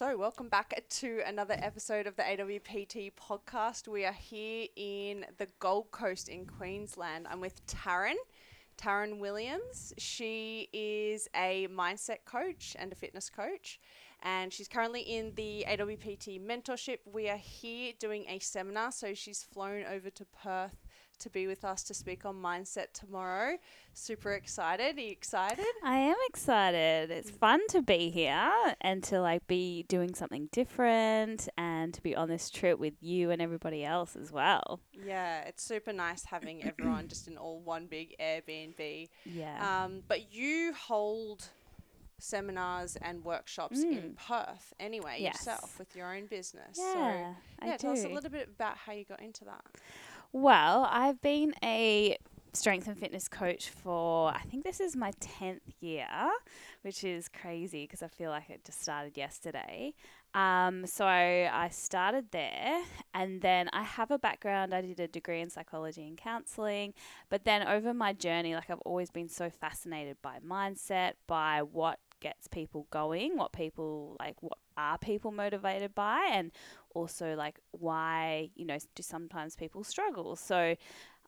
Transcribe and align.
So, 0.00 0.16
welcome 0.16 0.48
back 0.48 0.82
to 0.88 1.20
another 1.26 1.56
episode 1.58 2.06
of 2.06 2.16
the 2.16 2.22
AWPT 2.22 3.12
podcast. 3.20 3.86
We 3.86 4.06
are 4.06 4.14
here 4.14 4.66
in 4.74 5.26
the 5.36 5.46
Gold 5.58 5.90
Coast 5.90 6.30
in 6.30 6.46
Queensland. 6.46 7.26
I'm 7.28 7.42
with 7.42 7.60
Taryn, 7.66 8.14
Taryn 8.78 9.18
Williams. 9.18 9.92
She 9.98 10.70
is 10.72 11.28
a 11.36 11.68
mindset 11.68 12.24
coach 12.24 12.74
and 12.78 12.90
a 12.90 12.94
fitness 12.94 13.28
coach, 13.28 13.78
and 14.22 14.50
she's 14.50 14.68
currently 14.68 15.02
in 15.02 15.34
the 15.34 15.66
AWPT 15.68 16.40
mentorship. 16.40 17.00
We 17.04 17.28
are 17.28 17.36
here 17.36 17.92
doing 17.98 18.24
a 18.26 18.38
seminar, 18.38 18.92
so 18.92 19.12
she's 19.12 19.42
flown 19.42 19.84
over 19.84 20.08
to 20.08 20.24
Perth 20.24 20.78
to 21.20 21.30
be 21.30 21.46
with 21.46 21.64
us 21.64 21.82
to 21.84 21.94
speak 21.94 22.24
on 22.24 22.34
mindset 22.36 22.92
tomorrow. 22.92 23.56
Super 23.94 24.32
excited. 24.32 24.96
Are 24.96 25.00
you 25.00 25.10
excited? 25.12 25.64
I 25.84 25.96
am 25.98 26.16
excited. 26.28 27.10
It's 27.10 27.30
fun 27.30 27.60
to 27.68 27.82
be 27.82 28.10
here 28.10 28.50
and 28.80 29.02
to 29.04 29.20
like 29.20 29.46
be 29.46 29.84
doing 29.84 30.14
something 30.14 30.48
different 30.52 31.48
and 31.56 31.92
to 31.94 32.02
be 32.02 32.14
on 32.16 32.28
this 32.28 32.50
trip 32.50 32.78
with 32.78 32.94
you 33.00 33.30
and 33.30 33.40
everybody 33.40 33.84
else 33.84 34.16
as 34.16 34.32
well. 34.32 34.80
Yeah, 35.04 35.42
it's 35.42 35.62
super 35.62 35.92
nice 35.92 36.24
having 36.24 36.64
everyone 36.64 37.08
just 37.08 37.28
in 37.28 37.36
all 37.36 37.60
one 37.60 37.86
big 37.86 38.16
Airbnb. 38.20 39.08
Yeah. 39.24 39.84
Um, 39.84 40.02
but 40.08 40.32
you 40.32 40.72
hold 40.74 41.44
seminars 42.18 42.96
and 43.00 43.24
workshops 43.24 43.82
in 43.82 44.14
Perth 44.28 44.74
anyway 44.78 45.16
Yes. 45.20 45.36
yourself 45.36 45.78
with 45.78 45.96
your 45.96 46.14
own 46.14 46.26
business. 46.26 46.76
yeah, 46.78 46.92
so 46.92 46.98
I 47.62 47.66
yeah, 47.66 47.76
tell 47.78 47.92
us 47.92 48.04
a 48.04 48.08
little 48.08 48.28
bit 48.28 48.48
about 48.54 48.76
how 48.76 48.92
you 48.92 49.04
got 49.04 49.22
into 49.22 49.46
that. 49.46 49.64
Well, 50.32 50.88
I've 50.90 51.20
been 51.20 51.54
a 51.62 52.16
strength 52.52 52.88
and 52.88 52.98
fitness 52.98 53.28
coach 53.28 53.68
for 53.68 54.30
I 54.30 54.40
think 54.42 54.64
this 54.64 54.80
is 54.80 54.96
my 54.96 55.12
10th 55.20 55.60
year, 55.80 56.08
which 56.82 57.04
is 57.04 57.28
crazy 57.28 57.84
because 57.84 58.02
I 58.02 58.08
feel 58.08 58.30
like 58.30 58.48
it 58.50 58.64
just 58.64 58.80
started 58.80 59.16
yesterday. 59.16 59.94
Um, 60.32 60.86
so 60.86 61.04
I 61.04 61.68
started 61.72 62.26
there 62.30 62.82
and 63.12 63.40
then 63.42 63.68
I 63.72 63.82
have 63.82 64.12
a 64.12 64.18
background. 64.18 64.72
I 64.72 64.80
did 64.82 65.00
a 65.00 65.08
degree 65.08 65.40
in 65.40 65.50
psychology 65.50 66.06
and 66.06 66.16
counseling, 66.16 66.94
but 67.28 67.44
then 67.44 67.66
over 67.66 67.92
my 67.92 68.12
journey, 68.12 68.54
like 68.54 68.70
I've 68.70 68.80
always 68.80 69.10
been 69.10 69.28
so 69.28 69.50
fascinated 69.50 70.18
by 70.22 70.38
mindset, 70.46 71.14
by 71.26 71.62
what 71.62 71.98
gets 72.20 72.48
people 72.48 72.86
going, 72.90 73.36
what 73.36 73.52
people 73.52 74.16
like, 74.20 74.36
what 74.42 74.58
are 74.76 74.98
people 74.98 75.30
motivated 75.32 75.94
by, 75.94 76.28
and 76.32 76.52
also 76.94 77.34
like 77.34 77.58
why 77.72 78.50
you 78.54 78.64
know 78.64 78.78
do 78.94 79.02
sometimes 79.02 79.56
people 79.56 79.84
struggle. 79.84 80.36
So 80.36 80.76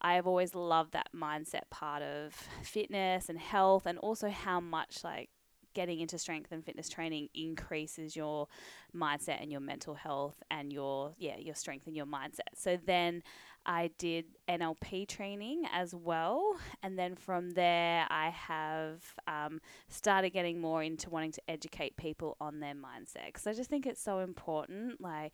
i 0.04 0.14
have 0.14 0.26
always 0.26 0.52
loved 0.52 0.92
that 0.92 1.08
mindset 1.14 1.60
part 1.70 2.02
of 2.02 2.34
fitness 2.64 3.28
and 3.28 3.38
health 3.38 3.86
and 3.86 3.98
also 4.00 4.28
how 4.28 4.58
much 4.58 5.04
like 5.04 5.30
getting 5.74 6.00
into 6.00 6.18
strength 6.18 6.52
and 6.52 6.64
fitness 6.64 6.88
training 6.88 7.28
increases 7.34 8.14
your 8.14 8.46
mindset 8.94 9.40
and 9.40 9.50
your 9.50 9.60
mental 9.60 9.94
health 9.94 10.42
and 10.50 10.72
your 10.72 11.14
yeah 11.18 11.36
your 11.38 11.54
strength 11.54 11.86
and 11.86 11.96
your 11.96 12.06
mindset. 12.06 12.52
So 12.54 12.78
then 12.84 13.22
i 13.66 13.90
did 13.98 14.24
nlp 14.48 15.06
training 15.08 15.64
as 15.72 15.94
well 15.94 16.56
and 16.82 16.98
then 16.98 17.14
from 17.14 17.50
there 17.50 18.06
i 18.10 18.28
have 18.30 19.02
um, 19.26 19.60
started 19.88 20.30
getting 20.30 20.60
more 20.60 20.82
into 20.82 21.10
wanting 21.10 21.32
to 21.32 21.40
educate 21.48 21.96
people 21.96 22.36
on 22.40 22.60
their 22.60 22.74
mindset 22.74 23.26
because 23.26 23.46
I 23.46 23.54
just 23.54 23.70
think 23.70 23.86
it's 23.86 24.02
so 24.02 24.20
important. 24.20 25.00
Like, 25.00 25.32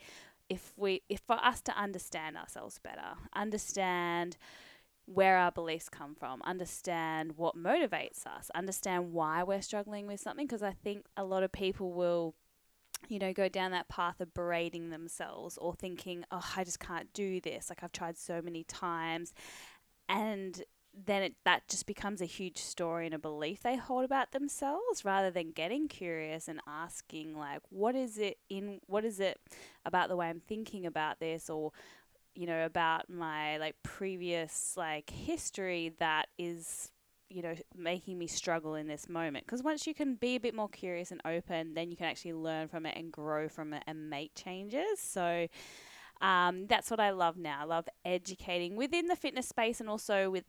if 0.48 0.72
we, 0.76 1.02
if 1.08 1.20
for 1.20 1.36
us 1.36 1.60
to 1.62 1.72
understand 1.76 2.36
ourselves 2.36 2.78
better, 2.78 3.16
understand 3.34 4.36
where 5.06 5.36
our 5.36 5.50
beliefs 5.50 5.88
come 5.88 6.14
from, 6.14 6.42
understand 6.42 7.32
what 7.36 7.56
motivates 7.56 8.26
us, 8.26 8.50
understand 8.54 9.12
why 9.12 9.42
we're 9.42 9.62
struggling 9.62 10.06
with 10.06 10.20
something, 10.20 10.46
because 10.46 10.62
I 10.62 10.72
think 10.72 11.06
a 11.16 11.24
lot 11.24 11.42
of 11.42 11.52
people 11.52 11.92
will. 11.92 12.34
You 13.08 13.18
know, 13.18 13.32
go 13.32 13.48
down 13.48 13.70
that 13.70 13.88
path 13.88 14.20
of 14.20 14.34
berating 14.34 14.90
themselves 14.90 15.56
or 15.58 15.74
thinking, 15.74 16.24
oh, 16.30 16.44
I 16.56 16.64
just 16.64 16.80
can't 16.80 17.12
do 17.12 17.40
this. 17.40 17.70
Like, 17.70 17.82
I've 17.82 17.92
tried 17.92 18.18
so 18.18 18.42
many 18.42 18.64
times. 18.64 19.32
And 20.08 20.62
then 21.06 21.22
it, 21.22 21.34
that 21.44 21.68
just 21.68 21.86
becomes 21.86 22.20
a 22.20 22.26
huge 22.26 22.58
story 22.58 23.06
and 23.06 23.14
a 23.14 23.18
belief 23.18 23.62
they 23.62 23.76
hold 23.76 24.04
about 24.04 24.32
themselves 24.32 25.04
rather 25.04 25.30
than 25.30 25.52
getting 25.52 25.86
curious 25.86 26.48
and 26.48 26.60
asking 26.66 27.38
like 27.38 27.60
what 27.68 27.94
is 27.94 28.18
it 28.18 28.38
in 28.48 28.80
what 28.86 29.04
is 29.04 29.20
it 29.20 29.38
about 29.84 30.08
the 30.08 30.16
way 30.16 30.28
I'm 30.28 30.40
thinking 30.40 30.86
about 30.86 31.20
this 31.20 31.48
or 31.48 31.72
you 32.34 32.46
know 32.46 32.64
about 32.64 33.08
my 33.08 33.58
like 33.58 33.76
previous 33.82 34.74
like 34.76 35.10
history 35.10 35.92
that 35.98 36.28
is 36.38 36.90
you 37.28 37.42
know 37.42 37.54
making 37.76 38.18
me 38.18 38.26
struggle 38.26 38.74
in 38.74 38.86
this 38.86 39.08
moment 39.08 39.44
because 39.44 39.62
once 39.62 39.86
you 39.86 39.94
can 39.94 40.14
be 40.14 40.36
a 40.36 40.40
bit 40.40 40.54
more 40.54 40.68
curious 40.68 41.10
and 41.10 41.20
open 41.24 41.74
then 41.74 41.90
you 41.90 41.96
can 41.96 42.06
actually 42.06 42.32
learn 42.32 42.68
from 42.68 42.86
it 42.86 42.96
and 42.96 43.12
grow 43.12 43.48
from 43.48 43.74
it 43.74 43.82
and 43.86 44.08
make 44.08 44.34
changes 44.34 44.98
so 44.98 45.46
um, 46.20 46.66
that's 46.66 46.90
what 46.90 47.00
I 47.00 47.10
love 47.10 47.36
now. 47.36 47.58
I 47.60 47.64
love 47.64 47.88
educating 48.04 48.76
within 48.76 49.06
the 49.06 49.16
fitness 49.16 49.48
space 49.48 49.80
and 49.80 49.88
also 49.88 50.30
with, 50.30 50.44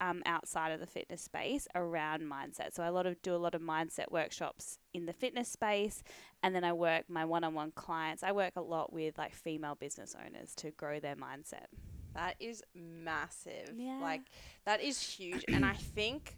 um, 0.00 0.22
outside 0.26 0.72
of 0.72 0.80
the 0.80 0.86
fitness 0.86 1.22
space 1.22 1.66
around 1.74 2.22
mindset. 2.22 2.74
So 2.74 2.82
I 2.82 2.88
lot 2.88 3.06
of 3.06 3.20
do 3.22 3.34
a 3.34 3.36
lot 3.36 3.54
of 3.54 3.62
mindset 3.62 4.10
workshops 4.10 4.78
in 4.92 5.06
the 5.06 5.12
fitness 5.12 5.48
space, 5.48 6.02
and 6.42 6.54
then 6.54 6.64
I 6.64 6.72
work 6.72 7.04
my 7.08 7.24
one-on-one 7.24 7.72
clients. 7.72 8.22
I 8.22 8.32
work 8.32 8.52
a 8.56 8.60
lot 8.60 8.92
with 8.92 9.16
like 9.16 9.34
female 9.34 9.74
business 9.74 10.14
owners 10.18 10.54
to 10.56 10.70
grow 10.72 11.00
their 11.00 11.16
mindset. 11.16 11.66
That 12.14 12.36
is 12.40 12.62
massive. 12.74 13.72
Yeah. 13.76 13.98
Like 14.00 14.22
that 14.64 14.82
is 14.82 15.00
huge 15.00 15.44
and 15.48 15.64
I 15.64 15.74
think 15.74 16.36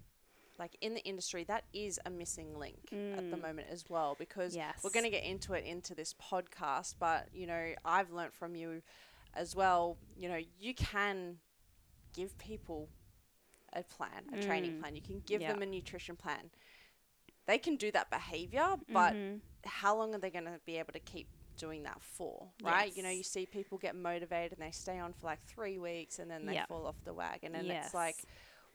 like 0.58 0.76
in 0.80 0.94
the 0.94 1.02
industry 1.04 1.44
that 1.44 1.64
is 1.72 1.98
a 2.06 2.10
missing 2.10 2.56
link 2.58 2.78
at 2.92 3.30
the 3.30 3.36
mm. 3.36 3.42
moment 3.42 3.68
as 3.70 3.84
well 3.88 4.16
because 4.18 4.54
Yes. 4.54 4.78
we're 4.82 4.90
going 4.90 5.04
to 5.04 5.10
get 5.10 5.24
into 5.24 5.52
it 5.54 5.64
into 5.64 5.94
this 5.94 6.14
podcast 6.14 6.94
but 6.98 7.28
you 7.32 7.46
know 7.46 7.72
I've 7.84 8.12
learnt 8.12 8.32
from 8.32 8.54
you 8.54 8.82
as 9.34 9.56
well 9.56 9.96
you 10.16 10.28
know 10.28 10.38
you 10.58 10.74
can 10.74 11.38
give 12.14 12.36
people 12.38 12.88
a 13.72 13.82
plan 13.82 14.22
a 14.32 14.40
training 14.40 14.74
mm. 14.74 14.80
plan 14.80 14.94
you 14.94 15.02
can 15.02 15.22
give 15.26 15.40
Yeah. 15.40 15.52
them 15.52 15.62
a 15.62 15.66
nutrition 15.66 16.16
plan 16.16 16.50
they 17.46 17.58
can 17.58 17.76
do 17.76 17.90
that 17.90 18.10
behavior 18.10 18.76
but 18.90 19.14
mm-hmm. 19.14 19.38
how 19.64 19.96
long 19.96 20.14
are 20.14 20.18
they 20.18 20.30
going 20.30 20.44
to 20.44 20.60
be 20.64 20.78
able 20.78 20.92
to 20.92 21.00
keep 21.00 21.26
doing 21.56 21.82
that 21.84 22.00
for 22.00 22.48
right 22.62 22.96
you 22.96 23.02
know 23.02 23.10
you 23.10 23.22
see 23.22 23.46
people 23.46 23.78
get 23.78 23.94
motivated 23.96 24.52
and 24.58 24.66
they 24.66 24.70
stay 24.72 24.98
on 24.98 25.12
for 25.12 25.26
like 25.26 25.40
three 25.46 25.78
weeks 25.78 26.18
and 26.18 26.30
then 26.30 26.46
they 26.46 26.54
Yep. 26.54 26.68
fall 26.68 26.86
off 26.86 26.96
the 27.04 27.14
wagon 27.14 27.54
and 27.54 27.70
it's 27.70 27.94
like 27.94 28.16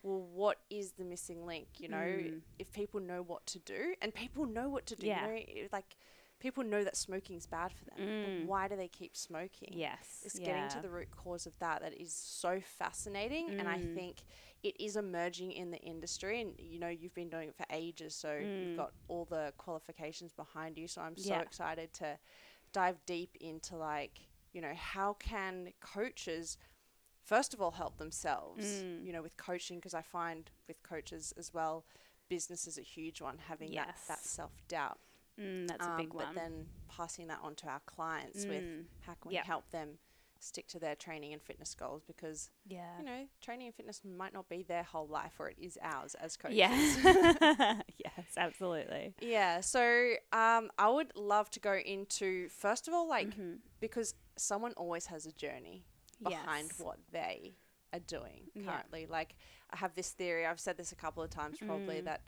well 0.04 0.22
what 0.22 0.58
is 0.70 0.94
the 0.94 1.04
missing 1.04 1.46
link 1.46 1.68
you 1.78 1.88
know 1.88 1.98
Mm. 1.98 2.42
if 2.58 2.72
people 2.72 3.00
know 3.00 3.22
what 3.22 3.46
to 3.48 3.60
do 3.60 3.94
and 4.02 4.14
people 4.14 4.46
know 4.46 4.70
what 4.70 4.86
to 4.88 4.96
do 4.96 5.08
Yeah. 5.08 5.28
you 5.28 5.62
know 5.64 5.68
like 5.74 5.96
people 6.40 6.64
know 6.64 6.86
that 6.86 6.96
smoking's 6.96 7.46
bad 7.46 7.72
for 7.74 7.84
them 7.84 7.98
but 8.24 8.48
why 8.48 8.68
do 8.70 8.76
they 8.78 8.88
keep 8.88 9.18
smoking 9.18 9.74
Yes. 9.74 10.22
it's 10.24 10.40
getting 10.40 10.70
to 10.70 10.80
the 10.82 10.90
root 10.90 11.12
cause 11.12 11.46
of 11.46 11.52
that 11.60 11.82
that 11.82 11.94
is 12.00 12.14
so 12.14 12.62
fascinating 12.62 13.50
and 13.60 13.68
i 13.68 13.78
Mm. 13.78 13.94
think 13.94 14.24
it 14.64 14.76
is 14.80 14.96
emerging 14.96 15.52
in 15.52 15.72
the 15.72 15.78
industry 15.80 16.40
and 16.42 16.54
you 16.58 16.80
know 16.80 16.88
you've 16.88 17.14
been 17.14 17.30
doing 17.30 17.50
it 17.50 17.56
for 17.56 17.66
ages 17.72 18.16
so 18.16 18.38
you've 18.38 18.76
got 18.78 18.92
all 19.10 19.26
the 19.26 19.54
qualifications 19.58 20.32
behind 20.34 20.78
you 20.78 20.88
so 20.88 21.02
i'm 21.02 21.18
so 21.18 21.24
Mm. 21.34 21.38
Yeah. 21.38 21.42
excited 21.42 21.94
to 21.94 22.18
dive 22.72 22.98
deep 23.06 23.36
into 23.40 23.76
like 23.76 24.22
you 24.54 24.62
know 24.62 24.74
how 24.76 25.14
can 25.14 25.70
coaches 25.82 26.58
first 27.24 27.54
of 27.54 27.62
all 27.62 27.72
help 27.72 27.98
themselves 27.98 28.84
Mm. 28.84 29.06
you 29.06 29.14
know 29.14 29.22
with 29.22 29.38
coaching 29.38 29.78
because 29.78 29.94
i 29.94 30.02
find 30.02 30.50
with 30.68 30.82
coaches 30.84 31.34
as 31.38 31.54
well 31.54 31.86
business 32.30 32.68
is 32.68 32.78
a 32.78 32.82
huge 32.82 33.22
one 33.22 33.38
having 33.48 33.74
that, 33.74 33.96
that 34.08 34.20
self-doubt 34.20 35.00
Mm, 35.40 35.68
that's 35.70 35.88
a 35.88 35.90
um, 35.90 35.98
big 35.98 36.14
but 36.14 36.36
then 36.36 36.66
passing 36.90 37.28
that 37.28 37.40
on 37.42 37.56
to 37.56 37.68
our 37.68 37.80
clients 37.86 38.46
with 38.48 38.64
Mm. 38.64 38.86
how 39.02 39.14
can 39.14 39.30
we 39.30 39.36
Yep. 39.36 39.46
help 39.46 39.70
them 39.72 40.00
stick 40.40 40.68
to 40.68 40.80
their 40.80 40.96
training 40.96 41.34
and 41.34 41.42
fitness 41.42 41.76
goals 41.76 42.02
because 42.08 42.50
yeah. 42.66 42.98
you 42.98 43.06
know 43.06 43.26
training 43.42 43.68
and 43.68 43.76
fitness 43.76 44.02
might 44.06 44.34
not 44.34 44.48
be 44.48 44.64
their 44.64 44.84
whole 44.84 45.08
life 45.08 45.34
or 45.40 45.50
it 45.50 45.58
is 45.60 45.78
ours 45.84 46.16
as 46.16 46.38
coaches 46.38 46.58
Yeah. 46.58 46.72
yes, 47.98 48.26
absolutely. 48.38 49.14
yeah 49.22 49.60
so 49.60 50.14
um, 50.32 50.70
i 50.78 50.88
would 50.90 51.12
love 51.16 51.50
to 51.52 51.60
go 51.60 51.74
into 51.74 52.48
first 52.50 52.88
of 52.88 52.94
all 52.94 53.08
like 53.08 53.28
Mm-hmm. 53.32 53.56
because 53.82 54.16
someone 54.38 54.72
always 54.78 55.08
has 55.08 55.26
a 55.26 55.32
journey 55.34 55.84
behind 56.24 56.70
Yes. 56.72 56.80
what 56.80 56.98
they 57.12 57.56
are 57.94 58.00
doing 58.00 58.44
Yeah. 58.56 58.64
currently 58.72 59.08
like 59.10 59.36
i 59.72 59.78
have 59.78 59.94
this 59.96 60.12
theory 60.12 60.46
i've 60.46 60.60
said 60.60 60.78
this 60.78 60.92
a 60.94 60.96
couple 60.96 61.22
of 61.22 61.30
times 61.30 61.58
probably 61.60 61.98
Mm. 62.02 62.06
that 62.06 62.22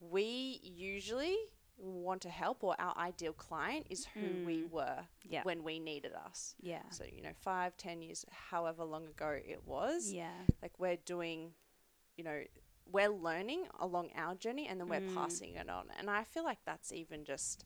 we 0.00 0.60
usually 0.62 1.36
want 1.76 2.22
to 2.22 2.28
help 2.28 2.62
or 2.64 2.74
our 2.80 2.96
ideal 2.96 3.32
client 3.32 3.86
is 3.90 4.06
who 4.14 4.44
we 4.46 4.64
were 4.64 4.98
Mm. 5.00 5.06
Yeah. 5.30 5.42
when 5.42 5.62
we 5.64 5.78
needed 5.78 6.12
us 6.14 6.54
Yeah. 6.60 6.82
so 6.90 7.04
you 7.04 7.20
know 7.22 7.32
five 7.40 7.76
ten 7.76 8.00
years 8.02 8.24
however 8.30 8.84
long 8.84 9.06
ago 9.06 9.30
it 9.44 9.62
was 9.66 10.12
Yeah. 10.12 10.30
like 10.62 10.78
we're 10.78 10.96
doing 10.96 11.52
you 12.16 12.24
know 12.24 12.42
we're 12.86 13.08
learning 13.08 13.66
along 13.80 14.10
our 14.14 14.34
journey 14.34 14.66
and 14.68 14.78
then 14.80 14.88
we're 14.88 15.00
Mm. 15.00 15.14
passing 15.14 15.54
it 15.54 15.68
on 15.68 15.90
and 15.98 16.08
i 16.10 16.22
feel 16.24 16.44
like 16.44 16.58
that's 16.64 16.92
even 16.92 17.24
just 17.24 17.64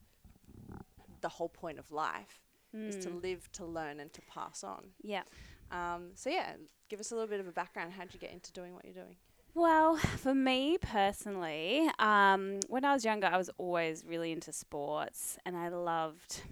the 1.21 1.29
whole 1.29 1.49
point 1.49 1.79
of 1.79 1.91
life 1.91 2.41
is 2.73 2.97
to 3.05 3.11
Mm. 3.11 3.23
live 3.23 3.51
to 3.53 3.65
learn 3.65 3.99
and 4.01 4.13
to 4.13 4.21
pass 4.23 4.63
on 4.63 4.93
Yeah. 5.03 5.25
um, 5.71 6.13
so 6.15 6.31
yeah 6.31 6.57
give 6.89 7.01
us 7.01 7.11
a 7.11 7.15
little 7.15 7.29
bit 7.29 7.41
of 7.41 7.47
a 7.49 7.53
background 7.53 7.93
how'd 7.93 8.15
you 8.15 8.21
get 8.21 8.31
into 8.33 8.53
doing 8.53 8.73
what 8.75 8.85
you're 8.85 8.95
doing 8.95 9.17
Well, 9.55 9.97
for 10.17 10.35
me 10.35 10.79
personally, 10.81 11.89
um, 11.99 12.61
when 12.69 12.85
I 12.85 12.93
was 12.93 13.05
younger, 13.05 13.27
I 13.27 13.37
was 13.37 13.51
always 13.59 14.05
really 14.07 14.33
into 14.33 14.53
sports 14.53 15.39
and 15.45 15.57
I 15.57 15.69
loved 15.69 16.43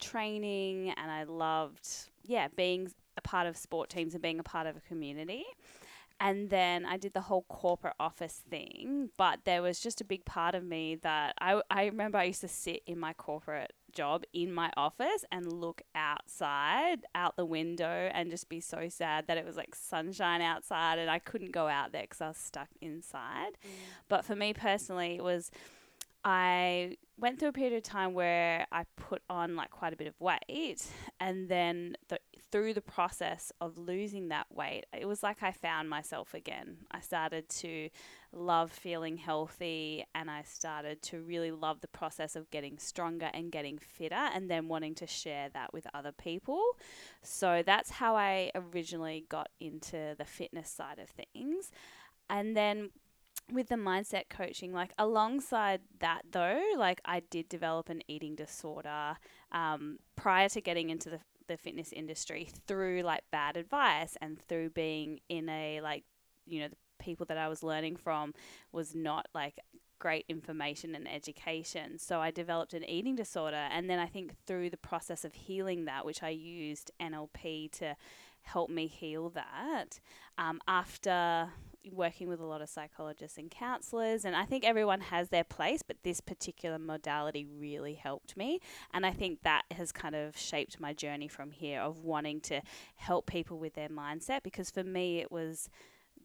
training 0.00 0.90
and 0.90 1.10
I 1.10 1.24
loved, 1.24 1.88
yeah, 2.24 2.48
being 2.56 2.90
a 3.16 3.20
part 3.22 3.46
of 3.46 3.56
sport 3.56 3.90
teams 3.90 4.14
and 4.14 4.22
being 4.22 4.38
a 4.38 4.44
part 4.44 4.66
of 4.66 4.76
a 4.76 4.80
community. 4.80 5.44
And 6.20 6.50
then 6.50 6.86
I 6.86 6.98
did 6.98 7.14
the 7.14 7.22
whole 7.22 7.44
corporate 7.48 7.94
office 7.98 8.42
thing, 8.48 9.10
but 9.16 9.40
there 9.44 9.60
was 9.60 9.80
just 9.80 10.00
a 10.00 10.04
big 10.04 10.24
part 10.24 10.54
of 10.54 10.62
me 10.64 10.94
that 11.02 11.34
I, 11.40 11.60
I 11.68 11.86
remember 11.86 12.18
I 12.18 12.24
used 12.24 12.42
to 12.42 12.48
sit 12.48 12.82
in 12.86 12.98
my 12.98 13.12
corporate 13.12 13.72
job 13.92 14.24
in 14.32 14.52
my 14.52 14.70
office 14.76 15.24
and 15.30 15.52
look 15.52 15.82
outside, 15.94 17.04
out 17.14 17.36
the 17.36 17.44
window, 17.44 18.10
and 18.12 18.30
just 18.30 18.48
be 18.48 18.60
so 18.60 18.88
sad 18.88 19.26
that 19.26 19.36
it 19.36 19.44
was 19.44 19.56
like 19.56 19.74
sunshine 19.74 20.42
outside 20.42 20.98
and 20.98 21.10
I 21.10 21.18
couldn't 21.18 21.52
go 21.52 21.68
out 21.68 21.92
there 21.92 22.02
because 22.02 22.20
I 22.20 22.28
was 22.28 22.36
stuck 22.36 22.68
inside. 22.80 23.52
Mm. 23.64 23.68
But 24.08 24.24
for 24.24 24.36
me 24.36 24.52
personally, 24.54 25.16
it 25.16 25.22
was 25.22 25.50
I 26.24 26.96
went 27.18 27.40
through 27.40 27.48
a 27.48 27.52
period 27.52 27.74
of 27.74 27.82
time 27.82 28.14
where 28.14 28.66
I 28.70 28.84
put 28.96 29.22
on 29.28 29.56
like 29.56 29.70
quite 29.70 29.92
a 29.92 29.96
bit 29.96 30.06
of 30.06 30.20
weight, 30.20 30.86
and 31.18 31.48
then 31.48 31.96
the, 32.08 32.18
through 32.52 32.74
the 32.74 32.82
process 32.82 33.50
of 33.60 33.78
losing 33.78 34.28
that 34.28 34.46
weight, 34.54 34.84
it 34.96 35.06
was 35.06 35.22
like 35.22 35.42
I 35.42 35.50
found 35.52 35.88
myself 35.88 36.34
again. 36.34 36.76
I 36.90 37.00
started 37.00 37.48
to 37.48 37.88
love 38.30 38.70
feeling 38.70 39.16
healthy, 39.16 40.04
and 40.14 40.30
I 40.30 40.42
started 40.42 41.02
to 41.02 41.20
really 41.22 41.50
love 41.50 41.80
the 41.80 41.88
process 41.88 42.36
of 42.36 42.50
getting 42.50 42.78
stronger 42.78 43.30
and 43.32 43.50
getting 43.50 43.78
fitter, 43.78 44.14
and 44.14 44.50
then 44.50 44.68
wanting 44.68 44.94
to 44.96 45.06
share 45.06 45.48
that 45.54 45.72
with 45.72 45.86
other 45.94 46.12
people. 46.12 46.62
So 47.22 47.62
that's 47.64 47.90
how 47.90 48.16
I 48.16 48.52
originally 48.54 49.24
got 49.28 49.48
into 49.58 50.14
the 50.16 50.26
fitness 50.26 50.70
side 50.70 50.98
of 50.98 51.08
things. 51.08 51.72
And 52.28 52.56
then 52.56 52.90
with 53.50 53.68
the 53.68 53.76
mindset 53.76 54.24
coaching, 54.30 54.72
like 54.72 54.92
alongside 54.98 55.80
that 55.98 56.22
though, 56.30 56.62
like 56.76 57.00
I 57.04 57.20
did 57.20 57.48
develop 57.48 57.88
an 57.88 58.02
eating 58.08 58.34
disorder 58.34 59.16
um, 59.50 59.98
prior 60.16 60.48
to 60.50 60.60
getting 60.60 60.90
into 60.90 61.10
the, 61.10 61.20
the 61.48 61.56
fitness 61.56 61.92
industry 61.92 62.48
through 62.66 63.02
like 63.02 63.22
bad 63.30 63.56
advice 63.56 64.16
and 64.20 64.38
through 64.48 64.70
being 64.70 65.20
in 65.28 65.48
a 65.48 65.80
like, 65.80 66.04
you 66.46 66.60
know, 66.60 66.68
the 66.68 66.76
people 66.98 67.26
that 67.26 67.38
I 67.38 67.48
was 67.48 67.62
learning 67.62 67.96
from 67.96 68.34
was 68.72 68.94
not 68.94 69.26
like 69.34 69.58
great 69.98 70.24
information 70.28 70.96
and 70.96 71.08
education. 71.08 71.96
So 71.98 72.20
I 72.20 72.32
developed 72.32 72.74
an 72.74 72.84
eating 72.84 73.14
disorder. 73.14 73.68
And 73.70 73.88
then 73.88 74.00
I 74.00 74.06
think 74.06 74.34
through 74.46 74.70
the 74.70 74.76
process 74.76 75.24
of 75.24 75.32
healing 75.32 75.84
that, 75.84 76.04
which 76.04 76.24
I 76.24 76.30
used 76.30 76.90
NLP 77.00 77.70
to 77.78 77.94
help 78.42 78.68
me 78.68 78.88
heal 78.88 79.30
that, 79.30 80.00
um, 80.38 80.60
after 80.66 81.50
working 81.90 82.28
with 82.28 82.40
a 82.40 82.44
lot 82.44 82.62
of 82.62 82.68
psychologists 82.68 83.38
and 83.38 83.50
counselors 83.50 84.24
and 84.24 84.36
I 84.36 84.44
think 84.44 84.64
everyone 84.64 85.00
has 85.00 85.28
their 85.28 85.44
place 85.44 85.82
but 85.82 85.96
this 86.02 86.20
particular 86.20 86.78
modality 86.78 87.44
really 87.44 87.94
helped 87.94 88.36
me. 88.36 88.60
And 88.92 89.04
I 89.04 89.12
think 89.12 89.42
that 89.42 89.62
has 89.72 89.92
kind 89.92 90.14
of 90.14 90.36
shaped 90.36 90.80
my 90.80 90.92
journey 90.92 91.28
from 91.28 91.50
here 91.50 91.80
of 91.80 92.00
wanting 92.00 92.40
to 92.42 92.62
help 92.96 93.26
people 93.26 93.58
with 93.58 93.74
their 93.74 93.88
mindset 93.88 94.42
because 94.42 94.70
for 94.70 94.84
me 94.84 95.20
it 95.20 95.32
was 95.32 95.68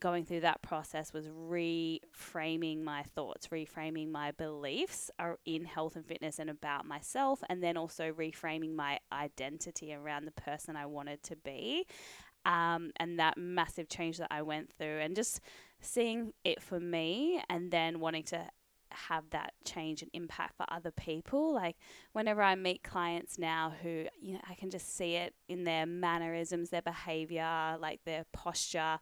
going 0.00 0.24
through 0.24 0.40
that 0.40 0.62
process 0.62 1.12
was 1.12 1.26
reframing 1.28 2.82
my 2.82 3.02
thoughts, 3.14 3.48
reframing 3.48 4.10
my 4.10 4.30
beliefs 4.32 5.10
uh, 5.18 5.32
in 5.44 5.64
health 5.64 5.96
and 5.96 6.06
fitness 6.06 6.38
and 6.38 6.50
about 6.50 6.86
myself, 6.86 7.42
and 7.48 7.62
then 7.62 7.76
also 7.76 8.12
reframing 8.12 8.74
my 8.74 8.98
identity 9.12 9.92
around 9.92 10.24
the 10.24 10.32
person 10.32 10.76
I 10.76 10.86
wanted 10.86 11.22
to 11.24 11.36
be 11.36 11.86
um, 12.44 12.92
and 12.96 13.18
that 13.18 13.36
massive 13.36 13.88
change 13.88 14.18
that 14.18 14.28
I 14.30 14.42
went 14.42 14.72
through, 14.78 14.98
and 14.98 15.14
just 15.16 15.40
seeing 15.80 16.32
it 16.44 16.62
for 16.62 16.80
me, 16.80 17.42
and 17.48 17.70
then 17.70 18.00
wanting 18.00 18.24
to 18.24 18.48
have 18.90 19.28
that 19.30 19.52
change 19.64 20.02
and 20.02 20.10
impact 20.14 20.56
for 20.56 20.64
other 20.70 20.90
people. 20.90 21.52
Like 21.52 21.76
whenever 22.12 22.42
I 22.42 22.54
meet 22.54 22.82
clients 22.82 23.38
now 23.38 23.74
who, 23.82 24.06
you 24.20 24.34
know, 24.34 24.40
I 24.48 24.54
can 24.54 24.70
just 24.70 24.96
see 24.96 25.14
it 25.14 25.34
in 25.48 25.64
their 25.64 25.86
mannerisms, 25.86 26.70
their 26.70 26.82
behavior, 26.82 27.76
like 27.78 28.00
their 28.04 28.24
posture, 28.32 28.98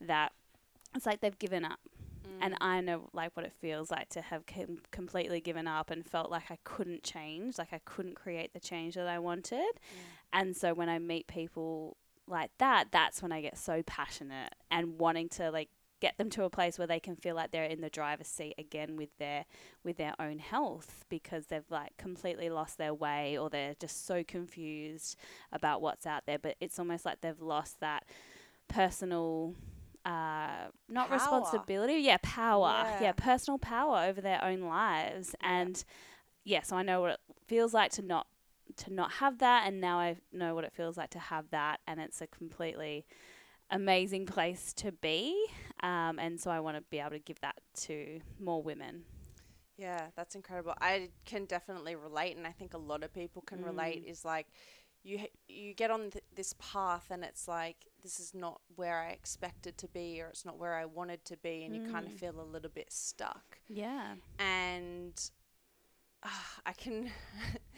that 0.00 0.32
it's 0.94 1.06
like 1.06 1.20
they've 1.20 1.38
given 1.38 1.64
up. 1.64 1.78
Mm. 2.26 2.38
And 2.40 2.56
I 2.60 2.80
know 2.80 3.08
like 3.12 3.36
what 3.36 3.46
it 3.46 3.52
feels 3.60 3.90
like 3.90 4.08
to 4.10 4.20
have 4.20 4.46
com- 4.46 4.82
completely 4.90 5.40
given 5.40 5.68
up 5.68 5.90
and 5.90 6.04
felt 6.04 6.30
like 6.30 6.50
I 6.50 6.58
couldn't 6.64 7.02
change, 7.02 7.56
like 7.56 7.72
I 7.72 7.80
couldn't 7.84 8.16
create 8.16 8.52
the 8.52 8.60
change 8.60 8.94
that 8.94 9.06
I 9.06 9.20
wanted. 9.20 9.58
Mm. 9.58 9.98
And 10.32 10.56
so 10.56 10.74
when 10.74 10.88
I 10.88 10.98
meet 10.98 11.28
people 11.28 11.96
like 12.30 12.50
that, 12.58 12.86
that's 12.92 13.22
when 13.22 13.32
I 13.32 13.40
get 13.40 13.58
so 13.58 13.82
passionate 13.82 14.54
and 14.70 14.98
wanting 14.98 15.28
to 15.30 15.50
like 15.50 15.68
get 16.00 16.16
them 16.16 16.30
to 16.30 16.44
a 16.44 16.48
place 16.50 16.78
where 16.78 16.86
they 16.86 16.98
can 16.98 17.14
feel 17.14 17.34
like 17.34 17.50
they're 17.50 17.64
in 17.64 17.82
the 17.82 17.90
driver's 17.90 18.26
seat 18.26 18.54
again 18.56 18.96
with 18.96 19.10
their 19.18 19.44
with 19.84 19.98
their 19.98 20.14
own 20.18 20.38
health 20.38 21.04
because 21.10 21.46
they've 21.48 21.70
like 21.70 21.94
completely 21.98 22.48
lost 22.48 22.78
their 22.78 22.94
way 22.94 23.36
or 23.36 23.50
they're 23.50 23.74
just 23.78 24.06
so 24.06 24.24
confused 24.24 25.16
about 25.52 25.82
what's 25.82 26.06
out 26.06 26.22
there 26.26 26.38
but 26.38 26.56
it's 26.58 26.78
almost 26.78 27.04
like 27.04 27.20
they've 27.20 27.42
lost 27.42 27.80
that 27.80 28.04
personal 28.68 29.54
uh 30.06 30.68
not 30.88 31.08
Power. 31.08 31.18
responsibility 31.18 31.94
yeah 31.96 32.16
power 32.22 32.82
Yeah. 32.86 33.02
yeah 33.02 33.12
personal 33.12 33.58
power 33.58 34.04
over 34.06 34.22
their 34.22 34.42
own 34.42 34.62
lives 34.62 35.34
Yeah. 35.42 35.50
and 35.60 35.84
yeah 36.44 36.62
so 36.62 36.76
I 36.76 36.82
know 36.82 37.02
what 37.02 37.10
it 37.10 37.20
feels 37.46 37.74
like 37.74 37.90
to 37.92 38.02
not 38.02 38.26
to 38.78 38.92
not 38.92 39.12
have 39.12 39.38
that 39.38 39.64
and 39.66 39.80
now 39.80 39.98
I 39.98 40.16
know 40.32 40.54
what 40.54 40.64
it 40.64 40.72
feels 40.72 40.96
like 40.96 41.10
to 41.10 41.18
have 41.18 41.50
that 41.50 41.80
and 41.86 42.00
it's 42.00 42.20
a 42.20 42.26
completely 42.26 43.06
amazing 43.70 44.26
place 44.26 44.72
to 44.74 44.92
be 44.92 45.46
um, 45.82 46.18
and 46.18 46.40
so 46.40 46.50
I 46.50 46.60
want 46.60 46.76
to 46.76 46.82
be 46.90 46.98
able 47.00 47.10
to 47.10 47.18
give 47.18 47.40
that 47.40 47.56
to 47.82 48.20
more 48.40 48.62
women 48.62 49.04
Yeah, 49.76 50.08
that's 50.14 50.34
incredible. 50.34 50.74
I 50.80 51.08
can 51.24 51.46
definitely 51.46 51.96
relate, 51.96 52.36
and 52.36 52.46
I 52.46 52.52
think 52.52 52.74
a 52.74 52.78
lot 52.78 53.02
of 53.02 53.12
people 53.14 53.42
can 53.42 53.62
relate. 53.64 54.02
Mm. 54.02 54.10
Is 54.10 54.24
like 54.24 54.46
you 55.02 55.20
you 55.48 55.72
get 55.74 55.90
on 55.90 56.10
th- 56.10 56.24
this 56.34 56.54
path, 56.58 57.06
and 57.10 57.24
it's 57.24 57.48
like 57.48 57.86
this 58.02 58.20
is 58.20 58.34
not 58.34 58.60
where 58.76 59.00
I 59.00 59.10
expected 59.10 59.78
to 59.78 59.88
be, 59.88 60.20
or 60.20 60.26
it's 60.28 60.44
not 60.44 60.58
where 60.58 60.74
I 60.74 60.84
wanted 60.84 61.24
to 61.26 61.36
be, 61.38 61.64
and 61.64 61.74
you 61.74 61.80
kind 61.80 62.06
of 62.06 62.12
Mm. 62.12 62.18
feel 62.18 62.40
a 62.40 62.42
little 62.44 62.70
bit 62.70 62.92
stuck. 62.92 63.58
yeah 63.68 64.14
And 64.38 65.20
uh, 66.22 66.28
I 66.66 66.72
can. 66.72 67.10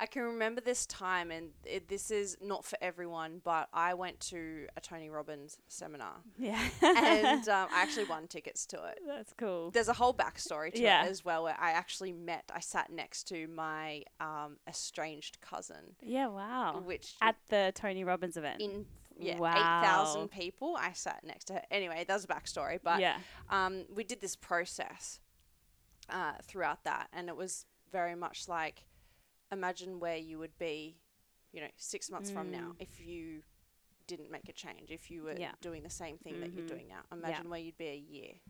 I 0.00 0.06
can 0.06 0.22
remember 0.22 0.62
this 0.62 0.86
time, 0.86 1.30
and 1.30 1.50
it, 1.64 1.88
this 1.88 2.10
is 2.10 2.36
not 2.40 2.64
for 2.64 2.78
everyone, 2.80 3.42
but 3.44 3.68
I 3.72 3.92
went 3.92 4.18
to 4.20 4.66
a 4.76 4.80
Tony 4.80 5.10
Robbins 5.10 5.58
seminar, 5.68 6.14
yeah. 6.38 6.58
And 6.82 7.46
um, 7.48 7.68
I 7.70 7.82
actually 7.82 8.04
won 8.08 8.26
tickets 8.26 8.64
to 8.66 8.82
it. 8.86 8.98
That's 9.06 9.34
cool. 9.36 9.70
There's 9.70 9.88
a 9.88 9.92
whole 9.92 10.14
backstory 10.14 10.72
to 10.72 10.80
Yeah. 10.80 11.04
it 11.04 11.10
as 11.10 11.22
well 11.24 11.42
where 11.44 11.56
I 11.60 11.72
actually 11.72 12.12
met 12.12 12.50
I 12.54 12.60
sat 12.60 12.90
next 12.90 13.24
to 13.28 13.46
my 13.48 14.02
um, 14.20 14.56
estranged 14.66 15.40
cousin. 15.42 15.94
Yeah 16.02 16.28
wow. 16.28 16.80
Which 16.84 17.14
at 17.20 17.36
the 17.48 17.72
Tony 17.74 18.02
Robbins 18.04 18.36
event. 18.38 18.60
In 18.62 18.86
yeah 19.18 19.36
Wow. 19.38 19.82
8,000 19.82 20.30
people 20.30 20.76
I 20.80 20.92
sat 20.92 21.22
next 21.24 21.44
to 21.46 21.54
her. 21.54 21.62
Anyway 21.70 22.04
that's 22.08 22.24
a 22.24 22.26
backstory 22.28 22.78
but 22.82 23.00
yeah. 23.00 23.18
um, 23.50 23.84
we 23.94 24.02
did 24.04 24.20
this 24.22 24.34
process 24.36 25.20
uh, 26.08 26.32
throughout 26.42 26.84
that 26.84 27.08
and 27.12 27.28
it 27.28 27.36
was 27.36 27.66
very 27.92 28.14
much 28.14 28.48
like 28.48 28.84
imagine 29.52 30.00
where 30.00 30.16
you 30.16 30.38
would 30.38 30.56
be 30.58 30.96
you 31.52 31.60
know 31.60 31.68
six 31.76 32.10
months 32.10 32.30
from 32.30 32.50
now 32.50 32.68
Mm. 32.72 32.82
if 32.82 33.00
you 33.00 33.42
didn't 34.06 34.30
make 34.30 34.48
a 34.48 34.52
change 34.52 34.90
if 34.90 35.10
you 35.10 35.22
were 35.24 35.36
Yeah. 35.38 35.52
doing 35.60 35.82
the 35.82 35.90
same 35.90 36.18
thing 36.18 36.40
that 36.40 36.52
you're 36.52 36.64
Mhm. 36.64 36.68
doing 36.68 36.88
now 36.88 37.02
imagine 37.12 37.48
where 37.50 37.60
you'd 37.60 37.78
be 37.78 37.88
a 37.88 37.96
year 37.96 38.40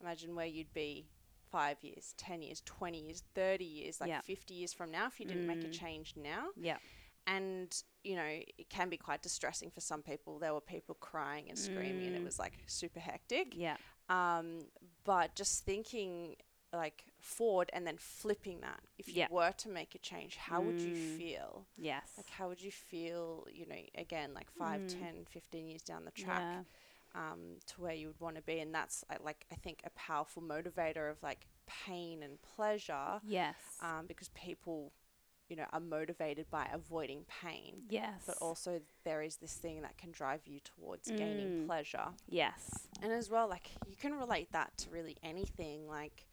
imagine 0.00 0.34
where 0.34 0.46
you'd 0.46 0.72
be 0.72 1.08
five 1.50 1.82
years 1.82 2.14
10 2.16 2.42
years 2.42 2.62
20 2.64 3.00
years 3.00 3.22
30 3.34 3.64
years 3.64 4.00
like 4.00 4.08
Yeah. 4.08 4.20
50 4.22 4.54
years 4.54 4.72
from 4.72 4.90
now 4.90 5.06
if 5.06 5.18
you 5.20 5.26
didn't 5.26 5.46
make 5.46 5.64
a 5.64 5.68
Mm. 5.68 5.72
change 5.72 6.16
now 6.16 6.50
yeah 6.56 6.78
and 7.26 7.82
you 8.02 8.16
know 8.16 8.24
it 8.58 8.68
can 8.70 8.88
be 8.88 8.96
quite 8.96 9.20
distressing 9.22 9.70
for 9.70 9.80
some 9.80 10.02
people 10.02 10.38
there 10.38 10.54
were 10.54 10.60
people 10.60 10.94
crying 10.94 11.48
and 11.48 11.58
screaming 11.58 12.06
and 12.06 12.16
it 12.16 12.22
Mm. 12.22 12.24
was 12.24 12.38
like 12.38 12.62
super 12.66 13.00
hectic 13.00 13.54
yeah 13.54 13.76
um, 14.08 14.70
but 15.04 15.34
just 15.36 15.64
thinking 15.64 16.36
like 16.72 17.04
forward 17.18 17.70
and 17.72 17.86
then 17.86 17.96
flipping 17.98 18.60
that. 18.60 18.80
If 18.98 19.08
you 19.08 19.14
Yeah. 19.14 19.28
were 19.30 19.52
to 19.52 19.68
make 19.68 19.94
a 19.94 19.98
change 19.98 20.36
how 20.36 20.60
would 20.62 20.80
you 20.80 20.94
Mm. 20.94 21.18
feel? 21.18 21.66
Yes. 21.76 22.14
Like 22.16 22.30
how 22.30 22.48
would 22.48 22.62
you 22.62 22.70
feel 22.70 23.46
you 23.50 23.66
know 23.66 23.80
again 23.94 24.34
like 24.34 24.50
five, 24.50 24.82
Mm. 24.82 24.98
10 25.00 25.24
15 25.26 25.66
years 25.68 25.82
down 25.82 26.04
the 26.04 26.10
track 26.12 26.64
yeah. 27.14 27.32
um, 27.32 27.58
to 27.66 27.80
where 27.80 27.94
you 27.94 28.06
would 28.08 28.20
want 28.20 28.36
to 28.36 28.42
be? 28.42 28.60
And 28.60 28.74
that's 28.74 29.04
uh, 29.10 29.16
like 29.22 29.46
i 29.50 29.54
think 29.56 29.82
a 29.84 29.90
powerful 29.90 30.42
motivator 30.42 31.10
of 31.10 31.22
like 31.22 31.46
pain 31.66 32.22
and 32.22 32.40
pleasure 32.42 33.20
yes. 33.24 33.56
um, 33.80 34.06
because 34.06 34.28
people 34.30 34.92
you 35.48 35.56
know 35.56 35.66
are 35.72 35.80
motivated 35.80 36.48
by 36.50 36.66
avoiding 36.72 37.24
pain 37.42 37.82
yes. 37.88 38.22
but 38.26 38.36
also 38.38 38.80
there 39.04 39.20
is 39.22 39.36
this 39.36 39.54
thing 39.54 39.82
that 39.82 39.96
can 39.98 40.12
drive 40.12 40.46
you 40.46 40.60
towards 40.60 41.10
gaining 41.10 41.62
Mm. 41.64 41.66
pleasure. 41.66 42.08
Yes. 42.28 42.88
And 43.02 43.12
as 43.12 43.28
well 43.28 43.48
like 43.48 43.70
you 43.88 43.96
can 43.96 44.14
relate 44.14 44.52
that 44.52 44.76
to 44.78 44.90
really 44.90 45.16
anything 45.22 45.88
like 45.88 46.26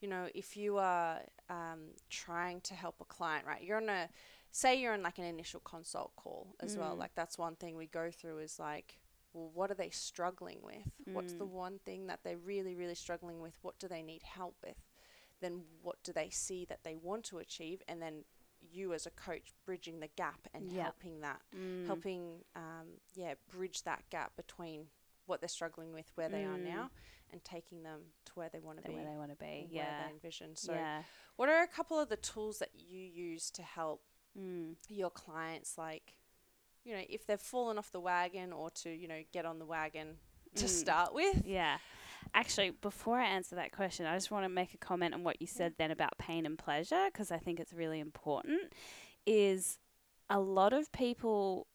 you 0.00 0.08
know 0.08 0.28
if 0.34 0.56
you 0.56 0.78
are 0.78 1.20
um, 1.48 1.90
trying 2.08 2.60
to 2.62 2.74
help 2.74 2.96
a 3.00 3.04
client 3.04 3.46
right 3.46 3.62
you're 3.62 3.76
on 3.78 3.88
a 3.88 4.08
say 4.50 4.80
you're 4.80 4.92
on 4.94 5.02
like 5.02 5.18
an 5.18 5.24
initial 5.24 5.60
consult 5.60 6.14
call 6.16 6.54
as 6.60 6.76
well 6.76 6.94
Mm. 6.94 6.98
like 6.98 7.12
that's 7.14 7.38
one 7.38 7.56
thing 7.56 7.76
we 7.76 7.86
go 7.86 8.10
through 8.10 8.38
is 8.38 8.58
like 8.58 8.98
well, 9.32 9.50
what 9.54 9.70
are 9.70 9.74
they 9.74 9.90
struggling 9.90 10.58
with? 10.62 10.82
What's 11.12 11.34
the 11.34 11.44
Mm. 11.44 11.50
one 11.52 11.78
thing 11.86 12.08
that 12.08 12.20
they're 12.24 12.36
really, 12.36 12.74
really 12.74 12.96
struggling 12.96 13.40
with? 13.40 13.54
What 13.62 13.78
do 13.78 13.86
they 13.86 14.02
need 14.02 14.22
help 14.24 14.56
with? 14.64 14.76
Then 15.40 15.62
what 15.82 16.02
do 16.02 16.12
they 16.12 16.30
see 16.30 16.64
that 16.66 16.80
they 16.84 16.96
want 16.96 17.24
to 17.26 17.38
achieve? 17.38 17.82
And 17.88 18.02
then 18.02 18.24
you 18.60 18.92
as 18.92 19.06
a 19.06 19.10
coach 19.10 19.52
bridging 19.64 20.00
the 20.00 20.08
gap 20.16 20.48
and 20.52 20.68
Yep. 20.70 20.94
helping 20.94 21.20
that, 21.20 21.42
Mm. 21.54 21.86
helping, 21.86 22.44
um, 22.56 22.98
yeah, 23.14 23.34
bridge 23.48 23.82
that 23.84 24.02
gap 24.10 24.36
between 24.36 24.86
what 25.26 25.40
they're 25.40 25.48
struggling 25.48 25.92
with, 25.92 26.10
where 26.16 26.28
they 26.28 26.44
are 26.44 26.58
Mm. 26.58 26.64
now, 26.64 26.90
and 27.30 27.44
taking 27.44 27.82
them 27.84 28.00
to 28.32 28.38
where 28.38 28.48
they 28.52 28.58
want 28.60 28.82
to 28.82 28.88
be, 28.88 28.94
where 28.94 29.04
they 29.04 29.16
want 29.18 29.30
to 29.30 29.36
be. 29.36 29.68
Yeah. 29.70 30.04
they 30.06 30.12
envision. 30.12 30.56
So, 30.56 30.72
yeah. 30.72 31.02
what 31.36 31.48
are 31.48 31.62
a 31.62 31.66
couple 31.68 31.98
of 31.98 32.08
the 32.08 32.16
tools 32.16 32.58
that 32.58 32.70
you 32.74 33.00
use 33.00 33.50
to 33.52 33.62
help 33.62 34.02
Mm. 34.38 34.76
your 34.88 35.10
clients 35.10 35.76
like 35.76 36.14
you 36.84 36.94
know 36.94 37.02
if 37.10 37.26
they've 37.26 37.40
fallen 37.40 37.78
off 37.78 37.90
the 37.90 37.98
wagon 37.98 38.52
or 38.52 38.70
to 38.70 38.88
you 38.88 39.08
know 39.08 39.22
get 39.32 39.44
on 39.44 39.58
the 39.58 39.66
wagon 39.66 40.18
to 40.54 40.66
Mm. 40.66 40.68
start 40.68 41.12
with 41.14 41.44
Yeah. 41.44 41.78
Actually, 42.32 42.70
before 42.70 43.18
I 43.18 43.24
answer 43.26 43.56
that 43.56 43.72
question, 43.72 44.06
I 44.06 44.14
just 44.14 44.30
want 44.30 44.44
to 44.44 44.48
make 44.48 44.72
a 44.72 44.78
comment 44.78 45.14
on 45.14 45.24
what 45.24 45.40
you 45.40 45.48
said 45.48 45.74
then 45.78 45.90
about 45.90 46.16
pain 46.16 46.46
and 46.46 46.56
pleasure 46.56 47.06
because 47.12 47.32
I 47.32 47.38
think 47.38 47.58
it's 47.58 47.72
really 47.72 47.98
important. 47.98 48.72
Is 49.26 49.78
a 50.28 50.38
lot 50.38 50.72
of 50.72 50.92
people 50.92 51.66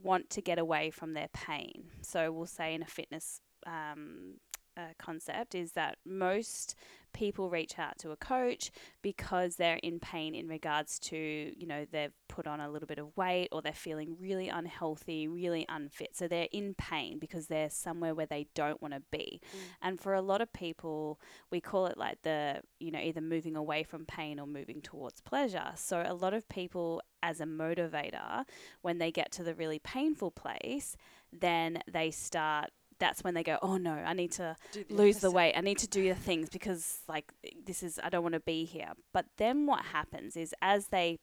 want 0.00 0.30
to 0.30 0.40
get 0.42 0.58
away 0.60 0.90
from 0.90 1.14
their 1.14 1.28
pain. 1.32 1.90
So 2.02 2.30
we'll 2.30 2.46
say 2.46 2.74
in 2.74 2.82
a 2.82 2.86
fitness 2.86 3.40
um, 3.66 4.34
uh, 4.76 4.92
concept 4.98 5.54
is 5.54 5.72
that 5.72 5.98
most 6.04 6.74
people 7.12 7.48
reach 7.48 7.78
out 7.78 7.96
to 7.96 8.10
a 8.10 8.16
coach 8.16 8.72
because 9.00 9.56
they're 9.56 9.78
in 9.84 10.00
pain 10.00 10.34
in 10.34 10.48
regards 10.48 10.98
to 10.98 11.16
you 11.16 11.66
know 11.66 11.86
they've 11.92 12.12
put 12.28 12.46
on 12.46 12.60
a 12.60 12.68
little 12.68 12.88
bit 12.88 12.98
of 12.98 13.16
weight 13.16 13.48
or 13.52 13.62
they're 13.62 13.72
feeling 13.72 14.16
really 14.20 14.48
unhealthy 14.48 15.28
really 15.28 15.64
unfit. 15.68 16.10
So 16.12 16.28
they're 16.28 16.48
in 16.52 16.74
pain 16.74 17.18
because 17.18 17.46
they're 17.46 17.70
somewhere 17.70 18.14
where 18.14 18.26
they 18.26 18.48
don't 18.54 18.82
want 18.82 18.94
to 18.94 19.02
be. 19.10 19.40
Mm. 19.44 19.58
and 19.82 20.00
for 20.00 20.14
a 20.14 20.20
lot 20.20 20.40
of 20.40 20.52
people 20.52 21.20
we 21.50 21.60
call 21.60 21.86
it 21.86 21.96
like 21.96 22.20
the 22.22 22.60
you 22.80 22.90
know 22.90 22.98
either 22.98 23.20
moving 23.20 23.56
away 23.56 23.84
from 23.84 24.04
pain 24.04 24.38
or 24.40 24.46
moving 24.46 24.82
towards 24.82 25.20
pleasure. 25.20 25.72
So 25.76 26.02
a 26.04 26.14
lot 26.14 26.34
of 26.34 26.48
people 26.48 27.00
as 27.22 27.40
a 27.40 27.44
motivator 27.44 28.44
when 28.82 28.98
they 28.98 29.10
get 29.10 29.30
to 29.32 29.42
the 29.44 29.54
really 29.54 29.78
painful 29.78 30.30
place 30.30 30.96
then 31.32 31.78
they 31.90 32.10
start 32.10 32.70
that's 32.98 33.22
when 33.24 33.34
they 33.34 33.42
go 33.42 33.58
oh 33.62 33.76
no 33.76 33.92
i 33.92 34.12
need 34.12 34.32
to 34.32 34.56
do 34.72 34.84
lose 34.90 35.18
the 35.18 35.30
weight. 35.30 35.54
I 35.56 35.60
need 35.60 35.78
to 35.78 35.88
do 35.88 36.08
the 36.08 36.14
things 36.14 36.48
because 36.48 36.98
like 37.08 37.32
this 37.64 37.82
is 37.82 38.00
I 38.02 38.08
don't 38.08 38.22
want 38.22 38.34
to 38.34 38.40
be 38.40 38.64
here. 38.64 38.92
But 39.12 39.26
then 39.36 39.66
what 39.66 39.84
happens 39.86 40.36
is 40.36 40.54
as 40.62 40.88
they 40.88 41.18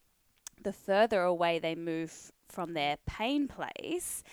the 0.61 0.73
further 0.73 1.21
away 1.21 1.59
they 1.59 1.75
move 1.75 2.31
from 2.47 2.73
their 2.73 2.97
pain 3.07 3.47
place, 3.47 4.23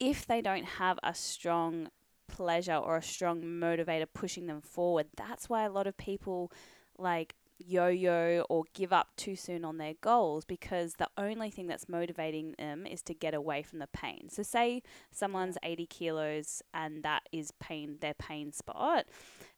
if 0.00 0.26
they 0.26 0.40
don't 0.40 0.64
have 0.64 0.98
a 1.02 1.14
strong 1.14 1.88
pleasure 2.28 2.76
or 2.76 2.96
a 2.96 3.02
strong 3.02 3.42
motivator 3.42 4.06
pushing 4.12 4.46
them 4.46 4.60
forward, 4.60 5.06
that's 5.16 5.48
why 5.48 5.64
a 5.64 5.70
lot 5.70 5.86
of 5.86 5.96
people 5.96 6.50
like 6.98 7.34
yo-yo 7.58 8.44
or 8.48 8.64
give 8.72 8.92
up 8.92 9.08
too 9.16 9.36
soon 9.36 9.64
on 9.64 9.78
their 9.78 9.94
goals 10.00 10.44
because 10.44 10.94
the 10.94 11.08
only 11.18 11.50
thing 11.50 11.66
that's 11.66 11.88
motivating 11.88 12.54
them 12.58 12.86
is 12.86 13.02
to 13.02 13.14
get 13.14 13.34
away 13.34 13.62
from 13.62 13.78
the 13.78 13.86
pain. 13.88 14.28
So 14.30 14.42
say 14.42 14.82
someone's 15.10 15.58
80 15.62 15.86
kilos 15.86 16.62
and 16.72 17.02
that 17.02 17.28
is 17.32 17.52
pain 17.60 17.98
their 18.00 18.14
pain 18.14 18.52
spot. 18.52 19.06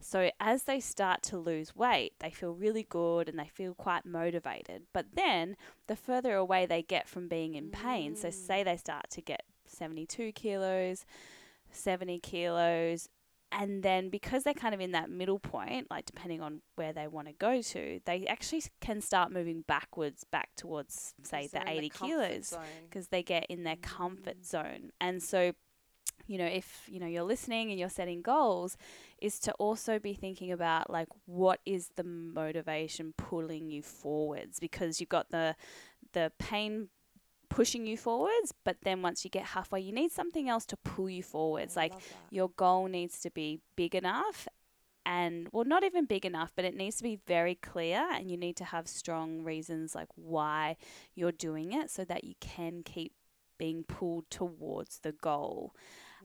So 0.00 0.30
as 0.40 0.64
they 0.64 0.80
start 0.80 1.23
to 1.25 1.38
lose 1.38 1.76
weight, 1.76 2.14
they 2.21 2.30
feel 2.30 2.52
really 2.54 2.87
good 2.88 3.28
and 3.28 3.38
they 3.38 3.49
feel 3.49 3.75
quite 3.75 4.07
motivated. 4.07 4.85
But 4.92 5.14
then 5.14 5.57
the 5.87 5.97
further 5.97 6.35
away 6.35 6.66
they 6.66 6.83
get 6.83 7.09
from 7.09 7.28
being 7.28 7.54
in 7.54 7.71
pain, 7.71 8.16
so 8.16 8.28
Mm. 8.28 8.33
say 8.33 8.62
they 8.62 8.76
start 8.76 9.11
to 9.11 9.21
get 9.21 9.42
72 9.66 10.33
kilos, 10.33 11.04
70 11.71 12.19
kilos, 12.19 13.09
and 13.52 13.83
then 13.83 14.11
because 14.11 14.45
they're 14.45 14.54
kind 14.54 14.75
of 14.75 14.80
in 14.80 14.92
that 14.92 15.11
middle 15.11 15.38
point, 15.38 15.88
like 15.90 16.07
depending 16.07 16.40
on 16.40 16.62
where 16.76 16.92
they 16.92 17.07
want 17.09 17.26
to 17.28 17.33
go 17.35 17.61
to, 17.62 18.00
they 18.04 18.26
actually 18.26 18.62
can 18.80 19.00
start 19.00 19.33
moving 19.33 19.62
backwards 19.66 20.25
back 20.30 20.50
towards, 20.57 21.14
say 21.23 21.49
the 21.52 21.59
80 21.69 21.88
comfort 21.90 22.07
kilos 22.28 22.50
because 22.88 23.09
they 23.09 23.23
get 23.23 23.47
in 23.49 23.64
their 23.64 23.76
comfort 23.76 24.40
Mm. 24.40 24.45
zone. 24.45 24.92
And 25.00 25.23
so, 25.23 25.52
you 26.26 26.38
know, 26.38 26.47
if 26.47 26.85
you 26.88 27.00
know 27.00 27.07
you're 27.07 27.25
listening 27.25 27.71
and 27.71 27.78
you're 27.80 27.88
setting 27.88 28.23
goals, 28.23 28.76
is 29.21 29.38
to 29.40 29.52
also 29.54 29.99
be 29.99 30.14
thinking 30.14 30.52
about 30.52 30.88
like 30.90 31.09
what 31.26 31.61
is 31.66 31.90
the 31.97 32.04
motivation 32.04 33.14
pulling 33.16 33.69
you 33.71 33.83
forwards 33.83 34.61
because 34.61 35.00
you've 35.00 35.09
got 35.09 35.30
the 35.30 35.57
the 36.12 36.30
pain 36.38 36.88
pushing 37.50 37.87
you 37.87 37.99
forwards, 37.99 38.54
but 38.64 38.78
then 38.83 39.02
once 39.02 39.25
you 39.25 39.30
get 39.30 39.45
halfway, 39.45 39.80
you 39.80 39.92
need 39.92 40.12
something 40.12 40.49
else 40.49 40.64
to 40.66 40.76
pull 40.78 41.11
you 41.11 41.23
forwards. 41.23 41.76
Oh, 41.76 41.80
I 41.80 41.85
like 41.85 41.95
your 42.30 42.49
goal 42.57 42.87
needs 42.87 43.21
to 43.21 43.30
be 43.30 43.61
big 43.76 43.95
enough 43.95 44.49
and 45.07 45.49
well 45.52 45.64
not 45.64 45.83
even 45.83 46.04
big 46.04 46.26
enough 46.26 46.52
but 46.54 46.64
it 46.64 46.76
needs 46.76 46.97
to 46.97 47.02
be 47.02 47.19
very 47.26 47.54
clear 47.54 48.07
and 48.12 48.30
you 48.30 48.37
need 48.37 48.57
to 48.57 48.64
have 48.64 48.87
strong 48.87 49.42
reasons 49.42 49.95
like 49.95 50.09
why 50.14 50.76
you're 51.14 51.33
doing 51.33 51.73
it 51.73 51.90
so 51.90 52.04
that 52.04 52.23
you 52.23 52.35
can 52.40 52.83
keep 52.83 53.12
being 53.59 53.83
pulled 53.83 54.28
towards 54.30 54.99
the 55.00 55.12
goal 55.12 55.75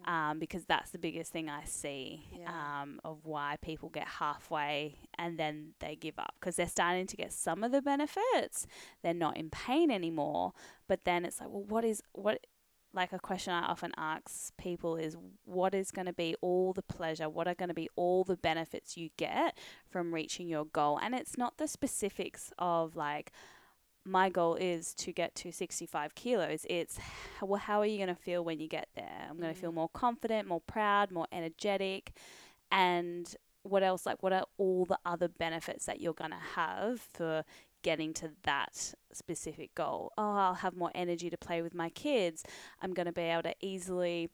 um, 0.05 0.39
because 0.39 0.65
that's 0.65 0.91
the 0.91 0.97
biggest 0.97 1.31
thing 1.31 1.49
I 1.49 1.63
see 1.65 2.23
Yeah. 2.31 2.49
um, 2.81 2.99
of 3.03 3.25
why 3.25 3.57
people 3.61 3.89
get 3.89 4.07
halfway 4.07 4.95
and 5.17 5.37
then 5.37 5.73
they 5.79 5.95
give 5.95 6.17
up 6.19 6.35
because 6.39 6.55
they're 6.55 6.67
starting 6.67 7.07
to 7.07 7.17
get 7.17 7.33
some 7.33 7.63
of 7.63 7.71
the 7.71 7.81
benefits. 7.81 8.67
They're 9.03 9.13
not 9.13 9.37
in 9.37 9.49
pain 9.49 9.91
anymore, 9.91 10.53
but 10.87 11.05
then 11.05 11.25
it's 11.25 11.39
like, 11.39 11.49
well, 11.49 11.63
what 11.63 11.83
is 11.85 12.01
what? 12.13 12.45
Like 12.93 13.11
a 13.11 13.19
question 13.19 13.51
I 13.51 13.65
often 13.65 13.91
ask 13.97 14.55
people 14.55 14.95
is, 14.95 15.17
what 15.43 15.75
is 15.75 15.91
going 15.91 16.05
to 16.05 16.13
be 16.13 16.33
all 16.39 16.71
the 16.71 16.81
pleasure? 16.81 17.27
What 17.27 17.45
are 17.45 17.53
going 17.53 17.67
to 17.67 17.75
be 17.75 17.89
all 17.97 18.23
the 18.23 18.37
benefits 18.37 18.95
you 18.95 19.09
get 19.17 19.57
from 19.89 20.13
reaching 20.13 20.47
your 20.47 20.63
goal? 20.63 20.97
And 21.03 21.13
it's 21.13 21.37
not 21.37 21.57
the 21.57 21.67
specifics 21.67 22.53
of 22.57 22.95
like, 22.95 23.33
my 24.05 24.29
goal 24.29 24.55
is 24.55 24.93
to 24.93 25.11
get 25.11 25.33
to 25.35 25.51
65 25.51 26.13
kilos. 26.15 26.65
It's 26.69 26.99
well, 27.41 27.59
how 27.59 27.79
are 27.81 27.85
you 27.85 27.97
going 27.97 28.15
to 28.15 28.21
feel 28.21 28.43
when 28.43 28.59
you 28.59 28.67
get 28.67 28.87
there? 28.95 29.27
I'm 29.29 29.37
going 29.37 29.53
to 29.53 29.59
feel 29.59 29.71
Mm. 29.71 29.75
more 29.75 29.89
confident, 29.89 30.47
more 30.47 30.61
proud, 30.61 31.11
more 31.11 31.27
energetic. 31.31 32.13
And 32.71 33.33
what 33.63 33.81
else? 33.83 34.05
Like, 34.05 34.21
what 34.21 34.31
are 34.33 34.45
all 34.57 34.85
the 34.85 34.99
other 35.05 35.27
benefits 35.27 35.85
that 35.85 35.99
you're 36.01 36.13
going 36.13 36.31
to 36.31 36.37
have 36.55 37.01
for 37.01 37.43
getting 37.81 38.13
to 38.15 38.31
that 38.43 38.93
specific 39.11 39.73
goal? 39.75 40.11
Oh, 40.17 40.35
I'll 40.35 40.53
have 40.55 40.75
more 40.75 40.91
energy 40.93 41.29
to 41.29 41.37
play 41.37 41.61
with 41.61 41.73
my 41.73 41.89
kids. 41.89 42.43
I'm 42.81 42.93
going 42.93 43.07
to 43.07 43.11
be 43.11 43.23
able 43.23 43.43
to 43.43 43.55
easily 43.61 44.29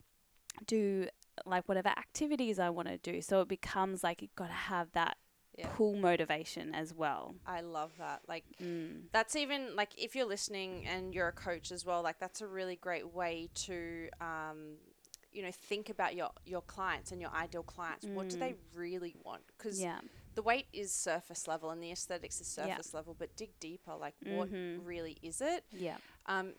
do 0.67 1.07
like 1.45 1.67
whatever 1.69 1.89
activities 1.89 2.59
I 2.59 2.69
want 2.69 2.89
to 2.89 2.97
do. 2.97 3.21
So 3.21 3.39
it 3.41 3.47
becomes 3.47 4.03
like 4.03 4.21
you've 4.21 4.35
got 4.35 4.47
to 4.47 4.53
have 4.53 4.91
that 4.91 5.17
Yeah. 5.62 5.70
pull 5.75 5.96
motivation 5.96 6.74
as 6.74 6.94
well. 6.94 7.36
I 7.46 7.62
love 7.62 7.91
that. 7.98 8.22
Like 8.27 8.46
Mm. 8.62 9.03
that's 9.12 9.36
even 9.36 9.75
like 9.75 9.91
if 9.98 10.15
you're 10.15 10.25
listening 10.25 10.86
and 10.88 11.13
you're 11.13 11.27
a 11.27 11.32
coach 11.34 11.72
as 11.72 11.86
well, 11.86 12.01
like 12.01 12.20
that's 12.20 12.41
a 12.41 12.48
really 12.48 12.75
great 12.75 13.13
way 13.13 13.50
to 13.68 14.10
um, 14.20 14.77
you 15.32 15.41
know 15.44 15.51
think 15.51 15.89
about 15.89 16.15
your 16.15 16.30
your 16.46 16.62
clients 16.62 17.12
and 17.12 17.22
your 17.22 17.32
ideal 17.32 17.63
clients. 17.63 18.06
What 18.06 18.30
do 18.30 18.38
Mm. 18.38 18.39
they 18.39 18.56
really 18.75 19.15
want? 19.24 19.44
Because 19.48 19.80
Yeah. 19.80 20.00
the 20.36 20.41
weight 20.41 20.68
is 20.74 20.91
surface 20.94 21.48
level 21.48 21.70
and 21.70 21.82
the 21.84 21.91
aesthetics 21.91 22.41
is 22.41 22.58
Yeah. 22.58 22.68
surface 22.75 22.94
level, 22.94 23.13
but 23.18 23.36
dig 23.36 23.51
deeper. 23.60 23.96
Like 23.96 24.15
what 24.24 24.50
Mhm. 24.50 24.86
really 24.86 25.18
is 25.22 25.41
it? 25.41 25.63
Yeah. 25.72 25.98
Um, 26.25 26.56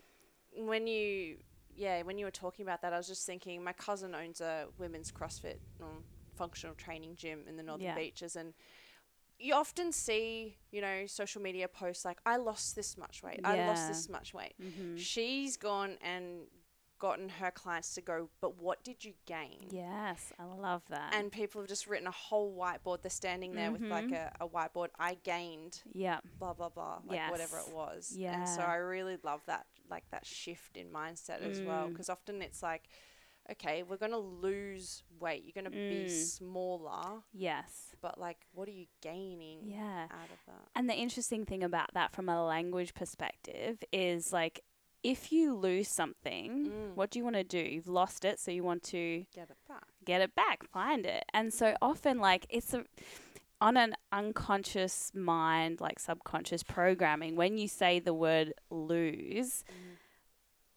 when 0.56 0.86
you 0.86 1.38
yeah, 1.74 2.02
when 2.02 2.18
you 2.18 2.26
were 2.26 2.30
talking 2.30 2.64
about 2.66 2.82
that, 2.82 2.92
I 2.92 2.98
was 2.98 3.06
just 3.08 3.24
thinking 3.26 3.64
my 3.64 3.72
cousin 3.72 4.14
owns 4.14 4.42
a 4.42 4.68
women's 4.76 5.10
CrossFit 5.10 5.58
um, 5.80 6.04
functional 6.36 6.74
training 6.74 7.16
gym 7.16 7.46
in 7.48 7.56
the 7.56 7.62
Northern 7.62 7.86
Yeah. 7.86 7.94
Beaches, 7.96 8.36
and 8.36 8.52
you 9.42 9.54
often 9.54 9.92
see 9.92 10.56
you 10.70 10.80
know 10.80 11.06
social 11.06 11.42
media 11.42 11.68
posts 11.68 12.04
like 12.04 12.18
I 12.24 12.36
lost 12.36 12.76
this 12.76 12.96
much 12.96 13.22
weight, 13.22 13.40
I 13.44 13.66
lost 13.66 13.88
this 13.88 14.08
much 14.08 14.32
weight. 14.34 14.54
Mm-hmm. 14.62 14.96
She's 14.96 15.56
gone 15.56 15.96
and 16.02 16.46
gotten 16.98 17.28
her 17.28 17.50
clients 17.50 17.94
to 17.94 18.00
go, 18.00 18.28
but 18.40 18.56
what 18.62 18.84
did 18.84 19.04
you 19.04 19.12
gain? 19.26 19.66
Yes, 19.70 20.32
I 20.38 20.44
love 20.44 20.82
that. 20.88 21.12
And 21.16 21.32
people 21.32 21.60
have 21.60 21.68
just 21.68 21.88
written 21.88 22.06
a 22.06 22.12
whole 22.12 22.54
whiteboard. 22.56 23.02
They're 23.02 23.10
standing 23.10 23.54
there 23.54 23.72
with 23.72 23.82
like 23.82 24.06
Mhm. 24.06 24.30
a, 24.40 24.44
a 24.44 24.48
whiteboard. 24.48 24.90
I 25.00 25.14
gained 25.14 25.82
yeah, 25.92 26.20
blah 26.38 26.52
blah 26.54 26.68
blah 26.68 27.00
like 27.04 27.28
whatever 27.30 27.58
it 27.58 27.72
was 27.74 28.12
Yeah. 28.16 28.34
and 28.38 28.48
so 28.48 28.60
i 28.62 28.76
really 28.76 29.16
love 29.24 29.42
that 29.46 29.66
like 29.90 30.04
that 30.12 30.24
shift 30.24 30.76
in 30.76 30.90
mindset 30.90 31.42
as 31.42 31.60
well 31.60 31.86
Mm. 31.86 31.90
because 31.90 32.08
often 32.08 32.40
it's 32.40 32.62
like 32.62 32.88
okay 33.50 33.82
we're 33.82 33.96
going 33.96 34.12
to 34.12 34.18
lose 34.18 35.02
weight 35.20 35.42
you're 35.44 35.52
going 35.60 35.64
to 35.64 35.70
be 35.70 36.06
Mm. 36.06 36.10
smaller 36.10 37.22
yes, 37.32 37.94
but 38.00 38.18
like 38.18 38.38
what 38.52 38.68
are 38.68 38.72
you 38.72 38.86
gaining 39.02 39.60
yeah. 39.64 40.04
out 40.10 40.30
of 40.30 40.38
that 40.46 40.68
And 40.74 40.88
the 40.88 40.94
interesting 40.94 41.44
thing 41.44 41.62
about 41.64 41.92
that 41.94 42.12
from 42.12 42.28
a 42.28 42.44
language 42.44 42.94
perspective 42.94 43.82
is 43.92 44.32
like 44.32 44.60
if 45.02 45.32
you 45.32 45.54
lose 45.54 45.88
something, 45.88 46.68
Mm. 46.70 46.94
what 46.94 47.10
do 47.10 47.18
you 47.18 47.24
want 47.24 47.34
to 47.34 47.42
do? 47.42 47.58
You've 47.58 47.88
lost 47.88 48.24
it, 48.24 48.38
so 48.38 48.52
you 48.52 48.62
want 48.62 48.84
to 48.84 49.26
get 49.34 49.50
it 49.50 49.56
back 49.68 49.88
get 50.04 50.20
it 50.20 50.34
back, 50.36 50.62
find 50.64 51.04
it. 51.06 51.24
And 51.34 51.52
so 51.52 51.74
often 51.82 52.18
like 52.20 52.46
it's 52.48 52.72
a 52.74 52.84
on 53.60 53.76
an 53.76 53.94
unconscious 54.10 55.12
mind, 55.14 55.80
like 55.80 55.98
subconscious 56.00 56.62
programming, 56.64 57.36
when 57.36 57.58
you 57.58 57.68
say 57.68 58.00
the 58.00 58.14
word 58.14 58.52
lose, 58.70 59.62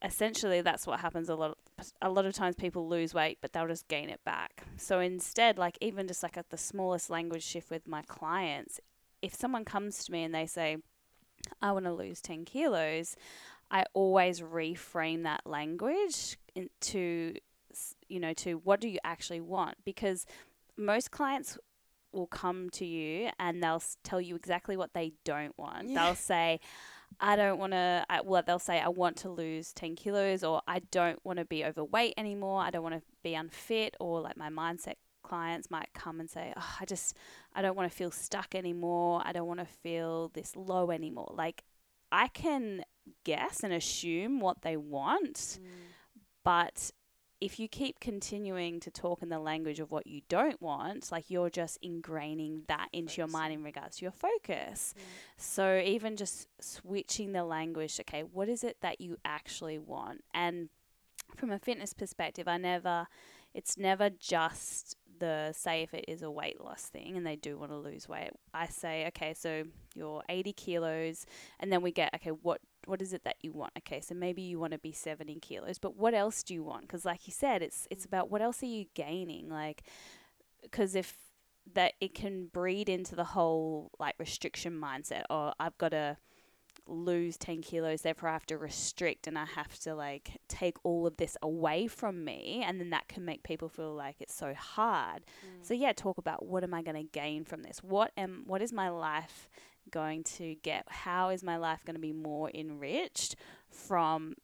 essentially 0.04 0.62
that's 0.62 0.86
what 0.86 1.00
happens 1.00 1.30
a 1.30 1.36
lot 1.36 1.58
a 2.02 2.10
lot 2.10 2.26
of 2.26 2.34
times 2.34 2.56
people 2.56 2.88
lose 2.88 3.14
weight 3.14 3.38
but 3.42 3.54
they'll 3.54 3.68
just 3.68 3.88
gain 3.88 4.10
it 4.10 4.24
back. 4.26 4.64
So 4.78 5.00
instead 5.00 5.58
like 5.58 5.78
even 5.82 6.08
just 6.08 6.24
like 6.24 6.38
at 6.38 6.50
the 6.50 6.58
smallest 6.58 7.10
language 7.10 7.44
shift 7.44 7.70
with 7.70 7.88
my 7.88 8.02
clients 8.04 8.80
if 9.22 9.34
someone 9.34 9.66
comes 9.66 10.04
to 10.06 10.12
me 10.12 10.24
and 10.24 10.36
they 10.36 10.46
say 10.46 10.78
i 11.62 11.72
want 11.72 11.86
to 11.86 11.94
lose 11.94 12.22
10 12.22 12.46
kilos 12.46 13.16
i 13.72 13.84
always 13.94 14.42
reframe 14.42 15.24
that 15.24 15.42
language 15.46 16.38
into 16.54 17.34
you 18.08 18.20
know 18.20 18.34
to 18.34 18.54
what 18.60 18.80
do 18.80 18.88
you 18.88 19.00
actually 19.04 19.42
want? 19.42 19.76
Because 19.84 20.26
most 20.78 21.12
clients 21.12 21.58
will 22.12 22.28
come 22.28 22.70
to 22.70 22.86
you 22.86 23.30
and 23.40 23.62
they'll 23.62 23.84
tell 24.04 24.22
you 24.22 24.36
exactly 24.36 24.78
what 24.78 24.94
they 24.94 25.14
don't 25.24 25.58
want. 25.58 25.90
Yeah. 25.90 26.06
they'll 26.06 26.16
say 26.16 26.60
I 27.20 27.36
don't 27.36 27.60
want 27.60 27.74
to, 27.74 28.06
well, 28.26 28.44
they'll 28.46 28.60
say, 28.60 28.80
I 28.80 28.90
want 28.90 29.18
to 29.18 29.30
lose 29.30 29.74
10 29.74 29.96
kilos, 29.96 30.44
or 30.44 30.62
I 30.68 30.80
don't 30.92 31.20
want 31.24 31.40
to 31.40 31.46
be 31.46 31.64
overweight 31.64 32.14
anymore. 32.18 32.62
I 32.62 32.72
don't 32.72 32.84
want 32.84 32.96
to 32.96 33.02
be 33.24 33.36
unfit, 33.36 33.96
or 34.00 34.22
like 34.22 34.38
my 34.38 34.50
mindset 34.50 34.96
clients 35.24 35.72
might 35.72 35.90
come 35.94 36.20
and 36.20 36.30
say, 36.30 36.54
oh, 36.56 36.76
I 36.80 36.86
just, 36.86 37.16
I 37.54 37.62
don't 37.62 37.76
want 37.76 37.90
to 37.90 37.98
feel 37.98 38.12
stuck 38.12 38.54
anymore. 38.54 39.22
I 39.24 39.32
don't 39.32 39.48
want 39.48 39.60
to 39.60 39.66
feel 39.66 40.30
this 40.34 40.56
low 40.56 40.92
anymore. 40.92 41.32
Like, 41.34 41.64
I 42.12 42.28
can 42.28 42.84
guess 43.24 43.64
and 43.64 43.74
assume 43.74 44.40
what 44.40 44.62
they 44.62 44.78
want, 44.78 45.36
mm. 45.36 45.60
but 46.44 46.92
if 47.42 47.60
you 47.60 47.68
keep 47.68 48.00
continuing 48.00 48.80
to 48.80 48.90
talk 48.90 49.22
in 49.22 49.30
the 49.30 49.40
language 49.40 49.80
of 49.80 49.92
what 49.92 50.08
you 50.08 50.22
don't 50.30 50.62
want, 50.62 51.12
like 51.12 51.30
you're 51.30 51.50
just 51.50 51.82
ingraining 51.82 52.66
that 52.68 52.88
into 52.94 53.08
Focusing. 53.10 53.22
your 53.22 53.28
mind 53.28 53.54
in 53.54 53.64
regards 53.64 53.98
to 53.98 54.06
your 54.06 54.12
focus. 54.12 54.94
Yeah. 54.96 55.04
So 55.38 55.82
even 55.84 56.16
just 56.16 56.48
switching 56.62 57.34
the 57.34 57.44
language, 57.44 58.00
okay, 58.00 58.24
what 58.24 58.48
is 58.48 58.64
it 58.64 58.78
that 58.82 59.02
you 59.02 59.18
actually 59.26 59.78
want? 59.78 60.24
And 60.34 60.70
from 61.36 61.52
a 61.52 61.60
fitness 61.60 61.94
perspective, 61.94 62.48
I 62.48 62.58
never, 62.58 63.08
it's 63.54 63.78
never 63.78 64.10
just 64.10 64.96
the 65.20 65.54
say 65.54 65.82
if 65.82 65.94
it 65.94 66.06
is 66.08 66.22
a 66.22 66.32
weight 66.32 66.62
loss 66.62 66.84
thing 66.88 67.16
and 67.16 67.26
they 67.26 67.36
do 67.36 67.58
want 67.58 67.72
to 67.72 67.78
lose 67.78 68.08
weight. 68.08 68.32
I 68.54 68.68
say, 68.68 69.08
okay, 69.08 69.34
so 69.34 69.64
you're 69.94 70.24
80 70.30 70.54
kilos, 70.54 71.26
and 71.60 71.72
then 71.72 71.82
we 71.82 71.92
get, 71.92 72.14
okay, 72.16 72.32
what 72.32 72.62
what 72.88 73.02
is 73.02 73.14
it 73.14 73.24
that 73.24 73.38
you 73.42 73.52
want? 73.52 73.74
Okay, 73.80 74.02
so 74.02 74.16
maybe 74.16 74.42
you 74.42 74.60
want 74.60 74.74
to 74.74 74.80
be 74.80 74.92
70 74.92 75.36
kilos, 75.40 75.78
but 75.78 75.96
what 75.96 76.14
else 76.14 76.44
do 76.44 76.54
you 76.54 76.64
want? 76.64 76.82
Because 76.82 77.06
like 77.06 77.28
you 77.28 77.34
said, 77.34 77.62
it's 77.62 77.88
it's 77.90 78.06
about 78.06 78.30
what 78.30 78.42
else 78.42 78.62
are 78.64 78.68
you 78.68 78.86
gaining? 78.94 79.50
Like, 79.50 79.84
because 80.62 80.96
if 80.96 81.18
that 81.74 81.94
it 82.00 82.14
can 82.14 82.48
breed 82.48 82.90
into 82.90 83.16
the 83.16 83.24
whole 83.24 83.92
like 84.00 84.16
restriction 84.20 84.80
mindset, 84.80 85.24
or 85.30 85.54
I've 85.60 85.78
got 85.78 85.90
to 85.90 86.18
lose 86.88 87.38
10 87.38 87.62
kilos, 87.62 88.02
therefore 88.02 88.30
I 88.30 88.34
have 88.34 88.46
to 88.48 88.58
restrict 88.58 89.28
and 89.28 89.38
I 89.38 89.46
have 89.46 89.78
to 89.80 89.96
like 89.96 90.40
take 90.48 90.78
all 90.84 91.08
of 91.08 91.18
this 91.18 91.38
away 91.42 91.88
from 91.88 92.24
me. 92.24 92.64
And 92.66 92.80
then 92.80 92.92
that 92.92 93.08
can 93.08 93.26
make 93.26 93.44
people 93.44 93.70
feel 93.70 93.94
like 93.94 94.18
it's 94.20 94.36
so 94.36 94.54
hard. 94.54 95.24
Mm. 95.46 95.66
So, 95.66 95.74
yeah, 95.74 95.94
talk 95.94 96.18
about 96.18 96.46
what 96.46 96.64
am 96.64 96.74
I 96.74 96.82
going 96.82 96.98
to 96.98 97.04
gain 97.12 97.46
from 97.46 97.64
this? 97.64 97.80
What 97.82 98.12
am, 98.18 98.44
what 98.46 98.62
is 98.62 98.72
my 98.72 98.90
life 98.90 99.50
going 99.96 100.24
to 100.24 100.56
get? 100.56 100.84
How 100.90 101.30
is 101.30 101.42
my 101.42 101.56
life 101.56 101.86
going 101.86 101.96
to 101.96 102.02
be 102.02 102.12
more 102.12 102.52
enriched 102.54 103.38
from 103.72 104.36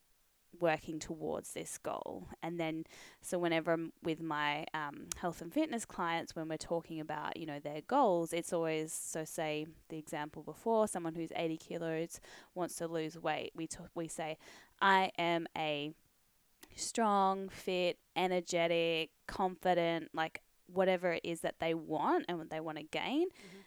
working 0.60 1.00
towards 1.00 1.54
this 1.54 1.78
goal. 1.78 2.28
And 2.44 2.60
then, 2.60 2.86
so 3.22 3.40
whenever 3.40 3.72
I'm 3.74 3.94
with 4.04 4.22
my 4.22 4.66
um, 4.74 5.08
health 5.18 5.42
and 5.42 5.54
fitness 5.54 5.86
clients, 5.86 6.36
when 6.36 6.48
we're 6.48 6.58
talking 6.58 7.00
about, 7.00 7.38
you 7.38 7.46
know, 7.46 7.60
their 7.60 7.82
goals, 7.82 8.34
it's 8.34 8.54
always, 8.54 8.94
so 8.94 9.24
say 9.24 9.66
the 9.90 9.98
example 9.98 10.44
before, 10.44 10.88
someone 10.88 11.16
who's 11.16 11.32
80 11.36 11.58
kilos 11.58 12.20
wants 12.54 12.76
to 12.76 12.88
lose 12.88 13.18
weight, 13.18 13.52
we, 13.56 13.68
t- 13.68 13.78
we 13.96 14.08
say, 14.08 14.38
I 14.82 15.12
am 15.18 15.48
a 15.58 15.92
strong, 16.76 17.50
fit, 17.50 17.98
energetic, 18.16 19.12
confident, 19.28 20.10
like 20.14 20.42
whatever 20.68 21.14
it 21.14 21.22
is 21.24 21.42
that 21.42 21.56
they 21.60 21.74
want 21.74 22.26
and 22.28 22.38
what 22.38 22.50
they 22.50 22.60
want 22.60 22.78
to 22.78 22.84
gain. 22.84 23.28
Mm-hmm 23.30 23.61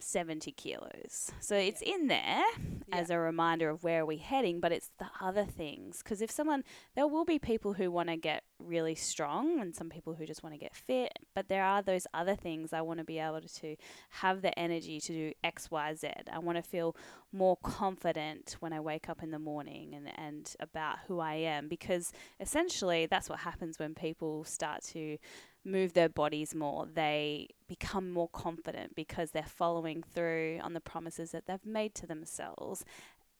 70 0.00 0.52
kilos. 0.52 1.30
So 1.40 1.56
it's 1.56 1.82
in 1.82 2.08
there 2.08 2.44
yeah. 2.88 2.96
as 2.96 3.10
a 3.10 3.18
reminder 3.18 3.70
of 3.70 3.82
where 3.82 4.04
we're 4.04 4.18
heading, 4.18 4.60
but 4.60 4.72
it's 4.72 4.90
the 4.98 5.08
other 5.20 5.44
things. 5.44 5.98
Because 6.02 6.22
if 6.22 6.30
someone, 6.30 6.64
there 6.94 7.06
will 7.06 7.24
be 7.24 7.38
people 7.38 7.74
who 7.74 7.90
want 7.90 8.08
to 8.08 8.16
get 8.16 8.44
really 8.58 8.94
strong 8.94 9.60
and 9.60 9.74
some 9.74 9.88
people 9.88 10.14
who 10.14 10.26
just 10.26 10.42
want 10.42 10.54
to 10.54 10.58
get 10.58 10.74
fit, 10.74 11.18
but 11.34 11.48
there 11.48 11.64
are 11.64 11.82
those 11.82 12.06
other 12.12 12.34
things. 12.34 12.72
I 12.72 12.80
want 12.80 12.98
to 12.98 13.04
be 13.04 13.18
able 13.18 13.40
to 13.40 13.76
have 14.10 14.42
the 14.42 14.56
energy 14.58 15.00
to 15.00 15.12
do 15.12 15.32
X, 15.42 15.70
Y, 15.70 15.94
Z. 15.94 16.10
I 16.32 16.38
want 16.38 16.56
to 16.56 16.62
feel 16.62 16.96
more 17.32 17.56
confident 17.62 18.56
when 18.60 18.72
I 18.72 18.80
wake 18.80 19.08
up 19.08 19.22
in 19.22 19.30
the 19.30 19.38
morning 19.38 19.94
and, 19.94 20.10
and 20.18 20.54
about 20.58 20.98
who 21.06 21.20
I 21.20 21.34
am 21.34 21.68
because 21.68 22.12
essentially 22.40 23.06
that's 23.06 23.28
what 23.28 23.40
happens 23.40 23.78
when 23.78 23.94
people 23.94 24.44
start 24.44 24.82
to 24.92 25.16
move 25.64 25.92
their 25.92 26.08
bodies 26.08 26.54
more. 26.54 26.86
They 26.86 27.48
become 27.68 28.10
more 28.10 28.28
confident 28.28 28.94
because 28.94 29.30
they're 29.30 29.42
following 29.42 30.02
through 30.02 30.60
on 30.62 30.72
the 30.72 30.80
promises 30.80 31.32
that 31.32 31.46
they've 31.46 31.64
made 31.64 31.94
to 31.96 32.06
themselves. 32.06 32.84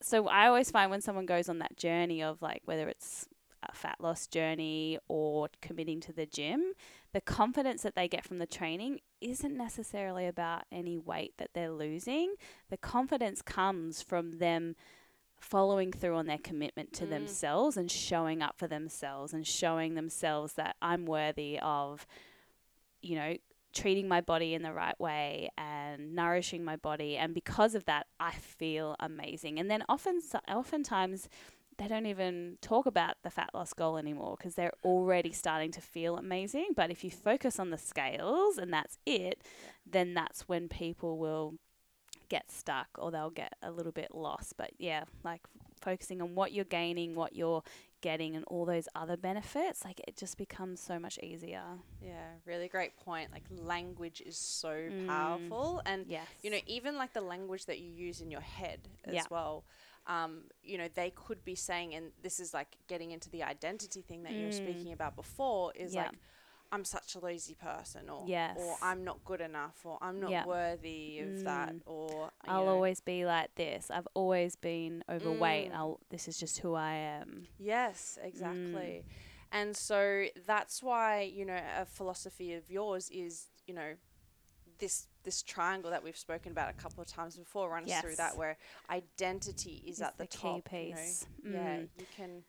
So 0.01 0.27
I 0.27 0.47
always 0.47 0.71
find 0.71 0.89
when 0.89 1.01
someone 1.01 1.25
goes 1.25 1.49
on 1.49 1.59
that 1.59 1.77
journey 1.77 2.23
of 2.23 2.41
like 2.41 2.61
whether 2.65 2.87
it's 2.87 3.27
a 3.63 3.75
fat 3.75 3.97
loss 3.99 4.25
journey 4.27 4.97
or 5.07 5.49
committing 5.61 5.99
to 6.01 6.13
the 6.13 6.25
gym, 6.25 6.73
the 7.13 7.21
confidence 7.21 7.83
that 7.83 7.95
they 7.95 8.07
get 8.07 8.25
from 8.25 8.39
the 8.39 8.47
training 8.47 8.99
isn't 9.19 9.55
necessarily 9.55 10.25
about 10.25 10.63
any 10.71 10.97
weight 10.97 11.33
that 11.37 11.51
they're 11.53 11.71
losing. 11.71 12.35
The 12.69 12.77
confidence 12.77 13.41
comes 13.41 14.01
from 14.01 14.39
them 14.39 14.75
following 15.41 15.91
through 15.91 16.15
on 16.15 16.27
their 16.27 16.37
commitment 16.37 16.93
to 16.93 17.05
mm. 17.05 17.09
themselves 17.09 17.75
and 17.75 17.91
showing 17.91 18.41
up 18.41 18.57
for 18.57 18.67
themselves 18.67 19.33
and 19.33 19.45
showing 19.45 19.95
themselves 19.95 20.53
that 20.53 20.75
I'm 20.81 21.05
worthy 21.05 21.59
of, 21.61 22.05
you 23.01 23.15
know, 23.15 23.35
treating 23.73 24.07
my 24.07 24.21
body 24.21 24.53
in 24.53 24.61
the 24.61 24.71
right 24.71 24.99
way 24.99 25.49
and 25.57 26.13
nourishing 26.13 26.63
my 26.63 26.75
body. 26.75 27.17
And 27.17 27.33
because 27.33 27.73
of 27.73 27.85
that, 27.85 28.07
I 28.19 28.31
feel 28.31 28.95
amazing. 28.99 29.59
And 29.59 29.69
then 29.69 29.83
often, 29.89 30.21
oftentimes, 30.47 31.27
they 31.77 31.87
don't 31.87 32.05
even 32.05 32.57
talk 32.61 32.85
about 32.85 33.15
the 33.23 33.31
fat 33.31 33.49
loss 33.53 33.73
goal 33.73 33.97
anymore 33.97 34.35
because 34.37 34.53
they're 34.53 34.73
already 34.83 35.31
starting 35.31 35.71
to 35.71 35.81
feel 35.81 36.17
amazing. 36.17 36.67
But 36.75 36.91
if 36.91 37.03
you 37.03 37.09
focus 37.09 37.59
on 37.59 37.71
the 37.71 37.77
scales 37.77 38.57
and 38.57 38.71
that's 38.71 38.99
it, 39.05 39.41
then 39.89 40.13
that's 40.13 40.47
when 40.47 40.69
people 40.69 41.17
will 41.17 41.55
get 42.31 42.49
stuck 42.49 42.87
or 42.97 43.11
they'll 43.11 43.29
get 43.29 43.53
a 43.61 43.69
little 43.69 43.91
bit 43.91 44.15
lost. 44.15 44.55
But 44.57 44.71
yeah, 44.79 45.03
like 45.23 45.41
focusing 45.81 46.21
on 46.21 46.33
what 46.33 46.53
you're 46.53 46.63
gaining, 46.63 47.13
what 47.13 47.35
you're 47.35 47.61
getting, 47.99 48.37
and 48.37 48.45
all 48.45 48.65
those 48.65 48.87
other 48.95 49.17
benefits, 49.17 49.83
like 49.83 49.99
it 50.07 50.15
just 50.15 50.37
becomes 50.37 50.79
so 50.79 50.97
much 50.97 51.19
easier. 51.21 51.63
Yeah, 52.01 52.29
really 52.45 52.69
great 52.69 52.95
point. 52.95 53.31
Like 53.33 53.43
language 53.61 54.23
is 54.25 54.37
so 54.37 54.69
mm. 54.69 55.07
powerful, 55.07 55.81
and 55.85 56.05
yes. 56.07 56.25
you 56.41 56.49
know, 56.49 56.59
even 56.67 56.95
like 56.95 57.13
the 57.13 57.21
language 57.21 57.65
that 57.65 57.79
you 57.79 57.91
use 57.91 58.21
in 58.21 58.31
your 58.31 58.41
head 58.41 58.79
as 59.03 59.13
yeah. 59.13 59.23
well. 59.29 59.65
Um, 60.07 60.45
you 60.63 60.79
know, 60.79 60.87
they 60.95 61.11
could 61.11 61.45
be 61.45 61.53
saying, 61.53 61.93
and 61.93 62.07
this 62.23 62.39
is 62.39 62.55
like 62.55 62.75
getting 62.87 63.11
into 63.11 63.29
the 63.29 63.43
identity 63.43 64.01
thing 64.01 64.23
that 64.23 64.31
mm. 64.31 64.39
you 64.39 64.45
were 64.45 64.53
mm. 64.53 64.63
speaking 64.63 64.93
about 64.93 65.15
before, 65.17 65.73
is 65.75 65.93
yeah. 65.93 66.03
like 66.03 66.13
I'm 66.71 66.85
such 66.85 67.15
a 67.15 67.19
lazy 67.19 67.55
person, 67.55 68.09
or 68.09 68.23
yes. 68.27 68.57
or 68.57 68.77
I'm 68.81 69.03
not 69.03 69.23
good 69.25 69.41
enough, 69.41 69.75
or 69.83 69.97
I'm 70.01 70.19
not 70.19 70.31
yep. 70.31 70.45
worthy 70.45 71.19
of 71.19 71.27
mm. 71.27 71.43
that, 71.43 71.75
or 71.85 72.31
I'll 72.47 72.65
know. 72.65 72.71
always 72.71 73.01
be 73.01 73.25
like 73.25 73.53
this. 73.55 73.91
I've 73.91 74.07
always 74.13 74.55
been 74.55 75.03
overweight. 75.09 75.71
Mm. 75.71 75.75
I'll, 75.75 75.99
this 76.09 76.27
is 76.27 76.37
just 76.37 76.59
who 76.59 76.73
I 76.75 76.93
am. 76.93 77.47
Yes, 77.59 78.17
exactly. 78.23 79.03
Mm. 79.05 79.11
And 79.53 79.75
so 79.75 80.25
that's 80.45 80.81
why 80.81 81.31
you 81.33 81.45
know 81.45 81.59
a 81.77 81.85
philosophy 81.85 82.53
of 82.53 82.69
yours 82.69 83.09
is 83.09 83.47
you 83.67 83.73
know 83.73 83.93
this 84.79 85.07
this 85.23 85.41
triangle 85.43 85.91
that 85.91 86.03
we've 86.03 86.17
spoken 86.17 86.51
about 86.51 86.69
a 86.69 86.73
couple 86.73 87.01
of 87.01 87.07
times 87.07 87.37
before 87.37 87.69
runs 87.69 87.87
yes. 87.87 88.01
through 88.01 88.15
that 88.15 88.35
where 88.35 88.57
identity 88.89 89.83
is 89.85 89.99
it's 89.99 90.01
at 90.01 90.17
the, 90.17 90.23
the 90.23 90.29
top. 90.29 90.69
Key 90.69 90.93
piece. 90.93 91.25
You 91.43 91.51
know? 91.51 91.57
Yeah, 91.59 91.77
mm. 91.77 91.87
you 91.97 92.05
can 92.15 92.43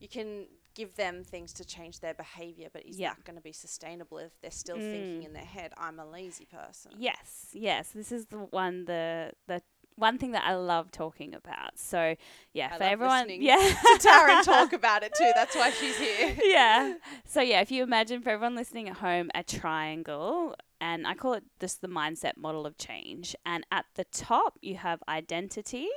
you 0.00 0.08
can 0.08 0.46
give 0.74 0.94
them 0.94 1.24
things 1.24 1.52
to 1.54 1.64
change 1.64 2.00
their 2.00 2.14
behavior, 2.14 2.68
but 2.72 2.84
is 2.84 2.98
yeah. 2.98 3.10
that 3.10 3.24
going 3.24 3.36
to 3.36 3.42
be 3.42 3.52
sustainable 3.52 4.18
if 4.18 4.32
they're 4.40 4.50
still 4.50 4.76
mm. 4.76 4.90
thinking 4.90 5.22
in 5.24 5.32
their 5.32 5.44
head, 5.44 5.72
I'm 5.76 5.98
a 5.98 6.06
lazy 6.06 6.46
person? 6.46 6.92
Yes, 6.96 7.48
yes. 7.52 7.90
This 7.90 8.12
is 8.12 8.26
the 8.26 8.38
one 8.38 8.84
the 8.84 9.32
the 9.46 9.62
one 9.96 10.18
thing 10.18 10.32
that 10.32 10.44
I 10.44 10.54
love 10.54 10.90
talking 10.90 11.34
about. 11.34 11.78
So 11.78 12.16
yeah, 12.52 12.70
I 12.72 12.78
for 12.78 12.84
everyone, 12.84 13.28
yeah, 13.28 13.56
to 13.56 13.98
Taryn 14.00 14.42
talk 14.44 14.72
about 14.72 15.02
it 15.02 15.14
too. 15.14 15.30
That's 15.34 15.54
why 15.54 15.70
she's 15.70 15.96
here. 15.96 16.36
yeah. 16.42 16.94
So 17.26 17.40
yeah, 17.40 17.60
if 17.60 17.70
you 17.70 17.82
imagine 17.82 18.22
for 18.22 18.30
everyone 18.30 18.54
listening 18.54 18.88
at 18.88 18.96
home, 18.96 19.30
a 19.34 19.42
triangle, 19.42 20.54
and 20.80 21.06
I 21.06 21.14
call 21.14 21.34
it 21.34 21.44
just 21.60 21.80
the 21.80 21.88
mindset 21.88 22.36
model 22.36 22.66
of 22.66 22.76
change. 22.76 23.36
And 23.46 23.64
at 23.70 23.86
the 23.94 24.04
top, 24.04 24.58
you 24.62 24.76
have 24.76 25.02
identity, 25.08 25.88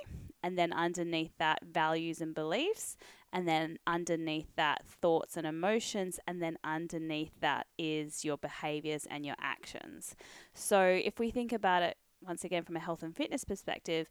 and 0.43 0.57
then 0.57 0.71
underneath 0.73 1.31
that, 1.39 1.59
values 1.65 2.21
and 2.21 2.35
beliefs, 2.35 2.97
and 3.35 3.47
then 3.47 3.77
underneath 3.85 4.47
that 4.55 4.83
thoughts 4.87 5.37
and 5.37 5.45
emotions 5.45 6.19
and 6.25 6.41
then 6.41 6.57
underneath 6.63 7.39
that 7.41 7.67
is 7.77 8.25
your 8.25 8.37
behaviors 8.37 9.05
and 9.11 9.25
your 9.25 9.35
actions 9.39 10.15
so 10.53 10.81
if 10.81 11.19
we 11.19 11.29
think 11.29 11.53
about 11.53 11.83
it 11.83 11.97
once 12.21 12.43
again 12.43 12.63
from 12.63 12.75
a 12.75 12.79
health 12.79 13.03
and 13.03 13.15
fitness 13.15 13.43
perspective 13.43 14.07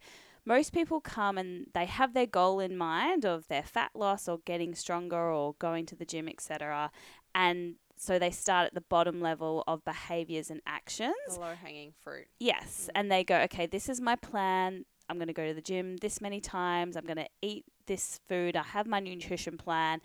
most 0.47 0.73
people 0.73 1.01
come 1.01 1.39
and 1.39 1.67
they 1.75 1.87
have 1.87 2.13
their 2.13 2.27
goal 2.27 2.61
in 2.61 2.77
mind 2.77 3.25
of 3.25 3.49
their 3.49 3.63
fat 3.63 3.91
loss 3.95 4.29
or 4.29 4.41
getting 4.45 4.75
stronger 4.75 5.33
or 5.33 5.55
going 5.59 5.87
to 5.87 5.97
the 5.97 6.05
gym, 6.05 6.29
etc. 6.29 6.91
And 7.35 7.77
so 7.97 8.19
they 8.19 8.31
start 8.31 8.67
at 8.67 8.75
the 8.75 8.83
bottom 8.83 9.21
level 9.21 9.65
of 9.67 9.85
behaviors 9.85 10.51
and 10.51 10.61
actions. 10.67 11.15
The 11.29 11.41
low 11.41 11.55
hanging 11.55 11.93
fruit. 11.99 12.27
Yes. 12.39 12.89
Mm. 12.89 12.91
And 12.95 13.13
they 13.13 13.25
go, 13.25 13.39
okay, 13.43 13.67
this 13.67 13.89
is 13.89 14.01
my 14.01 14.17
plan. 14.17 14.85
I'm 15.09 15.17
going 15.17 15.29
to 15.29 15.35
go 15.35 15.47
to 15.47 15.55
the 15.55 15.63
gym 15.63 15.97
this 15.99 16.21
many 16.21 16.41
times. 16.41 16.97
I'm 16.97 17.05
going 17.05 17.17
to 17.17 17.29
eat 17.43 17.65
this 17.87 18.21
food. 18.29 18.57
I 18.57 18.63
have 18.63 18.87
my 18.87 19.01
nutrition 19.01 19.57
plan 19.57 20.01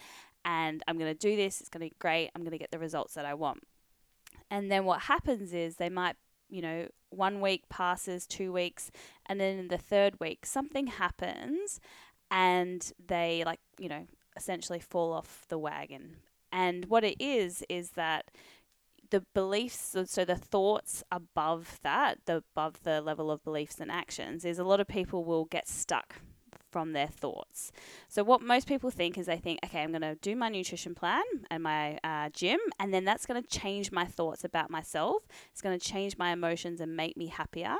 and 0.45 0.83
I'm 0.87 0.97
going 0.97 1.11
to 1.11 1.17
do 1.17 1.35
this. 1.35 1.59
It's 1.59 1.69
going 1.69 1.85
to 1.85 1.89
be 1.89 1.95
great. 1.99 2.29
I'm 2.33 2.41
going 2.41 2.51
to 2.51 2.57
get 2.57 2.71
the 2.71 2.79
results 2.79 3.13
that 3.13 3.25
I 3.25 3.33
want. 3.33 3.63
And 4.49 4.71
then 4.71 4.85
what 4.85 5.01
happens 5.01 5.53
is 5.53 5.75
they 5.75 5.89
might, 5.89 6.15
you 6.49 6.61
know, 6.61 6.87
one 7.09 7.41
week 7.41 7.67
passes, 7.69 8.25
two 8.25 8.51
weeks, 8.51 8.91
and 9.25 9.39
then 9.39 9.59
in 9.59 9.67
the 9.67 9.77
third 9.77 10.19
week, 10.19 10.45
something 10.45 10.87
happens 10.87 11.79
and 12.31 12.91
they, 13.03 13.43
like, 13.45 13.59
you 13.79 13.89
know, 13.89 14.05
essentially 14.35 14.79
fall 14.79 15.13
off 15.13 15.45
the 15.49 15.57
wagon. 15.57 16.17
And 16.51 16.85
what 16.85 17.03
it 17.03 17.15
is, 17.19 17.63
is 17.69 17.91
that 17.91 18.31
the 19.11 19.23
beliefs 19.33 19.95
so, 20.05 20.25
the 20.25 20.35
thoughts 20.35 21.03
above 21.11 21.79
that 21.83 22.19
the 22.25 22.43
above 22.55 22.83
the 22.83 23.01
level 23.01 23.31
of 23.31 23.43
beliefs 23.43 23.79
and 23.79 23.91
actions 23.91 24.45
is 24.45 24.59
a 24.59 24.63
lot 24.63 24.79
of 24.79 24.87
people 24.87 25.25
will 25.25 25.45
get 25.45 25.67
stuck 25.67 26.21
from 26.71 26.93
their 26.93 27.07
thoughts 27.07 27.71
so 28.07 28.23
what 28.23 28.41
most 28.41 28.67
people 28.67 28.89
think 28.89 29.17
is 29.17 29.25
they 29.25 29.37
think 29.37 29.59
okay 29.63 29.81
i'm 29.81 29.91
going 29.91 30.01
to 30.01 30.15
do 30.15 30.35
my 30.35 30.49
nutrition 30.49 30.93
plan 30.95 31.23
and 31.49 31.63
my 31.63 31.97
uh, 32.03 32.29
gym 32.29 32.59
and 32.79 32.93
then 32.93 33.05
that's 33.05 33.25
going 33.25 33.41
to 33.41 33.47
change 33.47 33.91
my 33.91 34.05
thoughts 34.05 34.43
about 34.43 34.69
myself 34.69 35.23
it's 35.51 35.61
going 35.61 35.77
to 35.77 35.85
change 35.85 36.17
my 36.17 36.31
emotions 36.31 36.79
and 36.79 36.95
make 36.95 37.17
me 37.17 37.27
happier 37.27 37.75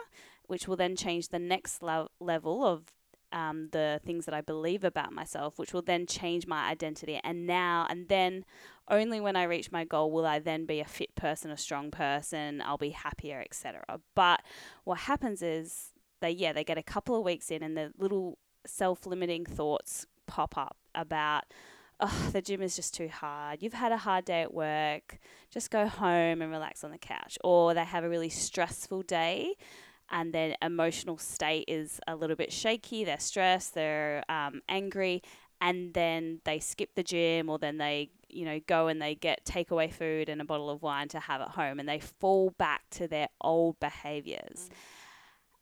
which 0.48 0.68
will 0.68 0.76
then 0.76 0.96
change 0.96 1.30
the 1.30 1.40
next 1.40 1.84
le- 1.84 2.10
level 2.20 2.66
of 2.66 2.92
um, 3.32 3.70
the 3.72 4.02
things 4.04 4.26
that 4.26 4.34
I 4.34 4.42
believe 4.42 4.84
about 4.84 5.14
myself, 5.14 5.60
which 5.60 5.74
will 5.74 5.82
then 5.82 6.06
change 6.06 6.48
my 6.48 6.68
identity. 6.68 7.20
And 7.24 7.46
now 7.46 7.86
and 7.90 8.08
then, 8.08 8.46
only 8.90 9.22
when 9.22 9.36
I 9.36 9.44
reach 9.44 9.72
my 9.72 9.86
goal 9.86 10.12
will 10.12 10.26
I 10.26 10.40
then 10.40 10.66
be 10.66 10.80
a 10.80 10.86
fit 10.86 11.14
person, 11.16 11.52
a 11.52 11.58
strong 11.58 11.92
person. 11.92 12.62
I'll 12.66 12.78
be 12.78 12.90
happier, 12.90 13.42
etc. 13.42 13.84
But 14.16 14.42
what 14.84 15.00
happens 15.02 15.42
is 15.42 15.92
they, 16.22 16.32
yeah, 16.32 16.54
they 16.54 16.64
get 16.64 16.78
a 16.78 16.84
couple 16.84 17.16
of 17.16 17.24
weeks 17.24 17.52
in, 17.52 17.62
and 17.62 17.78
the 17.78 17.92
little 17.98 18.40
self-limiting 18.70 19.46
thoughts 19.46 20.06
pop 20.28 20.58
up 20.58 20.78
about. 20.96 21.46
Oh, 22.00 22.30
the 22.32 22.42
gym 22.42 22.62
is 22.62 22.78
just 22.78 22.94
too 22.94 23.10
hard. 23.10 23.62
You've 23.62 23.74
had 23.74 23.92
a 23.92 23.98
hard 23.98 24.24
day 24.24 24.42
at 24.42 24.54
work. 24.54 25.20
Just 25.52 25.70
go 25.70 25.86
home 25.88 26.42
and 26.42 26.50
relax 26.50 26.84
on 26.86 26.92
the 26.92 26.98
couch. 26.98 27.38
Or 27.44 27.74
they 27.74 27.84
have 27.84 28.06
a 28.06 28.10
really 28.10 28.30
stressful 28.30 29.02
day 29.02 29.56
and 30.12 30.34
their 30.34 30.56
emotional 30.62 31.18
state 31.18 31.66
is 31.68 32.00
a 32.08 32.16
little 32.16 32.36
bit 32.36 32.52
shaky, 32.52 33.04
they're 33.04 33.20
stressed, 33.20 33.76
they're 33.76 34.24
um, 34.30 34.62
angry, 34.68 35.22
and 35.62 35.94
then 35.94 36.40
they 36.46 36.60
skip 36.60 36.96
the 36.96 37.04
gym 37.04 37.50
or 37.50 37.60
then 37.60 37.78
they 37.78 38.10
you 38.30 38.46
know 38.46 38.60
go 38.68 38.88
and 38.88 39.02
they 39.02 39.16
get 39.16 39.44
takeaway 39.46 39.92
food 39.92 40.30
and 40.30 40.40
a 40.40 40.46
bottle 40.46 40.70
of 40.70 40.82
wine 40.82 41.08
to 41.10 41.20
have 41.20 41.42
at 41.42 41.50
home 41.50 41.80
and 41.80 41.90
they 41.90 42.00
fall 42.00 42.52
back 42.58 42.84
to 42.92 43.08
their 43.08 43.28
old 43.42 43.80
behaviors. 43.80 44.70
Mm. 44.70 44.74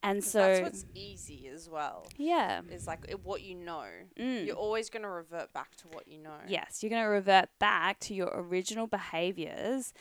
And 0.03 0.23
so 0.23 0.39
that's 0.39 0.61
what's 0.61 0.85
easy 0.93 1.49
as 1.53 1.69
well. 1.69 2.05
yeah. 2.17 2.61
Is 2.71 2.87
like 2.87 3.05
it- 3.09 3.25
what 3.25 3.41
you 3.41 3.55
know. 3.55 3.85
Mm. 4.19 4.45
You're 4.45 4.55
always 4.55 4.89
going 4.89 5.03
to 5.03 5.09
revert 5.09 5.51
back 5.53 5.75
to 5.77 5.87
what 5.89 6.07
you 6.07 6.19
know. 6.19 6.37
Yes, 6.47 6.81
you're 6.81 6.89
going 6.89 7.03
to 7.03 7.09
revert 7.09 7.49
back 7.59 7.99
to 8.01 8.13
your 8.13 8.29
original 8.33 8.87
behaviors 8.87 9.93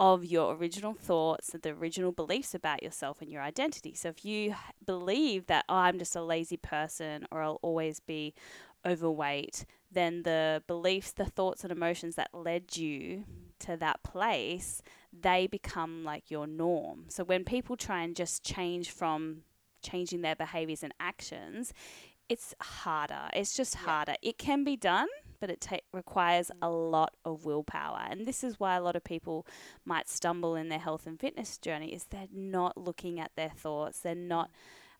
of 0.00 0.24
your 0.24 0.54
original 0.56 0.94
thoughts 0.94 1.50
and 1.54 1.62
the 1.62 1.68
original 1.70 2.10
beliefs 2.12 2.54
about 2.54 2.82
yourself 2.82 3.20
and 3.20 3.30
your 3.30 3.42
identity. 3.42 3.94
So 3.94 4.08
if 4.08 4.24
you 4.24 4.54
believe 4.84 5.46
that 5.46 5.64
oh, 5.68 5.76
I'm 5.76 5.98
just 5.98 6.16
a 6.16 6.22
lazy 6.22 6.56
person 6.56 7.26
or 7.30 7.42
I'll 7.42 7.60
always 7.62 8.00
be 8.00 8.34
overweight, 8.84 9.64
then 9.90 10.22
the 10.22 10.62
beliefs, 10.66 11.12
the 11.12 11.24
thoughts 11.26 11.62
and 11.62 11.70
emotions 11.70 12.16
that 12.16 12.30
led 12.32 12.76
you 12.76 13.24
to 13.60 13.76
that 13.76 14.02
place, 14.02 14.82
they 15.12 15.46
become 15.46 16.04
like 16.04 16.30
your 16.30 16.46
norm. 16.46 17.06
So 17.08 17.24
when 17.24 17.44
people 17.44 17.76
try 17.76 18.02
and 18.02 18.16
just 18.16 18.42
change 18.44 18.90
from 18.90 19.42
changing 19.82 20.22
their 20.22 20.36
behaviors 20.36 20.82
and 20.82 20.94
actions, 21.00 21.72
it's 22.28 22.54
harder. 22.60 23.28
It's 23.34 23.54
just 23.54 23.74
Yeah. 23.74 23.80
harder. 23.82 24.14
It 24.22 24.38
can 24.38 24.64
be 24.64 24.76
done, 24.76 25.08
but 25.40 25.50
it 25.50 25.60
ta- 25.60 25.80
requires 25.92 26.50
mm. 26.50 26.58
a 26.62 26.70
lot 26.70 27.14
of 27.24 27.44
willpower. 27.44 28.06
And 28.08 28.26
this 28.26 28.42
is 28.42 28.58
why 28.58 28.76
a 28.76 28.80
lot 28.80 28.96
of 28.96 29.04
people 29.04 29.46
might 29.84 30.08
stumble 30.08 30.54
in 30.54 30.68
their 30.68 30.78
health 30.78 31.06
and 31.06 31.20
fitness 31.20 31.58
journey 31.58 31.92
is 31.92 32.04
they're 32.04 32.28
not 32.32 32.76
looking 32.78 33.20
at 33.20 33.32
their 33.36 33.50
thoughts. 33.50 34.00
They're 34.00 34.14
not 34.14 34.50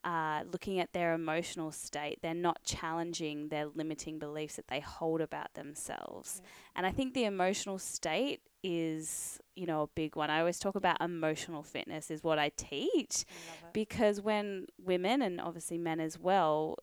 uh, 0.05 0.43
looking 0.51 0.81
at 0.81 0.93
their 0.93 1.15
emotional 1.15 1.71
state. 1.71 2.19
They're 2.23 2.35
not 2.35 2.65
challenging 2.65 3.49
their 3.49 3.67
limiting 3.67 4.19
beliefs 4.19 4.57
that 4.57 4.69
they 4.69 4.81
hold 4.81 5.21
about 5.21 5.55
themselves. 5.55 6.41
Yeah. 6.43 6.51
And 6.77 6.87
I 6.87 6.91
think 6.91 7.15
the 7.15 7.25
emotional 7.25 7.79
state 7.79 8.41
is, 8.65 9.39
you 9.55 9.67
know, 9.67 9.83
a 9.83 9.87
big 9.89 10.17
one. 10.17 10.31
I 10.31 10.41
always 10.41 10.59
talk 10.59 10.75
about 10.75 11.01
emotional 11.01 11.63
fitness 11.63 12.11
is 12.11 12.23
what 12.23 12.39
I 12.39 12.51
teach 12.57 13.25
I 13.27 13.67
because 13.73 14.21
when 14.21 14.67
women 14.79 15.23
and 15.23 15.41
obviously 15.41 15.79
men 15.79 16.01
as 16.01 16.19
well 16.19 16.79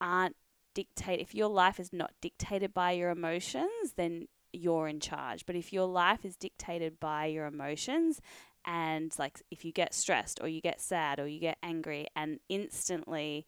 aren't 0.00 0.36
dictate 0.74 1.18
if 1.18 1.34
your 1.34 1.48
life 1.48 1.80
is 1.80 1.92
not 1.92 2.12
dictated 2.20 2.72
by 2.72 2.92
your 2.92 3.10
emotions 3.10 3.94
then 3.96 4.28
you're 4.52 4.86
in 4.86 5.00
charge 5.00 5.44
but 5.44 5.56
if 5.56 5.72
your 5.72 5.86
life 5.86 6.24
is 6.24 6.36
dictated 6.36 7.00
by 7.00 7.26
your 7.26 7.46
emotions 7.46 8.20
and 8.66 9.14
like 9.18 9.40
if 9.50 9.64
you 9.64 9.72
get 9.72 9.94
stressed 9.94 10.40
or 10.42 10.48
you 10.48 10.60
get 10.60 10.80
sad 10.80 11.18
or 11.18 11.26
you 11.26 11.40
get 11.40 11.58
angry 11.62 12.06
and 12.16 12.40
instantly 12.48 13.46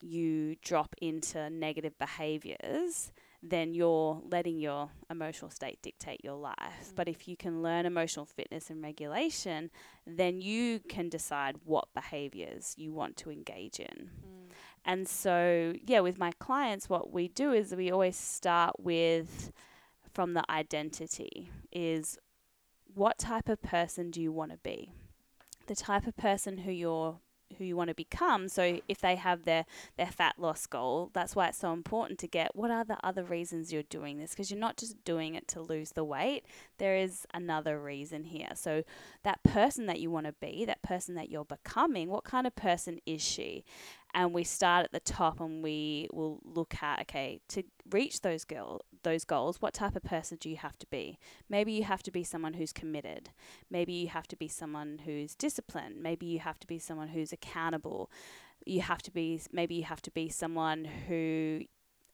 you 0.00 0.56
drop 0.62 0.94
into 1.00 1.48
negative 1.50 1.98
behaviors 1.98 3.12
then 3.46 3.74
you're 3.74 4.22
letting 4.30 4.58
your 4.58 4.88
emotional 5.10 5.50
state 5.50 5.78
dictate 5.82 6.24
your 6.24 6.36
life. 6.36 6.56
Mm. 6.58 6.94
But 6.96 7.08
if 7.08 7.28
you 7.28 7.36
can 7.36 7.62
learn 7.62 7.84
emotional 7.84 8.24
fitness 8.24 8.70
and 8.70 8.82
regulation, 8.82 9.70
then 10.06 10.40
you 10.40 10.80
can 10.88 11.10
decide 11.10 11.56
what 11.64 11.88
behaviors 11.94 12.74
you 12.78 12.92
want 12.92 13.18
to 13.18 13.30
engage 13.30 13.78
in. 13.80 14.10
Mm. 14.26 14.52
And 14.86 15.08
so, 15.08 15.74
yeah, 15.84 16.00
with 16.00 16.18
my 16.18 16.32
clients, 16.38 16.88
what 16.88 17.12
we 17.12 17.28
do 17.28 17.52
is 17.52 17.74
we 17.74 17.90
always 17.90 18.16
start 18.16 18.80
with 18.80 19.52
from 20.12 20.32
the 20.32 20.44
identity 20.50 21.50
is 21.70 22.18
what 22.94 23.18
type 23.18 23.48
of 23.48 23.62
person 23.62 24.10
do 24.10 24.20
you 24.20 24.32
want 24.32 24.52
to 24.52 24.58
be? 24.58 24.90
The 25.66 25.74
type 25.74 26.06
of 26.06 26.16
person 26.16 26.58
who 26.58 26.70
you're 26.72 27.18
who 27.58 27.64
you 27.64 27.76
want 27.76 27.88
to 27.88 27.94
become. 27.94 28.48
So 28.48 28.80
if 28.88 29.00
they 29.00 29.16
have 29.16 29.44
their 29.44 29.64
their 29.96 30.06
fat 30.06 30.34
loss 30.38 30.66
goal, 30.66 31.10
that's 31.12 31.36
why 31.36 31.48
it's 31.48 31.58
so 31.58 31.72
important 31.72 32.18
to 32.20 32.26
get 32.26 32.54
what 32.54 32.70
are 32.70 32.84
the 32.84 32.98
other 33.04 33.24
reasons 33.24 33.72
you're 33.72 33.82
doing 33.84 34.18
this 34.18 34.30
because 34.30 34.50
you're 34.50 34.60
not 34.60 34.76
just 34.76 35.02
doing 35.04 35.34
it 35.34 35.48
to 35.48 35.60
lose 35.60 35.90
the 35.90 36.04
weight. 36.04 36.44
There 36.78 36.96
is 36.96 37.26
another 37.32 37.80
reason 37.80 38.24
here. 38.24 38.50
So 38.54 38.82
that 39.22 39.42
person 39.42 39.86
that 39.86 40.00
you 40.00 40.10
want 40.10 40.26
to 40.26 40.32
be, 40.32 40.64
that 40.64 40.82
person 40.82 41.14
that 41.14 41.30
you're 41.30 41.44
becoming, 41.44 42.08
what 42.08 42.24
kind 42.24 42.46
of 42.46 42.56
person 42.56 42.98
is 43.06 43.22
she? 43.22 43.64
And 44.14 44.32
we 44.32 44.44
start 44.44 44.84
at 44.84 44.92
the 44.92 45.00
top 45.00 45.40
and 45.40 45.62
we 45.62 46.08
will 46.12 46.40
look 46.44 46.82
at 46.82 47.00
okay 47.00 47.40
to 47.48 47.62
reach 47.90 48.20
those 48.20 48.44
girl 48.44 48.80
those 49.04 49.24
goals 49.24 49.60
what 49.60 49.74
type 49.74 49.94
of 49.94 50.02
person 50.02 50.38
do 50.40 50.50
you 50.50 50.56
have 50.56 50.76
to 50.78 50.86
be? 50.86 51.18
Maybe 51.48 51.72
you 51.72 51.84
have 51.84 52.02
to 52.02 52.10
be 52.10 52.24
someone 52.24 52.54
who's 52.54 52.72
committed. 52.72 53.30
Maybe 53.70 53.92
you 53.92 54.08
have 54.08 54.26
to 54.28 54.36
be 54.36 54.48
someone 54.48 55.02
who's 55.04 55.34
disciplined. 55.34 56.02
Maybe 56.02 56.26
you 56.26 56.40
have 56.40 56.58
to 56.60 56.66
be 56.66 56.78
someone 56.78 57.08
who's 57.08 57.32
accountable. 57.32 58.10
You 58.66 58.80
have 58.80 59.02
to 59.02 59.10
be 59.10 59.40
maybe 59.52 59.76
you 59.76 59.84
have 59.84 60.02
to 60.02 60.10
be 60.10 60.28
someone 60.28 60.84
who 61.08 61.62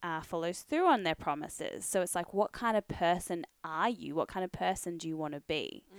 uh, 0.03 0.21
follows 0.21 0.61
through 0.61 0.87
on 0.87 1.03
their 1.03 1.15
promises. 1.15 1.85
So 1.85 2.01
it's 2.01 2.15
like 2.15 2.33
what 2.33 2.51
kind 2.51 2.77
of 2.77 2.87
person 2.87 3.45
are 3.63 3.89
you? 3.89 4.15
What 4.15 4.27
kind 4.27 4.43
of 4.43 4.51
person 4.51 4.97
do 4.97 5.07
you 5.07 5.17
want 5.17 5.33
to 5.33 5.41
be? 5.41 5.83
Mm. 5.91 5.97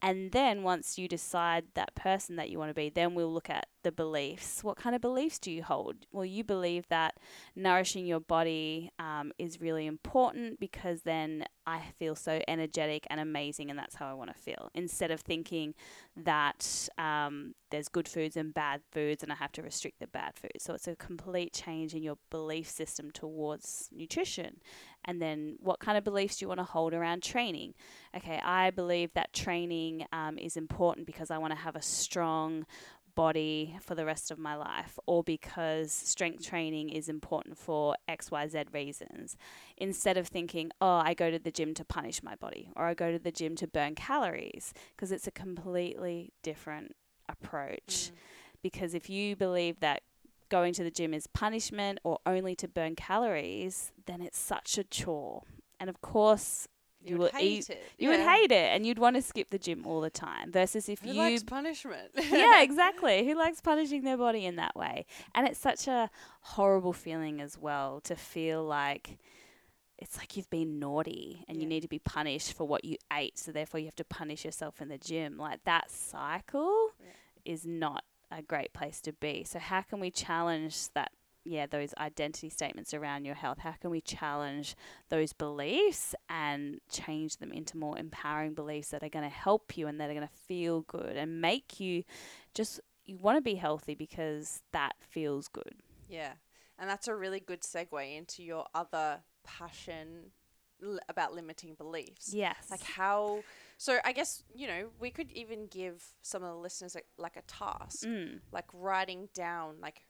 and 0.00 0.32
then 0.32 0.62
once 0.62 0.96
you 0.96 1.08
decide 1.08 1.64
that 1.74 1.94
person 1.94 2.36
that 2.36 2.50
you 2.50 2.58
want 2.58 2.70
to 2.70 2.74
be, 2.74 2.88
then 2.88 3.14
we'll 3.14 3.32
look 3.32 3.50
at 3.50 3.66
the 3.88 3.92
beliefs. 3.92 4.62
What 4.62 4.76
kind 4.76 4.94
of 4.94 5.00
beliefs 5.00 5.38
do 5.38 5.50
you 5.50 5.62
hold? 5.62 5.96
Well, 6.12 6.26
you 6.26 6.44
believe 6.44 6.86
that 6.88 7.16
nourishing 7.56 8.04
your 8.04 8.20
body 8.20 8.90
um, 8.98 9.32
is 9.38 9.62
really 9.62 9.86
important 9.86 10.60
because 10.60 11.00
then 11.02 11.46
I 11.66 11.80
feel 11.98 12.14
so 12.14 12.40
energetic 12.46 13.06
and 13.08 13.18
amazing, 13.18 13.70
and 13.70 13.78
that's 13.78 13.94
how 13.94 14.06
I 14.06 14.12
want 14.12 14.30
to 14.30 14.38
feel. 14.38 14.70
Instead 14.74 15.10
of 15.10 15.20
thinking 15.20 15.74
that 16.16 16.88
um, 16.98 17.54
there's 17.70 17.88
good 17.88 18.08
foods 18.08 18.36
and 18.36 18.52
bad 18.52 18.82
foods, 18.92 19.22
and 19.22 19.32
I 19.32 19.36
have 19.36 19.52
to 19.52 19.62
restrict 19.62 20.00
the 20.00 20.06
bad 20.06 20.34
foods. 20.34 20.64
So 20.64 20.74
it's 20.74 20.86
a 20.88 20.94
complete 20.94 21.54
change 21.54 21.94
in 21.94 22.02
your 22.02 22.18
belief 22.28 22.68
system 22.68 23.10
towards 23.10 23.88
nutrition. 23.90 24.60
And 25.06 25.22
then, 25.22 25.56
what 25.60 25.78
kind 25.80 25.96
of 25.96 26.04
beliefs 26.04 26.36
do 26.36 26.44
you 26.44 26.48
want 26.48 26.60
to 26.60 26.64
hold 26.64 26.92
around 26.92 27.22
training? 27.22 27.72
okay, 28.16 28.40
I 28.42 28.70
believe 28.70 29.12
that 29.14 29.32
training 29.32 30.06
um, 30.12 30.38
is 30.38 30.56
important 30.56 31.06
because 31.06 31.30
I 31.30 31.38
want 31.38 31.52
to 31.52 31.58
have 31.58 31.76
a 31.76 31.82
strong 31.82 32.66
body 33.18 33.76
for 33.80 33.96
the 33.96 34.04
rest 34.04 34.30
of 34.30 34.38
my 34.38 34.54
life, 34.54 34.96
or 35.04 35.24
because 35.24 35.90
strength 35.90 36.46
training 36.46 36.88
is 36.88 37.08
important 37.08 37.58
for 37.58 37.96
XYZ 38.08 38.72
reasons. 38.72 39.36
Instead 39.76 40.16
of 40.16 40.28
thinking, 40.28 40.70
oh, 40.80 41.02
I 41.04 41.14
go 41.14 41.28
to 41.28 41.38
the 41.40 41.50
gym 41.50 41.74
to 41.74 41.84
punish 41.84 42.22
my 42.22 42.36
body, 42.36 42.70
or 42.76 42.84
I 42.84 42.94
go 42.94 43.10
to 43.10 43.18
the 43.18 43.32
gym 43.32 43.56
to 43.56 43.66
burn 43.66 43.96
calories, 43.96 44.72
because 44.94 45.10
it's 45.10 45.26
a 45.26 45.32
completely 45.32 46.32
different 46.44 46.94
approach. 47.28 48.12
Mm. 48.12 48.12
Because 48.62 48.94
if 48.94 49.10
you 49.10 49.34
believe 49.34 49.80
that 49.80 50.02
going 50.48 50.72
to 50.74 50.84
the 50.84 50.90
gym 50.92 51.12
is 51.12 51.26
punishment 51.26 51.98
or 52.04 52.20
only 52.24 52.54
to 52.54 52.68
burn 52.68 52.94
calories, 52.94 53.90
then 54.06 54.20
it's 54.20 54.38
such 54.38 54.78
a 54.78 54.84
chore. 54.84 55.42
And 55.80 55.90
of 55.90 56.00
course, 56.00 56.68
You, 57.00 57.10
you 57.12 57.18
would 57.18 57.32
hate 57.32 57.42
eat- 57.58 57.70
it. 57.70 57.82
you 57.98 58.08
would 58.10 58.20
hate 58.20 58.50
it 58.50 58.74
and 58.74 58.84
you'd 58.86 58.98
want 58.98 59.16
to 59.16 59.22
skip 59.22 59.50
the 59.50 59.58
gym 59.58 59.86
all 59.86 60.00
the 60.00 60.10
time. 60.10 60.50
Versus 60.52 60.88
if 60.88 61.00
Who 61.00 61.10
you 61.10 61.14
likes 61.14 61.42
punishment? 61.44 62.10
yeah, 62.30 62.60
exactly. 62.62 63.24
Who 63.26 63.34
likes 63.36 63.60
punishing 63.60 64.02
their 64.02 64.16
body 64.16 64.44
in 64.44 64.56
that 64.56 64.74
way? 64.76 65.06
And 65.34 65.46
it's 65.46 65.58
such 65.60 65.86
a 65.86 66.10
horrible 66.40 66.92
feeling 66.92 67.40
as 67.40 67.56
well 67.56 68.00
to 68.00 68.16
feel 68.16 68.64
like 68.64 69.18
it's 69.98 70.16
like 70.16 70.36
you've 70.36 70.50
been 70.50 70.78
naughty 70.78 71.44
and 71.48 71.60
you 71.60 71.66
need 71.66 71.80
to 71.82 71.88
be 71.88 71.98
punished 71.98 72.52
for 72.52 72.64
what 72.66 72.84
you 72.84 72.96
ate. 73.12 73.38
So 73.38 73.50
therefore, 73.52 73.80
you 73.80 73.86
have 73.86 73.96
to 73.96 74.04
punish 74.04 74.44
yourself 74.44 74.80
in 74.80 74.88
the 74.88 74.98
gym. 74.98 75.36
Like 75.38 75.64
that 75.64 75.90
cycle 75.90 76.88
Yeah. 77.00 77.52
is 77.52 77.64
not 77.66 78.04
a 78.30 78.42
great 78.42 78.72
place 78.72 79.00
to 79.02 79.12
be. 79.12 79.42
So 79.44 79.58
how 79.58 79.82
can 79.82 80.00
we 80.00 80.10
challenge 80.10 80.88
that? 80.94 81.10
Yeah, 81.48 81.64
those 81.64 81.94
identity 81.96 82.50
statements 82.50 82.92
around 82.92 83.24
your 83.24 83.34
health. 83.34 83.60
How 83.60 83.72
can 83.72 83.88
we 83.88 84.02
challenge 84.02 84.76
those 85.08 85.32
beliefs 85.32 86.14
and 86.28 86.78
change 86.90 87.38
them 87.38 87.52
into 87.52 87.78
more 87.78 87.98
empowering 87.98 88.52
beliefs 88.52 88.90
that 88.90 89.02
are 89.02 89.08
going 89.08 89.24
to 89.24 89.34
help 89.34 89.74
you 89.74 89.86
and 89.86 89.98
that 89.98 90.10
are 90.10 90.14
going 90.14 90.28
to 90.28 90.34
feel 90.46 90.82
good 90.82 91.16
and 91.16 91.40
make 91.40 91.80
you 91.80 92.04
just 92.52 92.80
you 93.06 93.16
want 93.16 93.38
to 93.38 93.40
be 93.40 93.54
healthy 93.54 93.94
because 93.94 94.60
that 94.72 94.92
feels 95.00 95.48
good. 95.48 95.72
Yeah. 96.06 96.32
And 96.78 96.88
that's 96.88 97.08
a 97.08 97.14
really 97.14 97.40
good 97.40 97.62
segue 97.62 98.18
into 98.18 98.42
your 98.42 98.66
other 98.74 99.20
passion 99.42 100.32
l- 100.84 100.98
about 101.08 101.32
limiting 101.32 101.76
beliefs. 101.76 102.34
Yes. 102.34 102.66
Like 102.70 102.82
how 102.82 103.42
so 103.78 104.00
I 104.04 104.12
guess, 104.12 104.42
you 104.54 104.66
know, 104.66 104.88
we 105.00 105.10
could 105.10 105.30
even 105.32 105.66
give 105.68 106.04
some 106.20 106.42
of 106.42 106.50
the 106.50 106.56
listeners 106.56 106.94
like, 106.94 107.06
like 107.16 107.36
a 107.36 107.42
task, 107.42 108.04
mm, 108.04 108.40
like 108.52 108.66
writing 108.74 109.30
down 109.32 109.76
like 109.80 110.02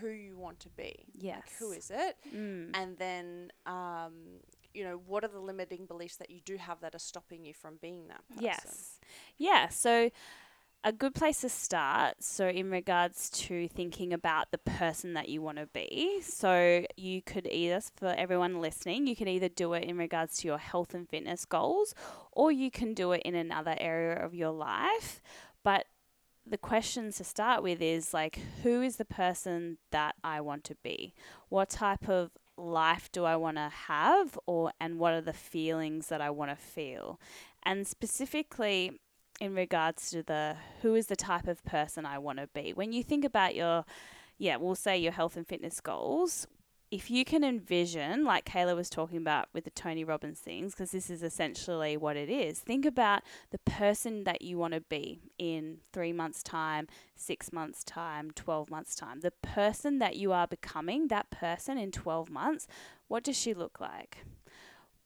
who 0.00 0.08
you 0.08 0.36
want 0.36 0.60
to 0.60 0.68
be. 0.70 1.06
yes. 1.14 1.36
Like 1.36 1.56
who 1.58 1.72
is 1.72 1.90
it? 1.90 2.16
Mm, 2.34 2.70
And 2.74 2.96
then 2.98 3.50
um 3.66 4.40
you 4.74 4.84
know, 4.84 5.00
what 5.06 5.24
are 5.24 5.28
the 5.28 5.40
limiting 5.40 5.86
beliefs 5.86 6.16
that 6.16 6.30
you 6.30 6.40
do 6.44 6.56
have 6.56 6.80
that 6.82 6.94
are 6.94 7.00
stopping 7.00 7.44
you 7.44 7.54
from 7.54 7.78
being 7.80 8.06
that 8.08 8.22
person? 8.28 8.44
Yes. 8.44 8.98
Yeah. 9.36 9.68
So, 9.70 10.10
a 10.84 10.92
good 10.92 11.14
place 11.14 11.40
to 11.40 11.48
start. 11.48 12.22
So, 12.22 12.46
in 12.48 12.70
regards 12.70 13.30
to 13.30 13.66
thinking 13.66 14.12
about 14.12 14.52
the 14.52 14.58
person 14.58 15.14
that 15.14 15.28
you 15.28 15.42
want 15.42 15.58
to 15.58 15.66
be, 15.66 16.20
so 16.22 16.84
you 16.96 17.22
could 17.22 17.48
either, 17.50 17.80
for 17.96 18.08
everyone 18.16 18.60
listening, 18.60 19.06
you 19.06 19.16
can 19.16 19.26
either 19.26 19.48
do 19.48 19.72
it 19.72 19.84
in 19.84 19.96
regards 19.98 20.36
to 20.38 20.48
your 20.48 20.58
health 20.58 20.94
and 20.94 21.08
fitness 21.08 21.44
goals, 21.44 21.94
or 22.30 22.52
you 22.52 22.70
can 22.70 22.94
do 22.94 23.12
it 23.12 23.22
in 23.24 23.34
another 23.34 23.74
area 23.78 24.22
of 24.24 24.34
your 24.34 24.52
life. 24.52 25.20
But 25.64 25.86
the 26.50 26.58
questions 26.58 27.16
to 27.16 27.24
start 27.24 27.62
with 27.62 27.80
is 27.80 28.14
like, 28.14 28.40
who 28.62 28.82
is 28.82 28.96
the 28.96 29.04
person 29.04 29.78
that 29.90 30.14
I 30.24 30.40
want 30.40 30.64
to 30.64 30.76
be? 30.82 31.14
What 31.48 31.70
type 31.70 32.08
of 32.08 32.30
life 32.56 33.08
do 33.12 33.24
I 33.24 33.36
want 33.36 33.56
to 33.56 33.68
have 33.68 34.38
or 34.46 34.72
and 34.80 34.98
what 34.98 35.12
are 35.14 35.20
the 35.20 35.32
feelings 35.32 36.08
that 36.08 36.20
I 36.20 36.30
want 36.30 36.50
to 36.50 36.56
feel? 36.56 37.20
And 37.62 37.86
specifically 37.86 38.98
in 39.40 39.54
regards 39.54 40.10
to 40.10 40.22
the 40.22 40.56
who 40.82 40.94
is 40.94 41.06
the 41.06 41.16
type 41.16 41.46
of 41.46 41.64
person 41.64 42.04
I 42.04 42.18
want 42.18 42.38
to 42.38 42.48
be. 42.48 42.72
When 42.72 42.92
you 42.92 43.02
think 43.02 43.24
about 43.24 43.54
your 43.54 43.84
yeah, 44.38 44.56
we'll 44.56 44.76
say 44.76 44.96
your 44.96 45.12
health 45.12 45.36
and 45.36 45.46
fitness 45.46 45.80
goals, 45.80 46.46
if 46.90 47.10
you 47.10 47.24
can 47.24 47.44
envision, 47.44 48.24
like 48.24 48.46
Kayla 48.46 48.74
was 48.74 48.88
talking 48.88 49.18
about 49.18 49.48
with 49.52 49.64
the 49.64 49.70
Tony 49.70 50.04
Robbins 50.04 50.40
things, 50.40 50.72
because 50.74 50.90
this 50.90 51.10
is 51.10 51.22
essentially 51.22 51.96
what 51.96 52.16
it 52.16 52.30
is, 52.30 52.60
think 52.60 52.86
about 52.86 53.22
the 53.50 53.58
person 53.58 54.24
that 54.24 54.42
you 54.42 54.56
want 54.56 54.74
to 54.74 54.80
be 54.80 55.20
in 55.38 55.78
three 55.92 56.12
months' 56.12 56.42
time, 56.42 56.86
six 57.14 57.52
months' 57.52 57.84
time, 57.84 58.30
12 58.30 58.70
months' 58.70 58.94
time. 58.94 59.20
The 59.20 59.32
person 59.42 59.98
that 59.98 60.16
you 60.16 60.32
are 60.32 60.46
becoming, 60.46 61.08
that 61.08 61.30
person 61.30 61.76
in 61.76 61.92
12 61.92 62.30
months, 62.30 62.66
what 63.06 63.22
does 63.22 63.36
she 63.36 63.52
look 63.52 63.80
like? 63.80 64.24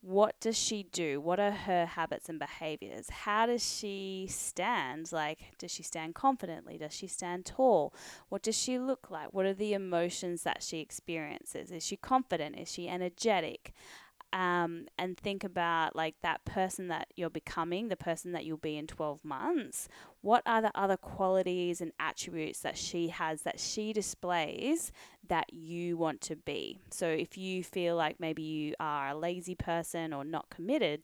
What 0.05 0.41
does 0.41 0.59
she 0.59 0.83
do? 0.83 1.21
What 1.21 1.39
are 1.39 1.53
her 1.53 1.87
habits 1.87 2.29
and 2.29 2.37
behaviors? 2.37 3.09
How 3.09 3.47
does 3.47 3.65
she 3.65 4.27
stand? 4.29 5.13
Like, 5.13 5.57
does 5.59 5.71
she 5.71 5.85
stand 5.85 6.17
confidently? 6.17 6.77
Does 6.77 6.93
she 6.93 7.07
stand 7.07 7.47
tall? 7.47 7.95
What 8.29 8.43
does 8.43 8.59
she 8.59 8.81
look 8.81 9.13
like? 9.13 9.33
What 9.33 9.47
are 9.47 9.55
the 9.55 9.75
emotions 9.75 10.43
that 10.43 10.61
she 10.61 10.81
experiences? 10.81 11.71
Is 11.71 11.87
she 11.87 11.97
confident? 11.97 12.59
Is 12.59 12.69
she 12.69 12.89
energetic? 12.89 13.73
Um, 14.33 14.87
and 14.99 15.19
think 15.19 15.45
about 15.45 15.95
like 15.95 16.15
that 16.23 16.45
person 16.47 16.89
that 16.89 17.09
you're 17.17 17.29
becoming, 17.29 17.89
the 17.89 17.97
person 17.97 18.33
that 18.33 18.47
you'll 18.47 18.57
be 18.57 18.79
in 18.79 18.87
12 18.87 19.25
months. 19.25 19.89
What 20.23 20.43
are 20.47 20.63
the 20.63 20.73
other 20.75 20.97
qualities 20.97 21.81
and 21.81 21.93
attributes 22.01 22.61
that 22.61 22.79
she 22.79 23.09
has 23.09 23.43
that 23.43 23.61
she 23.61 23.93
displays 23.93 24.91
that 25.29 25.53
you 25.53 25.99
want 25.99 26.23
to 26.23 26.37
be? 26.37 26.79
So 26.91 27.07
if 27.09 27.37
you 27.37 27.63
feel 27.63 27.95
like 27.97 28.21
maybe 28.21 28.43
you 28.43 28.75
are 28.81 29.09
a 29.09 29.15
lazy 29.15 29.55
person 29.55 30.15
or 30.15 30.25
not 30.25 30.49
committed, 30.49 31.03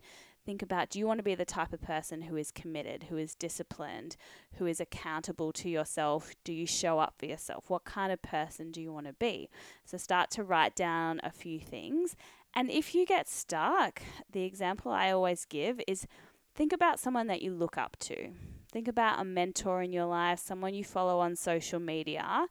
think 0.48 0.62
about 0.62 0.88
do 0.88 0.98
you 0.98 1.06
want 1.06 1.18
to 1.18 1.22
be 1.22 1.34
the 1.34 1.44
type 1.44 1.74
of 1.74 1.82
person 1.82 2.22
who 2.22 2.36
is 2.36 2.50
committed, 2.50 3.04
who 3.10 3.18
is 3.18 3.34
disciplined, 3.34 4.16
who 4.54 4.64
is 4.64 4.80
accountable 4.80 5.52
to 5.52 5.68
yourself? 5.68 6.32
Do 6.42 6.54
you 6.54 6.66
show 6.66 6.98
up 6.98 7.16
for 7.18 7.26
yourself? 7.26 7.68
What 7.68 7.84
kind 7.84 8.10
of 8.10 8.22
person 8.22 8.72
do 8.72 8.80
you 8.80 8.90
want 8.90 9.08
to 9.08 9.12
be? 9.12 9.50
So 9.84 9.98
start 9.98 10.30
to 10.30 10.42
write 10.42 10.74
down 10.74 11.20
a 11.22 11.30
few 11.30 11.60
things. 11.60 12.16
And 12.54 12.70
if 12.70 12.94
you 12.94 13.06
get 13.06 13.28
stuck, 13.28 14.02
the 14.32 14.44
example 14.44 14.92
I 14.92 15.10
always 15.10 15.44
give 15.44 15.80
is 15.86 16.06
think 16.54 16.72
about 16.72 16.98
someone 16.98 17.26
that 17.28 17.42
you 17.42 17.52
look 17.52 17.78
up 17.78 17.96
to. 18.00 18.30
Think 18.72 18.88
about 18.88 19.20
a 19.20 19.24
mentor 19.24 19.82
in 19.82 19.92
your 19.92 20.04
life, 20.04 20.38
someone 20.38 20.74
you 20.74 20.84
follow 20.84 21.20
on 21.20 21.36
social 21.36 21.80
media, 21.80 22.46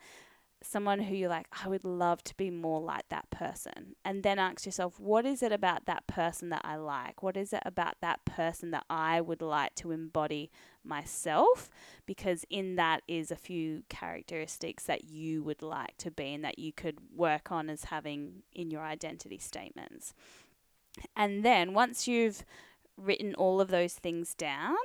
someone 0.63 0.99
who 0.99 1.15
you're 1.15 1.29
like, 1.29 1.47
I 1.63 1.67
would 1.67 1.83
love 1.83 2.23
to 2.25 2.35
be 2.35 2.49
more 2.49 2.81
like 2.81 3.09
that 3.09 3.29
person. 3.29 3.95
And 4.03 4.23
then 4.23 4.39
ask 4.39 4.65
yourself, 4.65 4.99
what 4.99 5.25
is 5.25 5.43
it 5.43 5.51
about 5.51 5.85
that 5.85 6.07
person 6.07 6.49
that 6.49 6.61
I 6.63 6.77
like? 6.77 7.21
What 7.21 7.37
is 7.37 7.53
it 7.53 7.61
about 7.65 7.95
that 8.01 8.25
person 8.25 8.71
that 8.71 8.85
I 8.89 9.21
would 9.21 9.41
like 9.41 9.75
to 9.75 9.91
embody 9.91 10.49
myself? 10.83 11.69
Because 12.05 12.43
in 12.49 12.75
that 12.75 13.03
is 13.07 13.29
a 13.29 13.35
few 13.35 13.83
characteristics 13.89 14.85
that 14.85 15.05
you 15.05 15.43
would 15.43 15.61
like 15.61 15.95
to 15.99 16.11
be 16.11 16.33
and 16.33 16.43
that 16.43 16.59
you 16.59 16.73
could 16.73 16.97
work 17.15 17.51
on 17.51 17.69
as 17.69 17.85
having 17.85 18.43
in 18.53 18.71
your 18.71 18.81
identity 18.81 19.37
statements. 19.37 20.13
And 21.15 21.45
then 21.45 21.73
once 21.73 22.07
you've 22.07 22.43
written 22.97 23.35
all 23.35 23.61
of 23.61 23.69
those 23.69 23.93
things 23.93 24.33
down, 24.33 24.75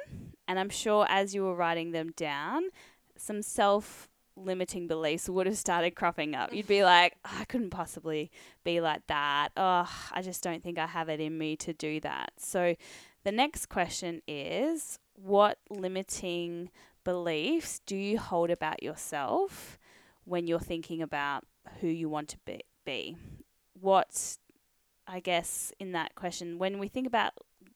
and 0.47 0.59
I'm 0.59 0.69
sure 0.69 1.07
as 1.09 1.35
you 1.35 1.45
were 1.45 1.55
writing 1.55 1.93
them 1.93 2.13
down, 2.15 2.65
some 3.17 3.41
self 3.41 4.09
limiting 4.37 4.87
beliefs 4.87 5.29
would 5.29 5.47
have 5.47 5.59
started 5.59 5.95
cropping 5.95 6.35
up. 6.35 6.53
You'd 6.53 6.67
be 6.67 6.79
mm. 6.79 6.85
like, 6.85 7.17
"Oh, 7.25 7.39
I 7.41 7.45
couldn't 7.45 7.71
possibly 7.71 8.31
be 8.65 8.81
like 8.81 9.07
that. 9.07 9.51
Oh, 9.57 9.91
I 10.13 10.23
just 10.23 10.43
don't 10.43 10.63
think 10.63 10.79
I 10.79 10.87
have 10.87 11.09
it 11.09 11.21
in 11.21 11.37
me 11.39 11.57
to 11.57 11.73
do 11.73 12.01
that. 12.01 12.33
So 12.39 12.77
the 13.25 13.33
next 13.33 13.67
question 13.67 14.23
is 14.27 14.99
what 15.15 15.59
limiting 15.71 16.71
beliefs 17.05 17.81
do 17.87 17.97
you 17.97 18.19
hold 18.19 18.51
about 18.51 18.83
yourself 18.83 19.79
when 20.25 20.47
you're 20.47 20.61
thinking 20.61 21.03
about 21.03 21.45
who 21.81 21.89
you 21.89 22.09
want 22.09 22.29
to 22.29 22.39
be? 22.45 22.63
be? 22.85 23.17
What, 23.81 24.39
I 25.07 25.21
guess, 25.21 25.73
in 25.79 25.93
that 25.93 26.15
question, 26.15 26.59
when 26.59 26.79
we 26.79 26.89
think 26.89 27.07
about 27.07 27.33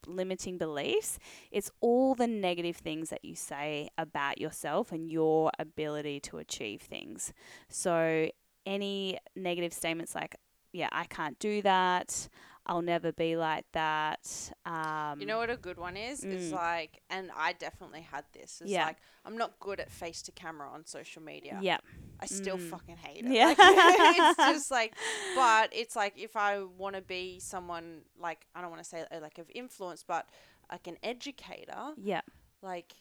limiting 0.07 0.59
beliefs, 0.59 1.19
it's 1.51 1.71
all 1.81 2.15
the 2.15 2.27
negative 2.27 2.77
things 2.77 3.11
that 3.11 3.25
you 3.25 3.35
say 3.35 3.89
about 3.99 4.41
yourself 4.41 4.93
and 4.93 5.11
your 5.11 5.51
ability 5.59 6.21
to 6.21 6.39
achieve 6.39 6.83
things. 6.83 7.33
So, 7.69 8.31
any 8.65 9.19
negative 9.37 9.73
statements 9.73 10.15
like, 10.15 10.35
yeah, 10.73 10.89
I 10.91 11.05
can't 11.05 11.39
do 11.39 11.63
that, 11.63 12.29
I'll 12.67 12.83
never 12.83 13.13
be 13.13 13.37
like 13.37 13.65
that. 13.73 14.53
Um, 14.65 15.21
You 15.21 15.27
know 15.27 15.39
what 15.39 15.51
a 15.51 15.57
good 15.57 15.79
one 15.79 15.97
is? 15.97 16.25
Is 16.25 16.51
Mm. 16.51 16.57
like, 16.57 17.01
and 17.09 17.31
I 17.35 17.53
definitely 17.53 18.01
had 18.03 18.25
this. 18.33 18.61
It's 18.61 18.71
Yeah. 18.71 18.87
like, 18.87 18.97
I'm 19.25 19.37
not 19.39 19.59
good 19.61 19.79
at 19.81 19.91
face 19.91 20.21
to 20.23 20.33
camera 20.33 20.69
on 20.71 20.85
social 20.85 21.23
media. 21.23 21.59
yeah, 21.63 21.79
I 22.21 22.27
still 22.27 22.59
Mm. 22.59 22.71
fucking 22.71 22.97
hate 22.97 23.25
it. 23.25 23.31
Yeah. 23.31 23.47
Like, 23.47 23.59
it's 24.19 24.37
just 24.53 24.71
like, 24.71 24.95
but 25.37 25.71
it's 25.73 25.95
like 25.97 26.19
if 26.19 26.35
I 26.37 26.63
want 26.63 26.97
to 26.97 27.03
be 27.03 27.39
someone 27.41 28.03
like 28.19 28.47
I 28.55 28.61
don't 28.61 28.71
want 28.71 28.83
to 28.83 28.89
say 28.89 29.05
like 29.21 29.39
of 29.39 29.49
influence, 29.55 30.03
but 30.03 30.29
like 30.71 30.87
an 30.89 30.99
educator, 31.03 31.95
yeah, 31.97 32.23
like 32.63 32.93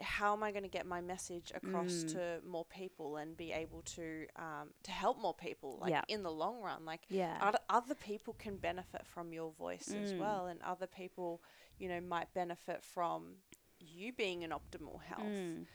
how 0.00 0.32
am 0.32 0.42
I 0.42 0.50
going 0.50 0.64
to 0.64 0.68
get 0.68 0.86
my 0.86 1.00
message 1.00 1.52
across 1.54 2.04
Mm. 2.04 2.12
to 2.12 2.40
more 2.46 2.64
people 2.64 3.16
and 3.16 3.36
be 3.36 3.52
able 3.52 3.82
to 3.82 4.26
um, 4.36 4.70
to 4.82 4.90
help 4.90 5.20
more 5.20 5.34
people 5.34 5.78
like 5.80 5.90
Yeah. 5.90 6.02
in 6.08 6.22
the 6.22 6.32
long 6.32 6.60
run 6.60 6.84
like 6.84 7.02
yeah, 7.08 7.38
other, 7.40 7.58
other 7.70 7.94
people 7.94 8.34
can 8.34 8.56
benefit 8.56 9.06
from 9.06 9.32
your 9.32 9.52
voice 9.52 9.88
as 10.02 10.12
Mm. 10.12 10.18
well 10.18 10.46
and 10.46 10.60
other 10.62 10.86
people 10.88 11.42
you 11.78 11.88
know 11.88 12.00
might 12.00 12.32
benefit 12.34 12.82
from 12.82 13.36
you 13.78 14.12
being 14.12 14.42
in 14.42 14.50
optimal 14.50 15.00
health 15.02 15.20
Mm, 15.22 15.66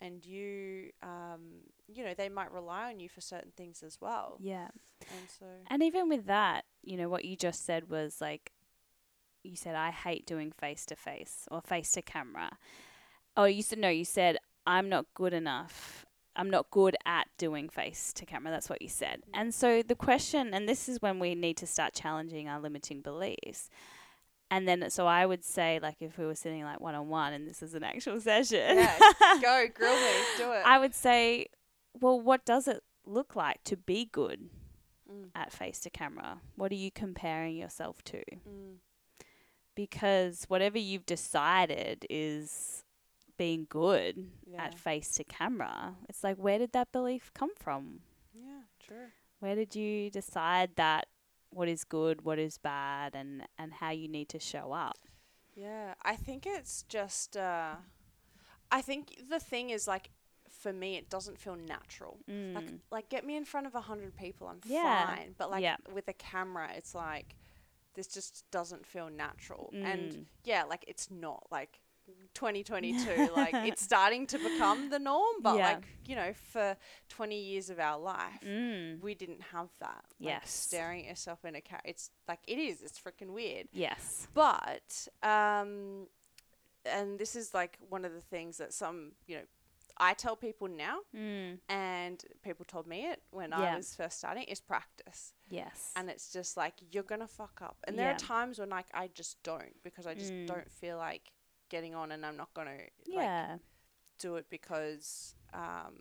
and 0.00 0.24
you 0.24 0.92
um, 1.02 1.60
you 1.86 2.02
know 2.04 2.14
they 2.14 2.28
might 2.30 2.52
rely 2.52 2.90
on 2.90 2.98
you 3.00 3.08
for 3.08 3.20
certain 3.20 3.52
things 3.56 3.82
as 3.82 4.00
well 4.00 4.38
yeah. 4.40 4.68
and 5.10 5.30
so 5.38 5.46
And 5.68 5.82
even 5.82 6.08
with 6.08 6.26
that, 6.26 6.64
you 6.82 6.96
know, 6.96 7.08
what 7.08 7.24
you 7.24 7.36
just 7.36 7.64
said 7.66 7.88
was 7.90 8.20
like, 8.20 8.52
you 9.42 9.54
said, 9.56 9.74
I 9.76 9.90
hate 9.90 10.26
doing 10.26 10.50
face 10.50 10.84
to 10.86 10.96
face 10.96 11.46
or 11.50 11.60
face 11.60 11.92
to 11.92 12.02
camera. 12.02 12.58
Oh, 13.36 13.44
you 13.44 13.62
said, 13.62 13.78
no, 13.78 13.88
you 13.88 14.04
said, 14.04 14.38
I'm 14.66 14.88
not 14.88 15.06
good 15.14 15.32
enough 15.32 16.06
I'm 16.36 16.50
not 16.50 16.70
good 16.70 16.96
at 17.06 17.28
doing 17.38 17.68
face 17.68 18.12
to 18.12 18.26
camera. 18.26 18.52
That's 18.52 18.68
what 18.68 18.82
you 18.82 18.88
said. 18.88 19.22
And 19.32 19.54
so 19.54 19.82
the 19.82 19.94
question, 19.94 20.52
and 20.52 20.68
this 20.68 20.88
is 20.88 21.00
when 21.00 21.18
we 21.18 21.34
need 21.34 21.56
to 21.56 21.66
start 21.66 21.94
challenging 21.94 22.46
our 22.48 22.60
limiting 22.60 23.00
beliefs. 23.00 23.70
And 24.50 24.68
then, 24.68 24.88
so 24.90 25.06
I 25.06 25.26
would 25.26 25.44
say, 25.44 25.80
like, 25.82 25.96
if 26.00 26.18
we 26.18 26.26
were 26.26 26.34
sitting 26.34 26.62
like 26.62 26.78
one 26.80 26.94
on 26.94 27.08
one 27.08 27.32
and 27.32 27.48
this 27.48 27.62
is 27.62 27.74
an 27.74 27.82
actual 27.82 28.20
session, 28.20 28.76
Yeah, 28.76 28.98
go 29.42 29.66
grill 29.74 29.96
me, 29.96 30.10
do 30.36 30.52
it. 30.52 30.62
I 30.64 30.78
would 30.78 30.94
say, 30.94 31.46
well, 31.94 32.20
what 32.20 32.44
does 32.44 32.68
it 32.68 32.82
look 33.06 33.34
like 33.34 33.64
to 33.64 33.76
be 33.76 34.04
good 34.04 34.50
Mm. 35.10 35.28
at 35.36 35.52
face 35.52 35.78
to 35.80 35.90
camera? 35.90 36.40
What 36.56 36.72
are 36.72 36.76
you 36.76 36.90
comparing 36.90 37.56
yourself 37.56 38.02
to? 38.06 38.18
Mm. 38.18 38.78
Because 39.76 40.46
whatever 40.48 40.78
you've 40.78 41.06
decided 41.06 42.04
is 42.10 42.82
being 43.36 43.66
good 43.68 44.30
Yeah. 44.46 44.64
at 44.64 44.74
face 44.74 45.10
to 45.16 45.24
camera, 45.24 45.96
it's 46.08 46.22
like, 46.24 46.36
where 46.36 46.58
did 46.58 46.72
that 46.72 46.92
belief 46.92 47.30
come 47.34 47.54
from? 47.56 48.00
yeah, 48.34 48.62
true. 48.80 49.06
Where 49.40 49.54
did 49.54 49.74
you 49.74 50.10
decide 50.10 50.76
that 50.76 51.06
what 51.50 51.68
is 51.68 51.84
good, 51.84 52.22
what 52.22 52.38
is 52.38 52.58
bad, 52.58 53.14
and, 53.14 53.46
and 53.58 53.72
how 53.74 53.90
you 53.90 54.08
need 54.08 54.28
to 54.30 54.38
show 54.38 54.72
up? 54.72 54.98
Yeah, 55.54 55.94
I 56.02 56.16
think 56.16 56.46
it's 56.46 56.82
just. 56.82 57.36
Uh, 57.36 57.76
I 58.70 58.82
think 58.82 59.28
the 59.30 59.40
thing 59.40 59.70
is 59.70 59.86
like, 59.88 60.10
for 60.50 60.72
me, 60.72 60.96
it 60.96 61.08
doesn't 61.08 61.38
feel 61.38 61.56
natural. 61.56 62.18
Like, 62.28 62.66
Mm. 62.66 62.80
like 62.90 63.08
get 63.08 63.24
me 63.24 63.36
in 63.36 63.44
front 63.44 63.66
of 63.66 63.74
a 63.74 63.80
hundred 63.82 64.16
people, 64.16 64.48
I'm 64.48 64.60
Yeah. 64.64 65.06
fine. 65.16 65.34
But 65.38 65.50
like 65.50 65.62
Yeah. 65.62 65.76
with 65.92 66.08
a 66.08 66.12
camera, 66.14 66.70
it's 66.74 66.94
like 66.94 67.36
this 67.94 68.06
just 68.08 68.44
doesn't 68.50 68.86
feel 68.86 69.08
natural. 69.08 69.70
And 69.72 70.12
Mm. 70.12 70.26
yeah, 70.44 70.64
like 70.64 70.84
it's 70.88 71.10
not 71.10 71.46
like 71.50 71.80
2022. 72.34 73.30
like 73.36 73.54
it's 73.54 73.82
starting 73.92 74.26
to 74.28 74.38
become 74.38 74.90
the 74.90 74.98
norm. 74.98 75.36
But 75.42 75.56
Yeah. 75.58 75.68
like 75.74 75.84
you 76.06 76.14
know, 76.16 76.32
for 76.52 76.76
20 77.08 77.36
years 77.38 77.70
of 77.70 77.78
our 77.80 77.98
life, 77.98 78.40
Mm. 78.44 79.00
we 79.00 79.14
didn't 79.14 79.42
have 79.52 79.70
that. 79.80 80.04
Like 80.20 80.28
Yes. 80.34 80.50
staring 80.50 81.02
at 81.04 81.08
yourself 81.10 81.44
in 81.44 81.54
a 81.56 81.60
car. 81.60 81.80
It's 81.84 82.10
like 82.28 82.40
it 82.46 82.58
is. 82.58 82.82
It's 82.82 82.98
freaking 82.98 83.32
weird. 83.32 83.68
Yes. 83.72 84.28
But 84.34 85.08
um, 85.22 86.08
and 86.84 87.18
this 87.18 87.34
is 87.34 87.52
like 87.54 87.78
one 87.88 88.04
of 88.04 88.12
the 88.12 88.20
things 88.20 88.58
that 88.58 88.72
some 88.72 89.12
you 89.26 89.36
know. 89.38 89.42
I 89.98 90.12
tell 90.12 90.36
people 90.36 90.68
now, 90.68 90.98
Mm. 91.14 91.58
and 91.70 92.22
people 92.42 92.66
told 92.66 92.86
me 92.86 93.06
it 93.06 93.22
when 93.30 93.48
Yeah. 93.50 93.72
I 93.72 93.76
was 93.76 93.94
first 93.96 94.18
starting, 94.18 94.42
is 94.44 94.60
practice. 94.60 95.32
Yes. 95.48 95.90
And 95.96 96.10
it's 96.10 96.30
just 96.30 96.54
like 96.54 96.74
you're 96.92 97.02
gonna 97.02 97.26
fuck 97.26 97.62
up. 97.62 97.78
And 97.84 97.98
there 97.98 98.10
are 98.12 98.18
times 98.18 98.58
when 98.58 98.68
like 98.68 98.88
I 98.92 99.08
just 99.08 99.42
don't 99.42 99.82
because 99.82 100.06
I 100.06 100.12
just 100.14 100.32
Mm. 100.32 100.46
don't 100.46 100.70
feel 100.70 100.98
like 100.98 101.32
getting 101.68 101.94
on 101.94 102.12
and 102.12 102.24
I'm 102.24 102.36
not 102.36 102.52
gonna 102.54 102.76
like 103.14 103.30
do 104.18 104.36
it 104.36 104.46
because 104.50 105.34
um 105.54 105.94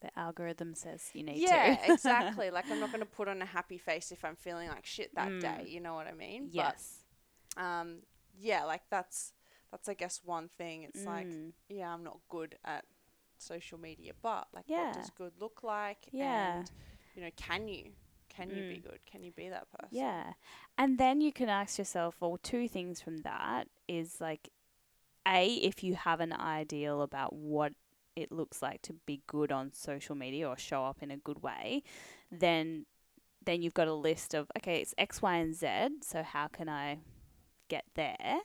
the 0.00 0.16
algorithm 0.18 0.74
says 0.74 1.10
you 1.14 1.22
need 1.22 1.46
Yeah, 1.46 1.76
to. 1.84 1.86
exactly. 1.92 2.50
Like 2.50 2.70
I'm 2.70 2.80
not 2.80 2.90
gonna 2.92 3.06
put 3.06 3.28
on 3.28 3.40
a 3.42 3.46
happy 3.46 3.78
face 3.78 4.12
if 4.12 4.24
I'm 4.24 4.36
feeling 4.36 4.68
like 4.68 4.84
shit 4.86 5.14
that 5.14 5.28
Mm. 5.28 5.40
day, 5.40 5.66
you 5.68 5.80
know 5.80 5.94
what 5.94 6.06
I 6.06 6.12
mean? 6.12 6.50
yes. 6.50 7.04
But 7.56 7.62
um 7.62 8.02
yeah, 8.38 8.64
like 8.64 8.82
that's 8.90 9.32
that's 9.70 9.88
I 9.88 9.94
guess 9.94 10.20
one 10.24 10.48
thing. 10.48 10.82
It's 10.84 11.06
like 11.06 11.28
Mm. 11.28 11.52
yeah, 11.68 11.92
I'm 11.92 12.04
not 12.04 12.18
good 12.28 12.56
at 12.64 12.84
social 13.38 13.78
media, 13.78 14.12
but 14.22 14.48
like 14.52 14.64
Yeah. 14.66 14.78
what 14.80 14.92
does 14.92 15.10
good 15.10 15.32
look 15.40 15.62
like? 15.62 16.08
Yeah. 16.12 16.56
And 16.56 16.70
you 17.14 17.22
know, 17.22 17.30
can 17.36 17.68
you 17.68 17.92
can 18.28 18.50
you 18.50 18.64
be 18.64 18.78
Mm. 18.78 18.82
good? 18.82 18.98
Can 19.06 19.22
you 19.22 19.32
be 19.32 19.48
that 19.50 19.70
person? 19.70 19.88
Yeah. 19.90 20.32
And 20.78 20.98
then 20.98 21.20
you 21.20 21.32
can 21.32 21.48
ask 21.48 21.78
yourself, 21.78 22.16
well, 22.20 22.38
two 22.42 22.66
things 22.68 23.00
from 23.00 23.18
that 23.18 23.68
is 23.88 24.20
like, 24.20 24.48
A, 25.26 25.46
if 25.46 25.82
you 25.82 25.94
have 25.94 26.20
an 26.20 26.32
ideal 26.32 27.02
about 27.02 27.34
what 27.34 27.72
it 28.14 28.30
looks 28.30 28.60
like 28.60 28.82
to 28.82 28.94
be 29.06 29.22
good 29.26 29.50
on 29.50 29.72
social 29.72 30.14
media 30.14 30.48
or 30.48 30.56
show 30.56 30.84
up 30.84 31.02
in 31.02 31.10
a 31.10 31.16
good 31.16 31.42
way, 31.42 31.82
then 32.30 32.86
then 33.44 33.60
you've 33.60 33.74
got 33.74 33.88
a 33.88 33.94
list 33.94 34.34
of 34.34 34.50
okay, 34.56 34.80
it's 34.80 34.94
X, 34.98 35.20
Y, 35.22 35.36
and 35.36 35.54
Z. 35.54 35.66
So 36.02 36.22
how 36.22 36.48
can 36.48 36.68
I 36.68 36.98
get 37.68 37.84
there? 37.94 38.40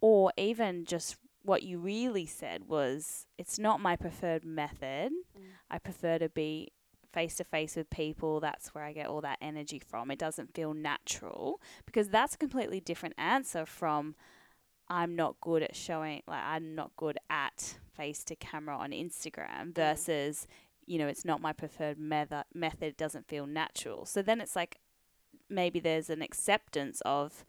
Or 0.00 0.32
even 0.36 0.84
just 0.84 1.16
what 1.42 1.62
you 1.62 1.78
really 1.78 2.26
said 2.26 2.68
was 2.68 3.26
it's 3.38 3.58
not 3.58 3.80
my 3.80 3.96
preferred 3.96 4.44
method. 4.44 5.12
Mm. 5.38 5.42
I 5.70 5.78
prefer 5.78 6.18
to 6.18 6.28
be 6.28 6.72
face 7.12 7.36
to 7.36 7.44
face 7.44 7.76
with 7.76 7.88
people. 7.88 8.40
That's 8.40 8.74
where 8.74 8.84
I 8.84 8.92
get 8.92 9.06
all 9.06 9.20
that 9.22 9.38
energy 9.40 9.78
from. 9.78 10.10
It 10.10 10.18
doesn't 10.18 10.54
feel 10.54 10.74
natural 10.74 11.60
because 11.86 12.08
that's 12.08 12.34
a 12.34 12.38
completely 12.38 12.80
different 12.80 13.14
answer 13.16 13.64
from 13.64 14.16
I'm 14.88 15.16
not 15.16 15.40
good 15.40 15.62
at 15.62 15.74
showing, 15.74 16.22
like, 16.26 16.42
I'm 16.44 16.74
not 16.74 16.92
good 16.96 17.18
at 17.30 17.76
face 17.94 18.22
to 18.24 18.36
camera 18.36 18.76
on 18.76 18.90
Instagram 18.92 19.74
versus, 19.74 20.46
you 20.86 20.98
know, 20.98 21.08
it's 21.08 21.24
not 21.24 21.40
my 21.40 21.52
preferred 21.52 21.98
method, 21.98 22.44
method, 22.54 22.82
it 22.84 22.96
doesn't 22.96 23.26
feel 23.26 23.46
natural. 23.46 24.04
So 24.06 24.22
then 24.22 24.40
it's 24.40 24.54
like 24.54 24.78
maybe 25.48 25.80
there's 25.80 26.10
an 26.10 26.22
acceptance 26.22 27.00
of 27.04 27.44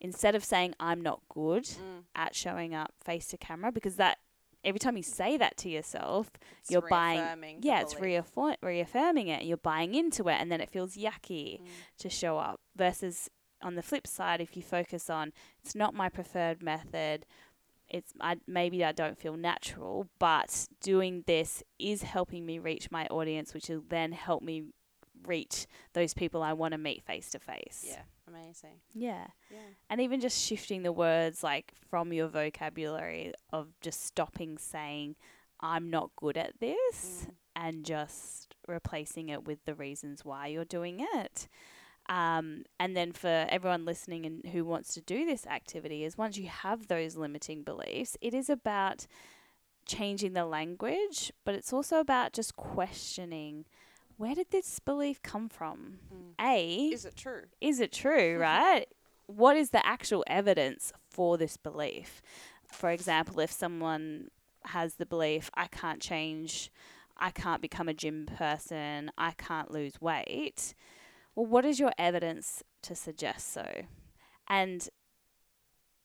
instead 0.00 0.34
of 0.34 0.44
saying 0.44 0.74
I'm 0.80 1.00
not 1.00 1.20
good 1.28 1.64
Mm. 1.64 2.04
at 2.14 2.34
showing 2.34 2.74
up 2.74 2.92
face 3.04 3.28
to 3.28 3.36
camera 3.36 3.70
because 3.72 3.96
that 3.96 4.18
every 4.64 4.78
time 4.78 4.96
you 4.96 5.02
say 5.02 5.36
that 5.36 5.56
to 5.58 5.68
yourself, 5.68 6.30
It's 6.60 6.70
you're 6.70 6.82
buying 6.88 7.58
yeah, 7.62 7.80
it's 7.80 7.98
reaffirm, 7.98 8.56
reaffirming 8.62 9.28
it. 9.28 9.44
You're 9.44 9.56
buying 9.56 9.94
into 9.94 10.28
it, 10.28 10.34
and 10.40 10.50
then 10.52 10.60
it 10.60 10.70
feels 10.70 10.96
yucky 10.96 11.60
Mm. 11.62 11.66
to 11.98 12.08
show 12.08 12.38
up. 12.38 12.60
Versus 12.76 13.28
on 13.62 13.74
the 13.74 13.82
flip 13.82 14.06
side, 14.06 14.40
if 14.40 14.56
you 14.56 14.62
focus 14.62 15.08
on 15.10 15.32
it's 15.64 15.74
not 15.74 15.94
my 15.94 16.08
preferred 16.08 16.62
method, 16.62 17.26
it's 17.88 18.12
I 18.20 18.36
maybe 18.46 18.84
I 18.84 18.92
don't 18.92 19.18
feel 19.18 19.36
natural, 19.36 20.08
but 20.18 20.66
doing 20.80 21.24
this 21.26 21.62
is 21.78 22.02
helping 22.02 22.46
me 22.46 22.58
reach 22.58 22.90
my 22.90 23.06
audience, 23.06 23.52
which 23.54 23.68
will 23.68 23.84
then 23.88 24.12
help 24.12 24.42
me 24.42 24.64
reach 25.26 25.66
those 25.92 26.14
people 26.14 26.42
I 26.42 26.52
want 26.52 26.72
to 26.72 26.78
meet 26.78 27.04
face 27.04 27.30
to 27.30 27.38
face. 27.38 27.84
Yeah, 27.86 28.02
amazing. 28.26 28.80
Yeah. 28.94 29.26
Yeah. 29.50 29.58
And 29.88 30.00
even 30.00 30.20
just 30.20 30.40
shifting 30.44 30.82
the 30.82 30.90
words 30.92 31.42
like 31.44 31.74
from 31.88 32.12
your 32.12 32.28
vocabulary 32.28 33.32
of 33.52 33.68
just 33.80 34.04
stopping 34.04 34.58
saying 34.58 35.16
I'm 35.60 35.90
not 35.90 36.10
good 36.16 36.36
at 36.36 36.58
this 36.58 37.26
Mm. 37.28 37.34
and 37.54 37.84
just 37.84 38.56
replacing 38.66 39.28
it 39.28 39.44
with 39.44 39.64
the 39.64 39.74
reasons 39.74 40.24
why 40.24 40.48
you're 40.48 40.64
doing 40.64 40.98
it. 41.14 41.46
Um, 42.08 42.64
and 42.80 42.96
then 42.96 43.12
for 43.12 43.46
everyone 43.48 43.84
listening 43.84 44.26
and 44.26 44.44
who 44.46 44.64
wants 44.64 44.92
to 44.94 45.00
do 45.00 45.24
this 45.24 45.46
activity 45.46 46.04
is 46.04 46.18
once 46.18 46.36
you 46.36 46.48
have 46.48 46.88
those 46.88 47.16
limiting 47.16 47.62
beliefs, 47.62 48.16
it 48.20 48.34
is 48.34 48.50
about 48.50 49.06
changing 49.86 50.32
the 50.32 50.44
language, 50.44 51.32
but 51.44 51.54
it's 51.54 51.72
also 51.72 51.98
about 52.00 52.32
just 52.32 52.56
questioning 52.56 53.64
where 54.18 54.34
did 54.34 54.50
this 54.50 54.78
belief 54.78 55.22
come 55.22 55.48
from? 55.48 55.98
Mm. 56.14 56.34
A, 56.40 56.86
Is 56.92 57.04
it 57.04 57.16
true? 57.16 57.42
is 57.60 57.80
it 57.80 57.92
true, 57.92 58.38
right? 58.40 58.86
what 59.26 59.56
is 59.56 59.70
the 59.70 59.84
actual 59.86 60.22
evidence 60.26 60.92
for 61.08 61.38
this 61.38 61.56
belief? 61.56 62.20
For 62.70 62.90
example, 62.90 63.40
if 63.40 63.50
someone 63.50 64.28
has 64.66 64.94
the 64.96 65.06
belief, 65.06 65.50
I 65.54 65.66
can't 65.68 66.00
change, 66.02 66.70
I 67.16 67.30
can't 67.30 67.62
become 67.62 67.88
a 67.88 67.94
gym 67.94 68.26
person, 68.26 69.10
I 69.16 69.30
can't 69.32 69.70
lose 69.70 70.00
weight, 70.00 70.74
well, 71.34 71.46
what 71.46 71.64
is 71.64 71.80
your 71.80 71.92
evidence 71.98 72.62
to 72.82 72.94
suggest 72.94 73.52
so? 73.52 73.66
And 74.48 74.88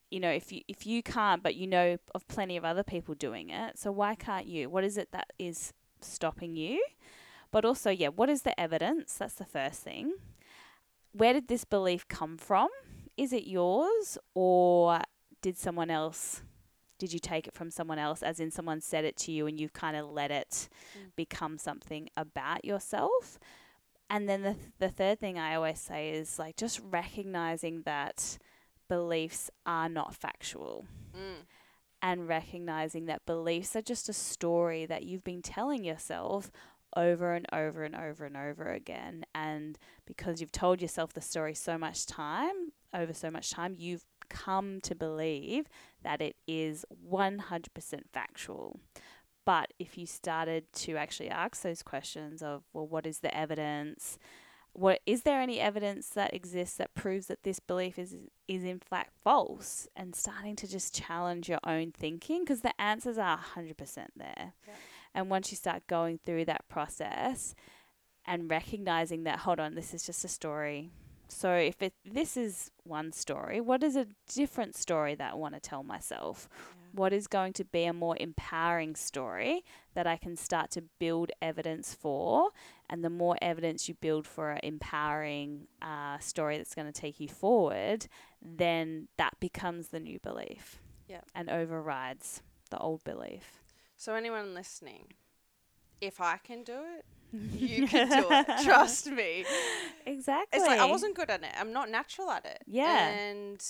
you 0.09 0.19
know, 0.21 0.31
if 0.31 0.51
you 0.51 0.61
if 0.67 0.85
you 0.87 1.03
can't, 1.03 1.43
but 1.43 1.55
you 1.55 1.67
know 1.67 1.97
of 2.15 2.27
plenty 2.27 2.55
of 2.55 2.63
other 2.63 2.83
people 2.83 3.13
doing 3.13 3.49
it, 3.49 3.77
so 3.77 3.91
why 3.91 4.15
can't 4.15 4.47
you? 4.47 4.69
What 4.69 4.83
is 4.83 4.97
it 4.97 5.11
that 5.11 5.31
is 5.37 5.73
stopping 6.01 6.55
you? 6.55 6.83
But 7.51 7.65
also, 7.65 7.89
yeah, 7.89 8.09
what 8.09 8.29
is 8.29 8.43
the 8.43 8.57
evidence? 8.59 9.15
That's 9.15 9.33
the 9.35 9.45
first 9.45 9.81
thing. 9.81 10.13
Where 11.11 11.33
did 11.33 11.47
this 11.47 11.65
belief 11.65 12.07
come 12.07 12.37
from? 12.37 12.69
Is 13.17 13.33
it 13.33 13.47
yours 13.47 14.17
or 14.33 14.99
did 15.41 15.57
someone 15.57 15.89
else 15.89 16.41
did 16.99 17.13
you 17.13 17.19
take 17.19 17.47
it 17.47 17.53
from 17.53 17.69
someone 17.69 17.99
else 17.99 18.23
as 18.23 18.39
in 18.39 18.49
someone 18.49 18.81
said 18.81 19.05
it 19.05 19.15
to 19.15 19.31
you 19.31 19.45
and 19.45 19.59
you've 19.59 19.73
kind 19.73 19.95
of 19.95 20.09
let 20.09 20.31
it 20.31 20.67
Mm. 20.97 21.11
become 21.15 21.57
something 21.59 22.09
about 22.17 22.65
yourself? 22.65 23.37
And 24.09 24.27
then 24.29 24.41
the 24.41 24.53
th- 24.53 24.65
the 24.79 24.89
third 24.89 25.19
thing 25.19 25.37
I 25.37 25.55
always 25.55 25.79
say 25.79 26.11
is 26.11 26.39
like 26.39 26.55
just 26.55 26.79
recognizing 26.83 27.81
that 27.83 28.37
beliefs 28.87 29.49
are 29.65 29.89
not 29.89 30.15
factual 30.15 30.85
Mm. 31.13 31.45
and 32.01 32.27
recognizing 32.27 33.05
that 33.07 33.25
beliefs 33.25 33.75
are 33.75 33.81
just 33.81 34.07
a 34.07 34.13
story 34.13 34.85
that 34.85 35.03
you've 35.03 35.23
been 35.25 35.41
telling 35.41 35.83
yourself 35.83 36.51
over 36.95 37.33
and 37.33 37.45
over 37.51 37.83
and 37.83 37.95
over 37.95 38.25
and 38.25 38.37
over 38.37 38.71
again. 38.71 39.25
And 39.35 39.77
because 40.05 40.39
you've 40.39 40.51
told 40.53 40.81
yourself 40.81 41.11
the 41.13 41.21
story 41.21 41.53
so 41.53 41.77
much 41.77 42.05
time, 42.05 42.71
over 42.93 43.13
so 43.13 43.29
much 43.29 43.51
time, 43.51 43.75
you've 43.77 44.05
come 44.29 44.79
to 44.81 44.95
believe 44.95 45.67
that 46.03 46.21
it 46.21 46.37
is 46.47 46.85
100% 47.05 48.09
factual. 48.13 48.79
But 49.47 49.71
if 49.79 49.97
you 49.97 50.05
started 50.05 50.65
to 50.73 50.97
actually 50.97 51.29
ask 51.29 51.61
those 51.61 51.81
questions 51.81 52.43
of, 52.43 52.63
well, 52.73 52.85
what 52.85 53.07
is 53.07 53.19
the 53.19 53.33
evidence? 53.33 54.19
What 54.73 54.99
is 55.05 55.23
there 55.23 55.39
any 55.39 55.61
evidence 55.61 56.09
that 56.09 56.33
exists 56.33 56.75
that 56.75 56.93
proves 56.95 57.27
that 57.27 57.43
this 57.43 57.61
belief 57.61 57.97
is 57.97 58.17
is 58.49 58.65
in 58.65 58.79
fact 58.79 59.13
false? 59.23 59.87
And 59.95 60.13
starting 60.13 60.57
to 60.57 60.67
just 60.67 60.93
challenge 60.93 61.47
your 61.47 61.61
own 61.65 61.93
thinking 61.93 62.41
because 62.41 62.59
the 62.59 62.79
answers 62.79 63.17
are 63.17 63.39
100% 63.55 63.77
there. 64.17 64.51
Yeah. 64.67 64.73
And 65.15 65.29
once 65.29 65.49
you 65.49 65.55
start 65.55 65.87
going 65.87 66.19
through 66.25 66.43
that 66.43 66.67
process 66.67 67.55
and 68.25 68.51
recognizing 68.51 69.23
that, 69.23 69.39
hold 69.39 69.61
on, 69.61 69.75
this 69.75 69.93
is 69.93 70.05
just 70.05 70.25
a 70.25 70.27
story. 70.27 70.91
So 71.29 71.53
if 71.53 71.81
it 71.81 71.93
this 72.03 72.35
is 72.35 72.69
one 72.83 73.13
story, 73.13 73.61
what 73.61 73.81
is 73.81 73.95
a 73.95 74.07
different 74.27 74.75
story 74.75 75.15
that 75.15 75.31
I 75.31 75.35
want 75.35 75.53
to 75.53 75.61
tell 75.61 75.83
myself? 75.83 76.49
What 76.97 77.13
is 77.13 77.27
going 77.27 77.53
to 77.53 77.63
be 77.63 77.83
a 77.83 77.93
more 77.93 78.17
empowering 78.19 78.95
story 78.95 79.63
that 79.93 80.07
I 80.07 80.17
can 80.17 80.35
start 80.35 80.71
to 80.71 80.81
build 80.97 81.31
evidence 81.43 81.93
for? 81.93 82.49
And 82.89 83.03
the 83.03 83.11
more 83.11 83.37
evidence 83.39 83.87
you 83.87 83.93
build 83.93 84.25
for 84.25 84.53
an 84.53 84.61
empowering 84.63 85.67
uh, 85.79 86.17
story 86.17 86.57
that's 86.57 86.73
going 86.73 86.91
to 86.91 87.01
take 87.01 87.19
you 87.19 87.27
forward, 87.27 88.07
then 88.41 89.09
that 89.17 89.39
becomes 89.39 89.89
the 89.89 89.99
new 89.99 90.17
belief. 90.23 90.79
Yeah. 91.07 91.21
And 91.35 91.51
overrides 91.51 92.41
the 92.71 92.79
old 92.79 93.03
belief. 93.03 93.61
So 93.95 94.15
anyone 94.15 94.55
listening, 94.55 95.13
if 96.01 96.19
I 96.19 96.37
can 96.37 96.63
do 96.63 96.79
it, 96.97 97.05
you 97.33 97.87
can 97.87 98.07
do 98.09 98.27
it. 98.29 98.47
Trust 98.63 99.07
me. 99.07 99.45
Exactly. 100.05 100.57
It's 100.59 100.67
like 100.67 100.79
I 100.79 100.85
wasn't 100.85 101.15
good 101.15 101.29
at 101.29 101.43
it. 101.43 101.49
I'm 101.59 101.73
not 101.73 101.89
natural 101.89 102.29
at 102.31 102.45
it. 102.45 102.63
Yeah. 102.65 103.07
And 103.09 103.63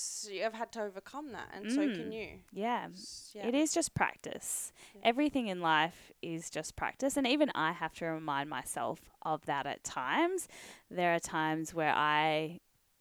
I've 0.45 0.53
had 0.53 0.71
to 0.73 0.81
overcome 0.83 1.31
that, 1.31 1.49
and 1.53 1.71
so 1.71 1.79
can 1.81 2.11
Mm. 2.11 2.13
you. 2.13 2.27
Yeah. 2.53 2.87
Yeah. 3.33 3.47
It 3.47 3.55
is 3.55 3.73
just 3.73 3.93
practice. 3.95 4.71
Yeah. 4.95 5.01
Everything 5.05 5.47
in 5.47 5.61
life 5.61 6.11
is 6.21 6.49
just 6.49 6.75
practice. 6.75 7.17
And 7.17 7.25
even 7.27 7.51
I 7.55 7.71
have 7.71 7.93
to 7.95 8.05
remind 8.05 8.49
myself 8.49 8.99
of 9.23 9.45
that 9.45 9.65
at 9.65 9.83
times. 9.83 10.47
There 10.91 11.13
are 11.15 11.19
times 11.19 11.73
where 11.73 11.93
I, 11.93 12.59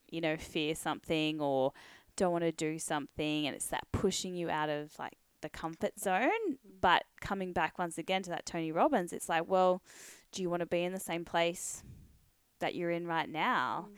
you 0.09 0.21
know, 0.21 0.37
fear 0.37 0.73
something 0.75 1.39
or 1.39 1.73
don't 2.15 2.31
want 2.31 2.43
to 2.43 2.51
do 2.51 2.79
something. 2.79 3.45
And 3.45 3.55
it's 3.55 3.67
that 3.67 3.83
pushing 3.91 4.35
you 4.35 4.49
out 4.49 4.69
of 4.69 4.97
like 4.97 5.13
the 5.41 5.49
comfort 5.49 5.99
zone. 5.99 6.57
But 6.81 7.03
coming 7.21 7.53
back 7.53 7.77
once 7.77 7.97
again 7.99 8.23
to 8.23 8.29
that 8.31 8.45
Tony 8.47 8.71
Robbins, 8.71 9.13
it's 9.13 9.29
like, 9.29 9.47
well, 9.47 9.81
do 10.37 10.43
you 10.43 10.49
want 10.51 10.59
to 10.59 10.67
be 10.67 10.83
in 10.83 10.93
the 10.93 10.99
same 10.99 11.25
place 11.25 11.83
that 12.59 12.75
you're 12.75 12.91
in 12.91 13.07
right 13.07 13.27
now? 13.27 13.87
Mm. 13.89 13.95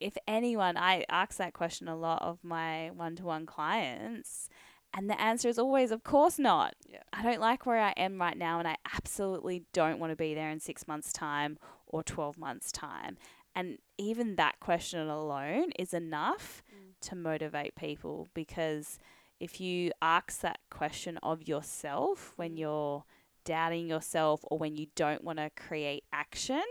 If 0.00 0.16
anyone, 0.28 0.76
I 0.76 1.04
ask 1.08 1.38
that 1.38 1.54
question 1.54 1.88
a 1.88 1.96
lot 1.96 2.22
of 2.22 2.38
my 2.44 2.90
one 2.90 3.16
to 3.16 3.24
one 3.24 3.46
clients. 3.46 4.48
And 4.94 5.10
the 5.10 5.20
answer 5.20 5.48
is 5.48 5.58
always, 5.58 5.90
of 5.90 6.04
course 6.04 6.38
not. 6.38 6.74
Yeah. 6.88 7.02
I 7.12 7.22
don't 7.24 7.40
like 7.40 7.66
where 7.66 7.80
I 7.80 7.90
am 7.96 8.20
right 8.20 8.36
now, 8.38 8.60
and 8.60 8.68
I 8.68 8.76
absolutely 8.94 9.64
don't 9.72 9.98
want 9.98 10.12
to 10.12 10.16
be 10.16 10.34
there 10.34 10.50
in 10.50 10.60
six 10.60 10.86
months' 10.86 11.12
time 11.12 11.58
or 11.86 12.04
12 12.04 12.38
months' 12.38 12.70
time. 12.70 13.16
And 13.56 13.78
even 13.98 14.36
that 14.36 14.60
question 14.60 15.08
alone 15.08 15.72
is 15.78 15.92
enough 15.92 16.62
Mm. 16.72 17.08
to 17.08 17.16
motivate 17.16 17.74
people 17.74 18.28
because 18.34 19.00
if 19.40 19.60
you 19.60 19.90
ask 20.00 20.40
that 20.42 20.60
question 20.70 21.18
of 21.24 21.48
yourself 21.48 22.32
when 22.36 22.52
Mm. 22.54 22.58
you're 22.58 23.04
doubting 23.44 23.88
yourself 23.88 24.40
or 24.44 24.58
when 24.58 24.76
you 24.76 24.86
don't 24.94 25.24
want 25.24 25.38
to 25.38 25.50
create 25.56 26.04
action, 26.12 26.62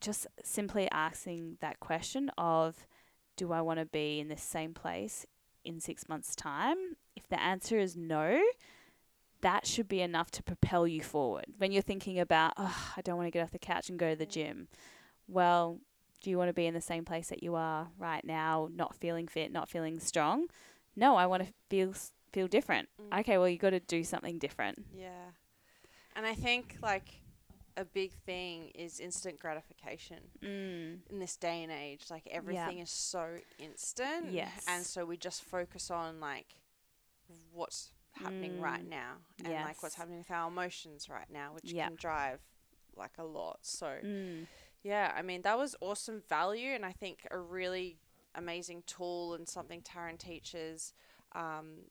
just 0.00 0.26
simply 0.42 0.88
asking 0.90 1.58
that 1.60 1.80
question 1.80 2.30
of, 2.38 2.86
do 3.36 3.52
I 3.52 3.60
want 3.60 3.80
to 3.80 3.86
be 3.86 4.20
in 4.20 4.28
the 4.28 4.36
same 4.36 4.74
place 4.74 5.26
in 5.64 5.80
six 5.80 6.08
months' 6.08 6.34
time? 6.34 6.76
If 7.16 7.28
the 7.28 7.40
answer 7.40 7.78
is 7.78 7.96
no, 7.96 8.40
that 9.40 9.66
should 9.66 9.88
be 9.88 10.00
enough 10.00 10.30
to 10.32 10.42
propel 10.42 10.86
you 10.86 11.02
forward. 11.02 11.46
When 11.58 11.72
you're 11.72 11.82
thinking 11.82 12.18
about, 12.18 12.52
oh, 12.56 12.92
I 12.96 13.00
don't 13.02 13.16
want 13.16 13.26
to 13.26 13.30
get 13.30 13.42
off 13.42 13.50
the 13.52 13.58
couch 13.58 13.88
and 13.88 13.98
go 13.98 14.10
to 14.10 14.16
the 14.16 14.26
Mm. 14.26 14.30
gym, 14.30 14.68
well, 15.28 15.80
do 16.22 16.28
you 16.28 16.36
want 16.36 16.48
to 16.48 16.54
be 16.54 16.66
in 16.66 16.74
the 16.74 16.80
same 16.82 17.04
place 17.04 17.28
that 17.28 17.42
you 17.42 17.54
are 17.54 17.88
right 17.98 18.24
now, 18.24 18.68
not 18.74 18.94
feeling 18.94 19.26
fit, 19.26 19.50
not 19.50 19.68
feeling 19.70 19.98
strong? 19.98 20.48
No, 20.94 21.16
I 21.16 21.26
want 21.26 21.46
to 21.46 21.52
feel 21.68 21.94
feel 22.32 22.46
different. 22.46 22.88
Mm. 23.00 23.20
Okay, 23.20 23.38
well, 23.38 23.48
you 23.48 23.58
got 23.58 23.70
to 23.70 23.80
do 23.80 24.04
something 24.04 24.38
different. 24.38 24.84
Yeah. 24.94 25.30
And 26.16 26.26
I 26.26 26.34
think 26.34 26.76
like 26.82 27.20
a 27.76 27.84
big 27.84 28.12
thing 28.26 28.70
is 28.74 29.00
instant 29.00 29.38
gratification 29.38 30.18
Mm. 30.42 31.00
in 31.10 31.18
this 31.18 31.36
day 31.36 31.62
and 31.62 31.72
age. 31.72 32.06
Like 32.10 32.26
everything 32.30 32.78
is 32.80 32.90
so 32.90 33.38
instant. 33.58 34.32
Yes. 34.32 34.64
And 34.66 34.84
so 34.84 35.04
we 35.04 35.16
just 35.16 35.42
focus 35.44 35.90
on 35.90 36.20
like 36.20 36.56
what's 37.52 37.92
happening 38.12 38.60
right 38.60 38.84
Mm. 38.84 38.88
now 38.88 39.16
and 39.44 39.54
like 39.64 39.82
what's 39.82 39.94
happening 39.94 40.18
with 40.18 40.30
our 40.30 40.48
emotions 40.48 41.08
right 41.08 41.30
now, 41.30 41.52
which 41.54 41.72
can 41.86 41.94
drive 41.96 42.40
like 42.96 43.18
a 43.18 43.24
lot. 43.24 43.58
So 43.62 43.86
Mm. 44.02 44.46
yeah, 44.82 45.12
I 45.16 45.22
mean 45.22 45.42
that 45.42 45.56
was 45.58 45.76
awesome 45.80 46.20
value 46.28 46.70
and 46.74 46.84
I 46.84 46.92
think 46.92 47.26
a 47.30 47.38
really 47.38 47.98
amazing 48.34 48.82
tool 48.86 49.34
and 49.34 49.48
something 49.48 49.80
Taryn 49.82 50.18
teaches 50.18 50.92
um, 51.32 51.84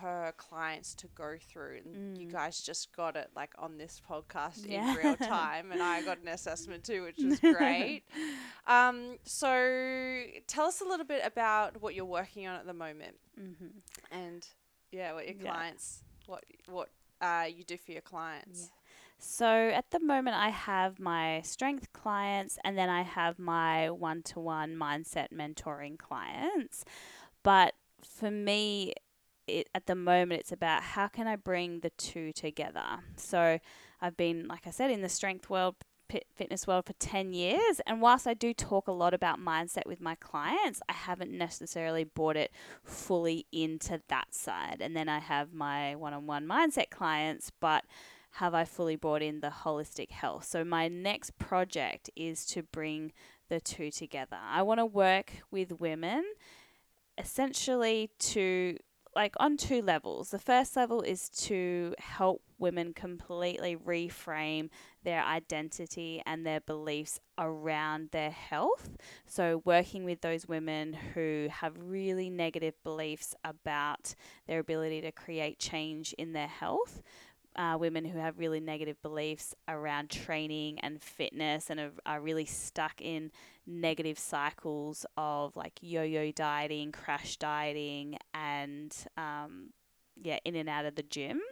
her 0.00 0.32
clients 0.36 0.94
to 0.96 1.06
go 1.14 1.36
through 1.40 1.80
and 1.84 2.18
you 2.20 2.26
Mm. 2.28 2.32
guys 2.32 2.60
just 2.60 2.94
got 2.96 3.16
it 3.16 3.30
like 3.34 3.52
on 3.58 3.78
this 3.78 4.00
podcast 4.08 4.66
Yeah. 4.68 4.90
in 4.90 4.96
real 4.96 5.16
time 5.16 5.72
and 5.72 5.82
I 5.82 6.02
got 6.02 6.18
an 6.18 6.28
assessment 6.38 6.84
too 6.84 7.02
which 7.04 7.18
was 7.22 7.38
great. 7.40 8.02
um, 8.66 9.18
so 9.24 10.22
tell 10.46 10.66
us 10.66 10.80
a 10.80 10.84
little 10.84 11.06
bit 11.06 11.22
about 11.24 11.80
what 11.80 11.94
you're 11.94 12.04
working 12.04 12.46
on 12.46 12.56
at 12.56 12.66
the 12.66 12.74
moment 12.74 13.16
Mm-hmm. 13.40 13.78
and 14.10 14.46
yeah, 14.90 15.12
what 15.14 15.26
your 15.26 15.36
Yeah. 15.40 15.50
clients 15.52 16.02
what 16.26 16.44
what 16.68 16.88
uh, 17.20 17.46
you 17.48 17.64
do 17.64 17.76
for 17.76 17.92
your 17.92 18.00
clients. 18.02 18.70
So 19.18 19.46
at 19.46 19.90
the 19.92 20.00
moment, 20.00 20.34
I 20.36 20.48
have 20.48 20.98
my 20.98 21.40
strength 21.42 21.92
clients 21.92 22.58
and 22.64 22.76
then 22.76 22.88
I 22.88 23.02
have 23.02 23.38
my 23.38 23.88
one 23.90 24.22
to 24.24 24.40
one 24.40 24.74
mindset 24.74 25.28
mentoring 25.32 25.96
clients. 25.96 26.84
But 27.44 27.74
for 28.04 28.30
me, 28.32 28.94
it, 29.52 29.68
at 29.74 29.86
the 29.86 29.94
moment, 29.94 30.40
it's 30.40 30.52
about 30.52 30.82
how 30.82 31.08
can 31.08 31.26
I 31.26 31.36
bring 31.36 31.80
the 31.80 31.90
two 31.90 32.32
together. 32.32 32.84
So 33.16 33.58
I've 34.00 34.16
been, 34.16 34.48
like 34.48 34.66
I 34.66 34.70
said, 34.70 34.90
in 34.90 35.02
the 35.02 35.08
strength 35.08 35.50
world, 35.50 35.76
fitness 36.36 36.66
world 36.66 36.86
for 36.86 36.92
10 36.94 37.32
years. 37.32 37.80
And 37.86 38.00
whilst 38.00 38.26
I 38.26 38.34
do 38.34 38.52
talk 38.52 38.88
a 38.88 38.92
lot 38.92 39.14
about 39.14 39.40
mindset 39.40 39.86
with 39.86 40.00
my 40.00 40.14
clients, 40.16 40.82
I 40.88 40.92
haven't 40.92 41.30
necessarily 41.30 42.04
brought 42.04 42.36
it 42.36 42.50
fully 42.82 43.46
into 43.52 44.00
that 44.08 44.34
side. 44.34 44.78
And 44.80 44.96
then 44.96 45.08
I 45.08 45.20
have 45.20 45.54
my 45.54 45.94
one 45.94 46.12
on 46.12 46.26
one 46.26 46.46
mindset 46.46 46.90
clients, 46.90 47.50
but 47.60 47.84
have 48.36 48.54
I 48.54 48.64
fully 48.64 48.96
brought 48.96 49.22
in 49.22 49.40
the 49.40 49.52
holistic 49.64 50.10
health? 50.10 50.44
So, 50.44 50.64
my 50.64 50.88
next 50.88 51.38
project 51.38 52.08
is 52.16 52.46
to 52.46 52.62
bring 52.62 53.12
the 53.48 53.60
two 53.60 53.90
together. 53.90 54.38
I 54.42 54.62
want 54.62 54.80
to 54.80 54.86
work 54.86 55.32
with 55.50 55.80
women 55.80 56.24
essentially 57.18 58.10
to 58.18 58.78
like 59.14 59.34
on 59.38 59.56
two 59.56 59.82
levels. 59.82 60.30
The 60.30 60.38
first 60.38 60.76
level 60.76 61.02
is 61.02 61.28
to 61.46 61.94
help 61.98 62.42
women 62.58 62.94
completely 62.94 63.76
reframe 63.76 64.70
their 65.04 65.22
identity 65.22 66.22
and 66.24 66.46
their 66.46 66.60
beliefs 66.60 67.20
around 67.38 68.10
their 68.12 68.30
health. 68.30 68.96
So, 69.26 69.62
working 69.64 70.04
with 70.04 70.20
those 70.20 70.46
women 70.46 70.92
who 70.92 71.48
have 71.50 71.74
really 71.76 72.30
negative 72.30 72.74
beliefs 72.84 73.34
about 73.44 74.14
their 74.46 74.60
ability 74.60 75.00
to 75.02 75.12
create 75.12 75.58
change 75.58 76.14
in 76.14 76.32
their 76.32 76.48
health. 76.48 77.02
Uh, 77.54 77.76
women 77.78 78.06
who 78.06 78.18
have 78.18 78.38
really 78.38 78.60
negative 78.60 78.96
beliefs 79.02 79.54
around 79.68 80.08
training 80.08 80.80
and 80.80 81.02
fitness 81.02 81.68
and 81.68 81.78
are, 81.78 81.92
are 82.06 82.20
really 82.20 82.46
stuck 82.46 82.98
in 83.02 83.30
negative 83.66 84.18
cycles 84.18 85.04
of 85.18 85.54
like 85.54 85.78
yo-yo 85.82 86.32
dieting, 86.32 86.90
crash 86.92 87.36
dieting, 87.36 88.16
and 88.32 88.96
um, 89.18 89.68
yeah, 90.22 90.38
in 90.46 90.56
and 90.56 90.68
out 90.68 90.86
of 90.86 90.94
the 90.94 91.02
gym. 91.02 91.42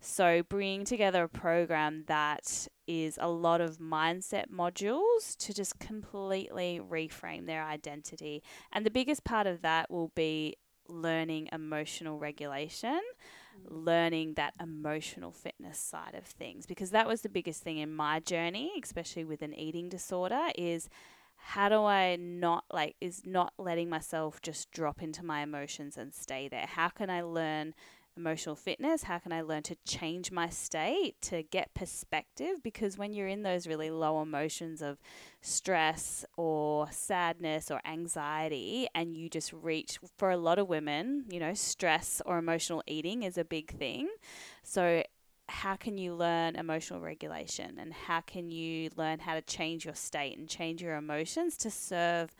So 0.00 0.42
bringing 0.42 0.84
together 0.84 1.22
a 1.22 1.28
program 1.28 2.04
that 2.08 2.66
is 2.86 3.16
a 3.20 3.28
lot 3.28 3.60
of 3.60 3.78
mindset 3.78 4.46
modules 4.50 5.36
to 5.36 5.54
just 5.54 5.78
completely 5.78 6.80
reframe 6.82 7.46
their 7.46 7.64
identity, 7.64 8.42
and 8.72 8.84
the 8.84 8.90
biggest 8.90 9.22
part 9.22 9.46
of 9.46 9.62
that 9.62 9.88
will 9.88 10.10
be 10.16 10.56
learning 10.88 11.48
emotional 11.52 12.18
regulation 12.18 13.00
learning 13.68 14.34
that 14.34 14.54
emotional 14.60 15.32
fitness 15.32 15.78
side 15.78 16.14
of 16.14 16.24
things 16.24 16.66
because 16.66 16.90
that 16.90 17.06
was 17.06 17.22
the 17.22 17.28
biggest 17.28 17.62
thing 17.62 17.78
in 17.78 17.94
my 17.94 18.20
journey 18.20 18.72
especially 18.82 19.24
with 19.24 19.42
an 19.42 19.54
eating 19.54 19.88
disorder 19.88 20.48
is 20.56 20.88
how 21.46 21.68
do 21.68 21.84
I 21.84 22.16
not 22.16 22.64
like 22.72 22.96
is 23.00 23.22
not 23.26 23.52
letting 23.58 23.90
myself 23.90 24.40
just 24.40 24.70
drop 24.72 25.02
into 25.02 25.22
my 25.22 25.42
emotions 25.42 25.96
and 25.98 26.14
stay 26.14 26.48
there? 26.48 26.66
How 26.66 26.88
can 26.88 27.10
I 27.10 27.20
learn 27.20 27.74
emotional 28.16 28.56
fitness? 28.56 29.04
How 29.04 29.18
can 29.18 29.32
I 29.32 29.42
learn 29.42 29.62
to 29.64 29.76
change 29.86 30.30
my 30.30 30.48
state 30.48 31.20
to 31.22 31.42
get 31.42 31.74
perspective? 31.74 32.62
Because 32.62 32.98
when 32.98 33.12
you're 33.12 33.28
in 33.28 33.42
those 33.42 33.66
really 33.66 33.90
low 33.90 34.22
emotions 34.22 34.82
of 34.82 34.98
stress 35.40 36.24
or 36.36 36.90
sadness 36.90 37.70
or 37.70 37.80
anxiety, 37.84 38.88
and 38.94 39.16
you 39.16 39.28
just 39.28 39.52
reach 39.52 39.98
for 40.16 40.30
a 40.30 40.36
lot 40.36 40.58
of 40.58 40.68
women, 40.68 41.24
you 41.30 41.40
know, 41.40 41.54
stress 41.54 42.22
or 42.24 42.38
emotional 42.38 42.82
eating 42.86 43.22
is 43.22 43.38
a 43.38 43.44
big 43.44 43.70
thing. 43.70 44.08
So, 44.62 45.02
how 45.46 45.76
can 45.76 45.98
you 45.98 46.14
learn 46.14 46.56
emotional 46.56 47.00
regulation 47.00 47.76
and 47.78 47.92
how 47.92 48.22
can 48.22 48.50
you 48.50 48.88
learn 48.96 49.18
how 49.18 49.34
to 49.34 49.42
change 49.42 49.84
your 49.84 49.94
state 49.94 50.38
and 50.38 50.48
change 50.48 50.80
your 50.80 50.96
emotions 50.96 51.58
to 51.58 51.70
serve 51.70 52.34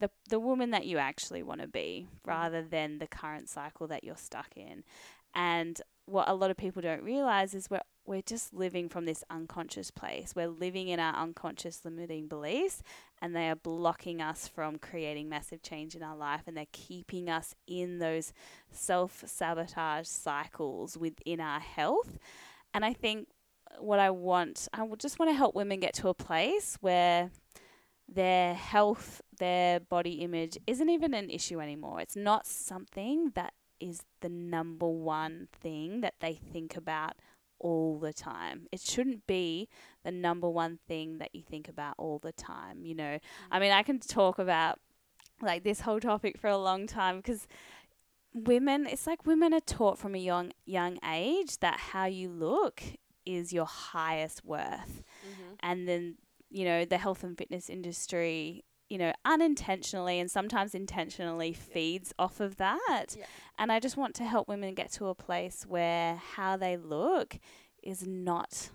the, 0.00 0.10
the 0.28 0.40
woman 0.40 0.70
that 0.70 0.86
you 0.86 0.98
actually 0.98 1.42
want 1.42 1.60
to 1.60 1.68
be 1.68 2.06
mm. 2.08 2.28
rather 2.28 2.62
than 2.62 2.98
the 2.98 3.06
current 3.06 3.48
cycle 3.48 3.86
that 3.86 4.02
you're 4.02 4.16
stuck 4.16 4.56
in. 4.56 4.82
And 5.34 5.80
what 6.06 6.28
a 6.28 6.34
lot 6.34 6.50
of 6.50 6.56
people 6.56 6.82
don't 6.82 7.02
realize 7.02 7.54
is 7.54 7.70
we're 7.70 7.80
we're 8.10 8.22
just 8.22 8.52
living 8.52 8.88
from 8.88 9.04
this 9.04 9.22
unconscious 9.30 9.92
place. 9.92 10.32
We're 10.34 10.48
living 10.48 10.88
in 10.88 10.98
our 10.98 11.14
unconscious 11.14 11.84
limiting 11.84 12.26
beliefs 12.26 12.82
and 13.22 13.36
they 13.36 13.48
are 13.48 13.54
blocking 13.54 14.20
us 14.20 14.48
from 14.48 14.78
creating 14.78 15.28
massive 15.28 15.62
change 15.62 15.94
in 15.94 16.02
our 16.02 16.16
life 16.16 16.42
and 16.46 16.56
they're 16.56 16.66
keeping 16.72 17.28
us 17.28 17.54
in 17.68 18.00
those 18.00 18.32
self-sabotage 18.72 20.08
cycles 20.08 20.96
within 20.96 21.40
our 21.40 21.60
health. 21.60 22.18
And 22.74 22.84
I 22.84 22.94
think 22.94 23.28
what 23.78 24.00
I 24.00 24.10
want, 24.10 24.66
I 24.72 24.84
just 24.98 25.20
want 25.20 25.30
to 25.30 25.36
help 25.36 25.54
women 25.54 25.78
get 25.78 25.94
to 25.94 26.08
a 26.08 26.14
place 26.14 26.78
where 26.80 27.30
their 28.08 28.54
health, 28.54 29.22
their 29.38 29.78
body 29.78 30.14
image 30.14 30.58
isn't 30.66 30.88
even 30.90 31.14
an 31.14 31.30
issue 31.30 31.60
anymore. 31.60 32.00
It's 32.00 32.16
not 32.16 32.44
something 32.44 33.30
that 33.36 33.52
is 33.80 34.02
the 34.20 34.28
number 34.28 34.86
one 34.88 35.48
thing 35.60 36.00
that 36.02 36.14
they 36.20 36.34
think 36.34 36.76
about 36.76 37.14
all 37.58 37.98
the 37.98 38.12
time. 38.12 38.66
It 38.72 38.80
shouldn't 38.80 39.26
be 39.26 39.68
the 40.04 40.10
number 40.10 40.48
one 40.48 40.78
thing 40.88 41.18
that 41.18 41.34
you 41.34 41.42
think 41.42 41.68
about 41.68 41.94
all 41.98 42.18
the 42.18 42.32
time. 42.32 42.84
You 42.84 42.94
know, 42.94 43.18
I 43.50 43.58
mean, 43.58 43.72
I 43.72 43.82
can 43.82 43.98
talk 43.98 44.38
about 44.38 44.78
like 45.42 45.64
this 45.64 45.80
whole 45.80 46.00
topic 46.00 46.38
for 46.38 46.48
a 46.48 46.56
long 46.58 46.86
time 46.86 47.16
because 47.18 47.46
women, 48.34 48.86
it's 48.86 49.06
like 49.06 49.26
women 49.26 49.52
are 49.54 49.60
taught 49.60 49.98
from 49.98 50.14
a 50.14 50.18
young 50.18 50.52
young 50.64 50.98
age 51.10 51.58
that 51.58 51.78
how 51.92 52.04
you 52.06 52.28
look 52.28 52.82
is 53.26 53.52
your 53.52 53.66
highest 53.66 54.44
worth, 54.44 55.02
Mm-hmm. 55.22 55.52
and 55.60 55.86
then 55.88 56.16
you 56.50 56.64
know 56.64 56.84
the 56.84 56.96
health 56.98 57.22
and 57.22 57.36
fitness 57.36 57.68
industry. 57.68 58.64
You 58.90 58.98
know, 58.98 59.12
unintentionally 59.24 60.18
and 60.20 60.30
sometimes 60.30 60.74
intentionally 60.74 61.52
feeds 61.54 62.12
off 62.18 62.40
of 62.40 62.56
that. 62.56 63.06
Yeah. 63.16 63.24
And 63.58 63.70
I 63.72 63.80
just 63.80 63.96
want 63.96 64.14
to 64.16 64.24
help 64.24 64.48
women 64.48 64.74
get 64.74 64.92
to 64.92 65.06
a 65.06 65.14
place 65.14 65.64
where 65.66 66.16
how 66.16 66.56
they 66.58 66.76
look 66.76 67.38
is 67.82 68.06
not 68.06 68.70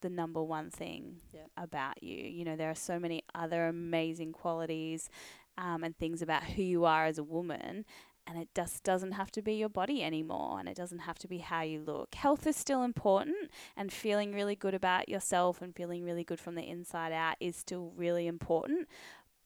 the 0.00 0.10
number 0.10 0.42
one 0.42 0.68
thing 0.68 1.20
Yeah. 1.32 1.42
about 1.56 2.02
you. 2.02 2.16
You 2.16 2.44
know, 2.44 2.56
there 2.56 2.70
are 2.70 2.74
so 2.74 2.98
many 2.98 3.22
other 3.34 3.68
amazing 3.68 4.32
qualities 4.32 5.08
um, 5.56 5.84
and 5.84 5.96
things 5.96 6.22
about 6.22 6.42
who 6.42 6.62
you 6.62 6.84
are 6.84 7.06
as 7.06 7.18
a 7.18 7.24
woman. 7.24 7.84
And 8.26 8.38
it 8.38 8.48
just 8.54 8.84
doesn't 8.84 9.12
have 9.12 9.32
to 9.32 9.42
be 9.42 9.54
your 9.54 9.68
body 9.68 10.00
anymore, 10.00 10.60
and 10.60 10.68
it 10.68 10.76
doesn't 10.76 11.00
have 11.00 11.18
to 11.18 11.28
be 11.28 11.38
how 11.38 11.62
you 11.62 11.80
look. 11.80 12.14
Health 12.14 12.46
is 12.46 12.54
still 12.54 12.84
important, 12.84 13.50
and 13.76 13.92
feeling 13.92 14.32
really 14.32 14.54
good 14.54 14.74
about 14.74 15.08
yourself 15.08 15.60
and 15.60 15.74
feeling 15.74 16.04
really 16.04 16.22
good 16.22 16.38
from 16.38 16.54
the 16.54 16.62
inside 16.62 17.10
out 17.12 17.34
is 17.40 17.56
still 17.56 17.92
really 17.96 18.28
important, 18.28 18.86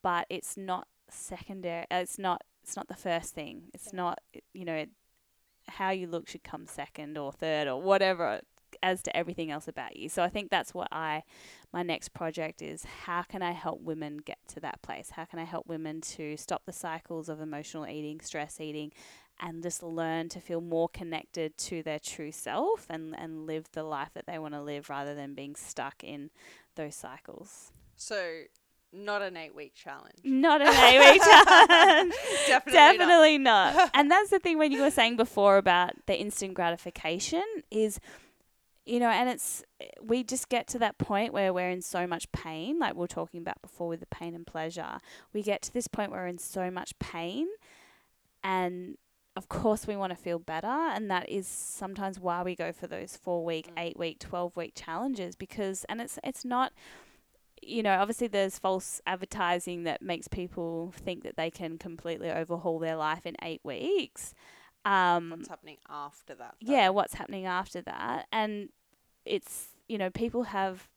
but 0.03 0.26
it's 0.30 0.57
not 0.57 0.88
secondary. 1.09 1.82
uh, 1.90 1.97
It's 1.97 2.18
not. 2.18 2.42
It's 2.62 2.76
not 2.76 2.88
the 2.88 2.97
first 2.97 3.34
thing. 3.34 3.70
It's 3.74 3.86
Yeah. 3.92 3.97
not. 3.97 4.20
You 4.53 4.64
know, 4.64 4.86
how 5.68 5.90
you 5.90 6.07
look 6.07 6.28
should 6.28 6.44
come 6.44 6.66
second 6.66 7.18
or 7.18 7.32
third 7.32 7.68
or 7.68 7.80
whatever 7.80 8.40
as 8.82 9.03
to 9.03 9.16
everything 9.16 9.51
else 9.51 9.66
about 9.68 9.97
you. 9.97 10.09
So 10.09 10.22
I 10.22 10.28
think 10.28 10.51
that's 10.51 10.74
what 10.74 10.88
I 10.92 11.22
my 11.72 11.82
next 11.82 12.11
project 12.11 12.62
is 12.62 12.84
how 12.84 13.22
can 13.22 13.42
I 13.42 13.53
help 13.53 13.80
women 13.80 14.18
get 14.18 14.38
to 14.49 14.61
that 14.61 14.82
place? 14.82 15.11
How 15.11 15.24
can 15.24 15.38
I 15.38 15.44
help 15.44 15.66
women 15.66 16.01
to 16.03 16.36
stop 16.36 16.66
the 16.66 16.72
cycles 16.72 17.28
of 17.28 17.40
emotional 17.40 17.86
eating, 17.86 18.20
stress 18.20 18.61
eating 18.61 18.92
and 19.40 19.62
just 19.62 19.82
learn 19.82 20.28
to 20.30 20.40
feel 20.40 20.61
more 20.61 20.88
connected 20.88 21.57
to 21.59 21.82
their 21.82 21.99
true 21.99 22.32
self 22.32 22.86
and 22.88 23.14
and 23.18 23.47
live 23.47 23.66
the 23.72 23.82
life 23.82 24.11
that 24.14 24.26
they 24.26 24.38
want 24.38 24.55
to 24.55 24.62
live 24.62 24.88
rather 24.90 25.14
than 25.14 25.34
being 25.34 25.55
stuck 25.57 26.03
in 26.05 26.30
those 26.74 26.94
cycles. 26.94 27.72
So, 27.97 28.42
not 28.93 29.22
an 29.22 29.37
eight 29.37 29.55
week 29.55 29.74
challenge. 29.74 30.18
Not 30.24 30.62
an 30.62 30.68
eight-week 30.68 31.22
challenge. 31.22 32.14
Definitely, 32.47 32.72
Definitely 32.72 33.39
not. 33.39 33.91
and 33.95 34.11
that's 34.11 34.30
the 34.30 34.39
thing 34.39 34.59
when 34.59 34.72
you 34.72 34.80
were 34.82 34.91
saying 34.91 35.16
before 35.16 35.57
about 35.59 35.93
the 36.07 36.18
instant 36.18 36.55
gratification 36.55 37.45
is 37.70 38.01
you 38.87 39.01
know, 39.01 39.11
and 39.11 39.28
it's 39.28 39.64
we 40.01 40.22
just 40.22 40.49
get 40.49 40.68
to 40.68 40.78
that 40.78 40.97
point 40.97 41.32
where 41.32 41.53
we're 41.53 41.70
in 41.70 41.82
so 41.82 42.07
much 42.07 42.30
pain, 42.30 42.78
like 42.78 42.95
we 42.95 43.01
were 43.01 43.09
talking 43.09 43.41
about 43.41 43.61
before 43.61 43.89
with 43.89 43.99
the 44.01 44.07
pain 44.07 44.32
and 44.34 44.47
pleasure. 44.47 44.99
We 45.32 45.43
get 45.43 45.61
to 45.62 45.72
this 45.74 45.89
point 45.89 46.12
where 46.12 46.20
we're 46.20 46.28
in 46.28 46.39
so 46.39 46.70
much 46.70 46.97
pain 47.01 47.49
and 48.45 48.97
of 49.34 49.49
course 49.49 49.87
we 49.89 49.97
want 49.97 50.11
to 50.11 50.16
feel 50.16 50.39
better 50.39 50.66
and 50.68 51.11
that 51.11 51.28
is 51.28 51.49
sometimes 51.49 52.20
why 52.20 52.43
we 52.43 52.55
go 52.55 52.70
for 52.72 52.87
those 52.87 53.16
4 53.16 53.45
week, 53.45 53.66
Mm. 53.74 53.82
8 53.82 53.99
week, 53.99 54.18
12 54.20 54.57
week 54.57 54.72
challenges 54.76 55.34
because 55.34 55.84
and 55.89 56.01
it's 56.01 56.18
it's 56.22 56.45
not 56.45 56.72
you 57.62 57.82
know, 57.82 57.98
obviously 57.98 58.28
there's 58.28 58.59
false 58.59 59.00
advertising 59.07 59.84
that 59.84 60.02
makes 60.02 60.28
people 60.28 60.92
think 60.96 61.24
that 61.24 61.36
they 61.36 61.50
can 61.50 61.78
completely 61.78 62.30
overhaul 62.30 62.78
their 62.78 62.96
life 62.96 63.26
in 63.26 63.34
8 63.42 63.61
weeks. 63.64 64.34
Um 64.84 65.30
What's 65.30 65.48
happening 65.48 65.78
after 65.88 66.34
that? 66.34 66.54
though? 66.64 66.72
yeah, 66.72 66.88
what's 66.90 67.14
happening 67.14 67.46
after 67.46 67.80
that. 67.82 68.26
And 68.32 68.68
it's, 69.24 69.68
you 69.88 69.98
know, 69.98 70.11
people 70.11 70.44
have, 70.44 70.88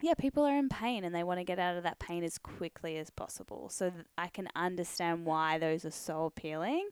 yeah, 0.00 0.14
people 0.14 0.44
are 0.44 0.56
in 0.56 0.68
pain 0.68 1.02
and 1.04 1.14
they 1.14 1.24
want 1.24 1.40
to 1.40 1.44
get 1.44 1.58
out 1.58 1.76
of 1.76 1.82
that 1.82 1.98
pain 1.98 2.22
as 2.22 2.38
quickly 2.38 2.98
as 2.98 3.10
possible. 3.10 3.68
So 3.68 3.90
th- 3.90 4.04
I 4.16 4.28
can 4.28 4.48
understand 4.54 5.24
why 5.26 5.58
those 5.58 5.84
are 5.84 5.90
so 5.90 6.26
appealing. 6.26 6.88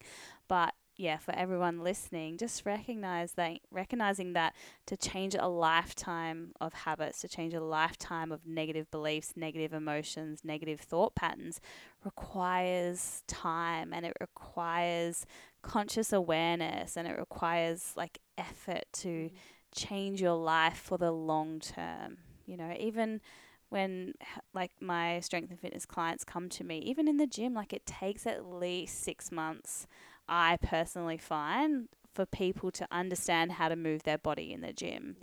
But 0.48 0.74
yeah, 0.96 1.16
for 1.18 1.34
everyone 1.34 1.82
listening, 1.82 2.38
just 2.38 2.64
recognize 2.64 3.32
that, 3.32 3.58
recognizing 3.70 4.32
that 4.34 4.54
to 4.86 4.96
change 4.96 5.34
a 5.34 5.48
lifetime 5.48 6.52
of 6.60 6.72
habits, 6.72 7.20
to 7.22 7.28
change 7.28 7.52
a 7.52 7.60
lifetime 7.60 8.30
of 8.30 8.46
negative 8.46 8.90
beliefs, 8.90 9.32
negative 9.36 9.72
emotions, 9.72 10.42
negative 10.44 10.80
thought 10.80 11.14
patterns 11.16 11.60
requires 12.04 13.22
time 13.26 13.92
and 13.92 14.06
it 14.06 14.16
requires 14.20 15.26
conscious 15.62 16.12
awareness 16.12 16.96
and 16.96 17.08
it 17.08 17.18
requires 17.18 17.92
like 17.96 18.18
effort 18.38 18.84
to 18.92 19.08
Mhm. 19.30 19.36
change 19.74 20.20
your 20.20 20.36
life 20.36 20.78
for 20.78 20.98
the 20.98 21.10
long 21.10 21.58
term. 21.60 22.18
You 22.46 22.56
know, 22.56 22.74
even 22.78 23.20
when 23.70 24.14
like 24.52 24.70
my 24.80 25.18
strength 25.20 25.50
and 25.50 25.58
fitness 25.58 25.86
clients 25.86 26.24
come 26.24 26.48
to 26.50 26.62
me, 26.64 26.78
even 26.78 27.08
in 27.08 27.16
the 27.16 27.26
gym, 27.26 27.54
like 27.54 27.72
it 27.72 27.86
takes 27.86 28.26
at 28.26 28.44
least 28.46 29.00
six 29.02 29.32
months, 29.32 29.86
I 30.28 30.58
personally 30.62 31.18
find, 31.18 31.88
for 32.14 32.26
people 32.26 32.70
to 32.70 32.86
understand 32.92 33.52
how 33.52 33.68
to 33.68 33.76
move 33.76 34.04
their 34.04 34.18
body 34.18 34.52
in 34.52 34.60
the 34.60 34.72
gym. 34.72 35.16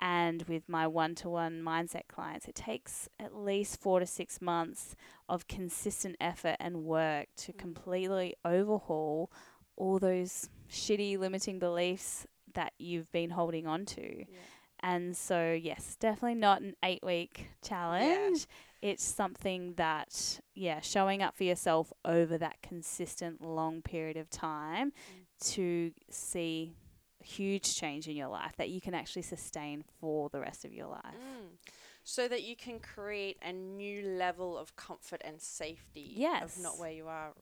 And 0.00 0.42
with 0.48 0.68
my 0.68 0.86
one 0.86 1.14
to 1.16 1.28
one 1.28 1.62
mindset 1.62 2.08
clients, 2.08 2.48
it 2.48 2.54
takes 2.56 3.08
at 3.20 3.36
least 3.36 3.80
four 3.80 4.00
to 4.00 4.06
six 4.06 4.40
months 4.40 4.96
of 5.28 5.46
consistent 5.46 6.16
effort 6.20 6.56
and 6.58 6.84
work 6.84 7.28
to 7.36 7.52
Mm. 7.52 7.58
completely 7.58 8.34
overhaul 8.44 9.30
all 9.76 9.98
those 9.98 10.48
shitty 10.68 11.18
limiting 11.18 11.58
beliefs 11.58 12.26
that 12.54 12.72
you've 12.78 13.12
been 13.12 13.30
holding 13.30 13.66
on 13.66 13.84
to. 13.86 14.18
Yeah. 14.18 14.38
And 14.80 15.16
so, 15.16 15.52
yes, 15.52 15.96
definitely 16.00 16.34
not 16.34 16.62
an 16.62 16.74
eight 16.82 17.04
week 17.04 17.46
challenge. 17.62 18.46
It's 18.82 19.04
something 19.04 19.74
that, 19.74 20.40
yeah, 20.54 20.80
showing 20.80 21.22
up 21.22 21.36
for 21.36 21.44
yourself 21.44 21.92
over 22.04 22.36
that 22.38 22.60
consistent 22.62 23.40
long 23.40 23.80
period 23.80 24.16
of 24.16 24.28
time 24.28 24.90
Mm. 24.92 25.50
to 25.54 25.92
see 26.10 26.74
huge 27.20 27.76
change 27.76 28.08
in 28.08 28.16
your 28.16 28.26
life 28.28 28.56
that 28.56 28.68
you 28.70 28.80
can 28.80 28.94
actually 28.94 29.22
sustain 29.22 29.84
for 30.00 30.28
the 30.30 30.40
rest 30.40 30.64
of 30.64 30.72
your 30.74 30.88
life. 30.88 31.14
Mm. 31.14 31.56
So 32.02 32.26
that 32.26 32.42
you 32.42 32.56
can 32.56 32.80
create 32.80 33.38
a 33.42 33.52
new 33.52 34.02
level 34.04 34.58
of 34.58 34.74
comfort 34.74 35.22
and 35.24 35.40
safety 35.40 36.06
of 36.14 36.18
Yes. 36.18 36.58
not 36.58 36.78
where 36.78 36.90
you 36.90 37.06
are 37.06 37.32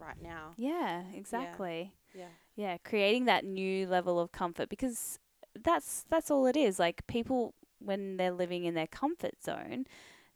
right 0.00 0.20
now. 0.20 0.54
Yeah, 0.56 1.04
exactly. 1.14 1.92
Yeah. 2.14 2.30
yeah 2.56 2.78
creating 2.78 3.26
that 3.26 3.44
new 3.44 3.86
level 3.86 4.18
of 4.18 4.32
comfort 4.32 4.68
because 4.68 5.20
that's 5.54 6.04
that's 6.08 6.30
all 6.30 6.46
it 6.46 6.56
is 6.56 6.78
like 6.80 7.06
people 7.06 7.54
when 7.78 8.16
they're 8.16 8.32
living 8.32 8.64
in 8.64 8.74
their 8.74 8.86
comfort 8.88 9.40
zone 9.44 9.86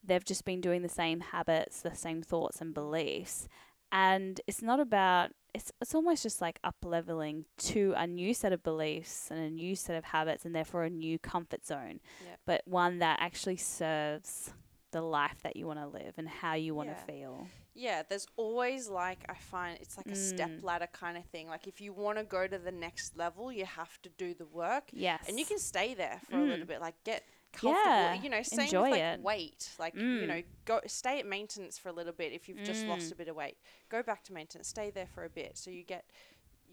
they've 0.04 0.24
just 0.24 0.44
been 0.44 0.60
doing 0.60 0.82
the 0.82 0.88
same 0.88 1.20
habits 1.20 1.80
the 1.82 1.94
same 1.94 2.22
thoughts 2.22 2.60
and 2.60 2.74
beliefs 2.74 3.48
and 3.90 4.40
it's 4.46 4.62
not 4.62 4.80
about 4.80 5.30
it's 5.54 5.70
it's 5.80 5.94
almost 5.94 6.22
just 6.22 6.40
like 6.40 6.58
up 6.64 6.76
leveling 6.84 7.44
to 7.58 7.92
a 7.96 8.06
new 8.06 8.32
set 8.34 8.52
of 8.52 8.62
beliefs 8.62 9.28
and 9.30 9.38
a 9.38 9.50
new 9.50 9.76
set 9.76 9.96
of 9.96 10.04
habits 10.04 10.44
and 10.44 10.54
therefore 10.54 10.84
a 10.84 10.90
new 10.90 11.18
comfort 11.18 11.64
zone 11.66 12.00
Yep. 12.26 12.40
but 12.46 12.62
one 12.66 12.98
that 13.00 13.18
actually 13.20 13.56
serves 13.58 14.52
the 14.92 15.00
life 15.02 15.38
that 15.42 15.56
you 15.56 15.66
want 15.66 15.78
to 15.80 15.86
live 15.86 16.14
and 16.18 16.28
how 16.28 16.54
you 16.54 16.74
want 16.74 16.88
to 16.90 16.94
Yeah. 16.94 17.04
feel 17.04 17.46
Yeah, 17.74 18.02
there's 18.06 18.26
always 18.36 18.88
like 18.90 19.20
I 19.30 19.34
find 19.34 19.78
it's 19.80 19.96
like 19.96 20.10
a 20.10 20.14
step 20.14 20.50
Mm. 20.50 20.62
ladder 20.62 20.88
kind 20.92 21.16
of 21.16 21.24
thing. 21.24 21.48
Like 21.48 21.66
if 21.66 21.80
you 21.80 21.94
want 21.94 22.18
to 22.18 22.24
go 22.24 22.46
to 22.46 22.58
the 22.58 22.70
next 22.70 23.16
level, 23.16 23.50
you 23.50 23.64
have 23.64 23.94
to 24.02 24.10
do 24.10 24.34
the 24.34 24.44
work. 24.44 24.90
yes 24.92 25.24
And 25.26 25.38
you 25.38 25.46
can 25.46 25.58
stay 25.58 25.94
there 25.94 26.20
for 26.28 26.36
a 26.36 26.42
little 26.44 26.66
Mm. 26.66 26.72
bit, 26.72 26.80
like 26.82 27.02
get 27.04 27.22
comfortable. 27.52 27.90
Yeah, 27.90 28.14
You 28.14 28.30
know, 28.30 28.42
same 28.42 28.60
enjoy 28.60 28.82
with 28.82 28.90
like 28.92 29.00
it. 29.00 29.20
weight. 29.20 29.70
Like 29.78 29.94
you 29.94 30.00
Mm. 30.02 30.26
know, 30.28 30.42
go 30.64 30.80
stay 30.86 31.18
at 31.20 31.26
maintenance 31.26 31.78
for 31.78 31.88
a 31.88 31.92
little 31.92 32.12
bit 32.12 32.32
if 32.32 32.48
you've 32.48 32.62
just 32.64 32.84
lost 32.86 33.08
Mm. 33.08 33.12
a 33.12 33.14
bit 33.16 33.28
of 33.28 33.36
weight. 33.36 33.58
Go 33.88 34.02
back 34.02 34.22
to 34.24 34.32
maintenance. 34.32 34.68
Stay 34.68 34.90
there 34.90 35.06
for 35.06 35.24
a 35.24 35.30
bit 35.30 35.56
so 35.58 35.70
you 35.70 35.82
get 35.84 36.04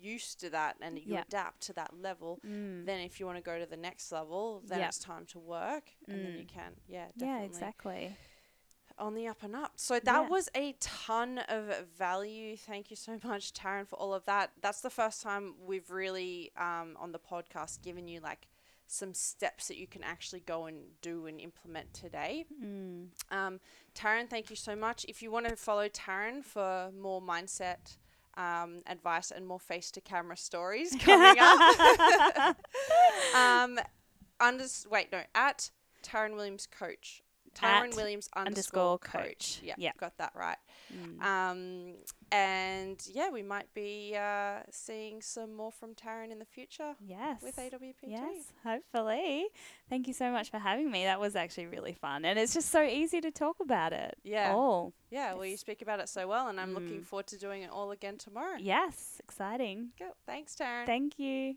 used 0.01 0.39
to 0.39 0.49
that 0.49 0.77
and 0.81 0.97
you 0.97 1.17
adapt 1.17 1.59
to 1.63 1.73
that 1.73 1.93
level. 1.99 2.39
Mm. 2.45 2.85
Then 2.85 3.01
if 3.01 3.19
you 3.19 3.25
want 3.25 3.37
to 3.37 3.43
go 3.43 3.59
to 3.59 3.65
the 3.65 3.75
next 3.77 4.11
level, 4.13 4.61
then 4.65 4.79
it's 4.81 4.97
time 4.99 5.25
to 5.27 5.39
work 5.39 5.91
and 6.07 6.23
then 6.25 6.33
you 6.37 6.45
Mm. 6.45 6.47
can. 6.47 6.75
Yeah, 6.87 7.07
definitely. 7.17 7.27
yeah 7.27 7.41
exactly 7.43 8.17
on 8.97 9.15
the 9.15 9.27
up 9.27 9.43
and 9.43 9.55
up. 9.55 9.71
So 9.79 9.97
that 9.99 10.05
Yeah. 10.23 10.27
was 10.27 10.49
a 10.53 10.73
ton 10.81 11.37
of 11.39 11.87
value. 11.87 12.57
Thank 12.57 12.89
you 12.89 12.97
so 12.97 13.17
much, 13.23 13.53
Taryn, 13.53 13.87
for 13.87 13.95
all 13.97 14.13
of 14.13 14.25
that. 14.25 14.51
That's 14.61 14.81
the 14.81 14.89
first 14.89 15.21
time 15.21 15.55
we've 15.65 15.89
really 15.89 16.51
um, 16.57 16.97
on 16.99 17.13
the 17.13 17.19
podcast 17.19 17.81
given 17.81 18.07
you 18.09 18.19
like 18.19 18.47
some 18.91 19.13
steps 19.13 19.67
that 19.67 19.77
you 19.77 19.85
can 19.85 20.03
actually 20.03 20.39
go 20.39 20.65
and 20.65 20.77
do 21.01 21.27
and 21.27 21.39
implement 21.39 21.93
today. 21.93 22.45
Mm. 22.63 23.09
Um, 23.31 23.59
Taryn, 23.95 24.27
thank 24.27 24.49
you 24.49 24.55
so 24.55 24.75
much. 24.75 25.05
If 25.07 25.21
you 25.21 25.29
want 25.29 25.47
to 25.47 25.55
follow 25.55 25.87
Taryn 25.87 26.43
for 26.43 26.89
more 26.99 27.21
mindset 27.21 27.97
um, 28.35 28.79
advice 28.87 29.29
and 29.29 29.45
more 29.45 29.59
face 29.59 29.91
to 29.91 30.01
camera 30.01 30.35
stories 30.35 30.95
coming 30.99 31.37
up, 31.39 32.57
um, 33.35 33.79
unders- 34.41 34.87
wait, 34.87 35.11
no, 35.11 35.21
at 35.35 35.69
Taryn 36.03 36.33
Williams 36.35 36.65
Coach. 36.67 37.21
Taryn 37.55 37.95
Williams 37.95 38.29
underscore 38.35 38.93
underscore 38.93 38.99
coach. 38.99 39.23
coach. 39.23 39.61
Yeah, 39.63 39.73
Yep. 39.77 39.97
got 39.97 40.17
that 40.17 40.31
right. 40.35 40.57
Mm. 40.93 41.23
Um, 41.23 41.93
and 42.31 43.01
yeah, 43.11 43.29
we 43.29 43.41
might 43.43 43.73
be 43.73 44.15
uh, 44.15 44.59
seeing 44.71 45.21
some 45.21 45.55
more 45.55 45.71
from 45.71 45.95
Taryn 45.95 46.31
in 46.31 46.39
the 46.39 46.45
future 46.45 46.95
yes. 47.05 47.41
with 47.41 47.55
AWPT. 47.55 47.95
Yes, 48.07 48.51
hopefully. 48.63 49.45
Thank 49.89 50.07
you 50.07 50.13
so 50.13 50.31
much 50.31 50.49
for 50.51 50.59
having 50.59 50.91
me. 50.91 51.05
That 51.05 51.19
was 51.19 51.35
actually 51.35 51.67
really 51.67 51.93
fun. 51.93 52.25
And 52.25 52.37
it's 52.37 52.53
just 52.53 52.69
so 52.69 52.83
easy 52.83 53.21
to 53.21 53.31
talk 53.31 53.57
about 53.61 53.93
it. 53.93 54.15
Yeah. 54.23 54.53
All. 54.53 54.93
Yeah, 55.09 55.33
well, 55.33 55.45
you 55.45 55.57
speak 55.57 55.81
about 55.81 55.99
it 55.99 56.09
so 56.09 56.27
well, 56.27 56.47
and 56.49 56.59
I'm 56.59 56.73
looking 56.73 56.99
Mm. 57.01 57.05
forward 57.05 57.27
to 57.27 57.37
doing 57.37 57.63
it 57.63 57.71
all 57.71 57.91
again 57.91 58.17
tomorrow. 58.17 58.57
Yes, 58.59 59.19
exciting. 59.23 59.89
Go. 59.97 60.11
Thanks, 60.25 60.55
Taryn. 60.55 60.85
Thank 60.85 61.17
you. 61.17 61.55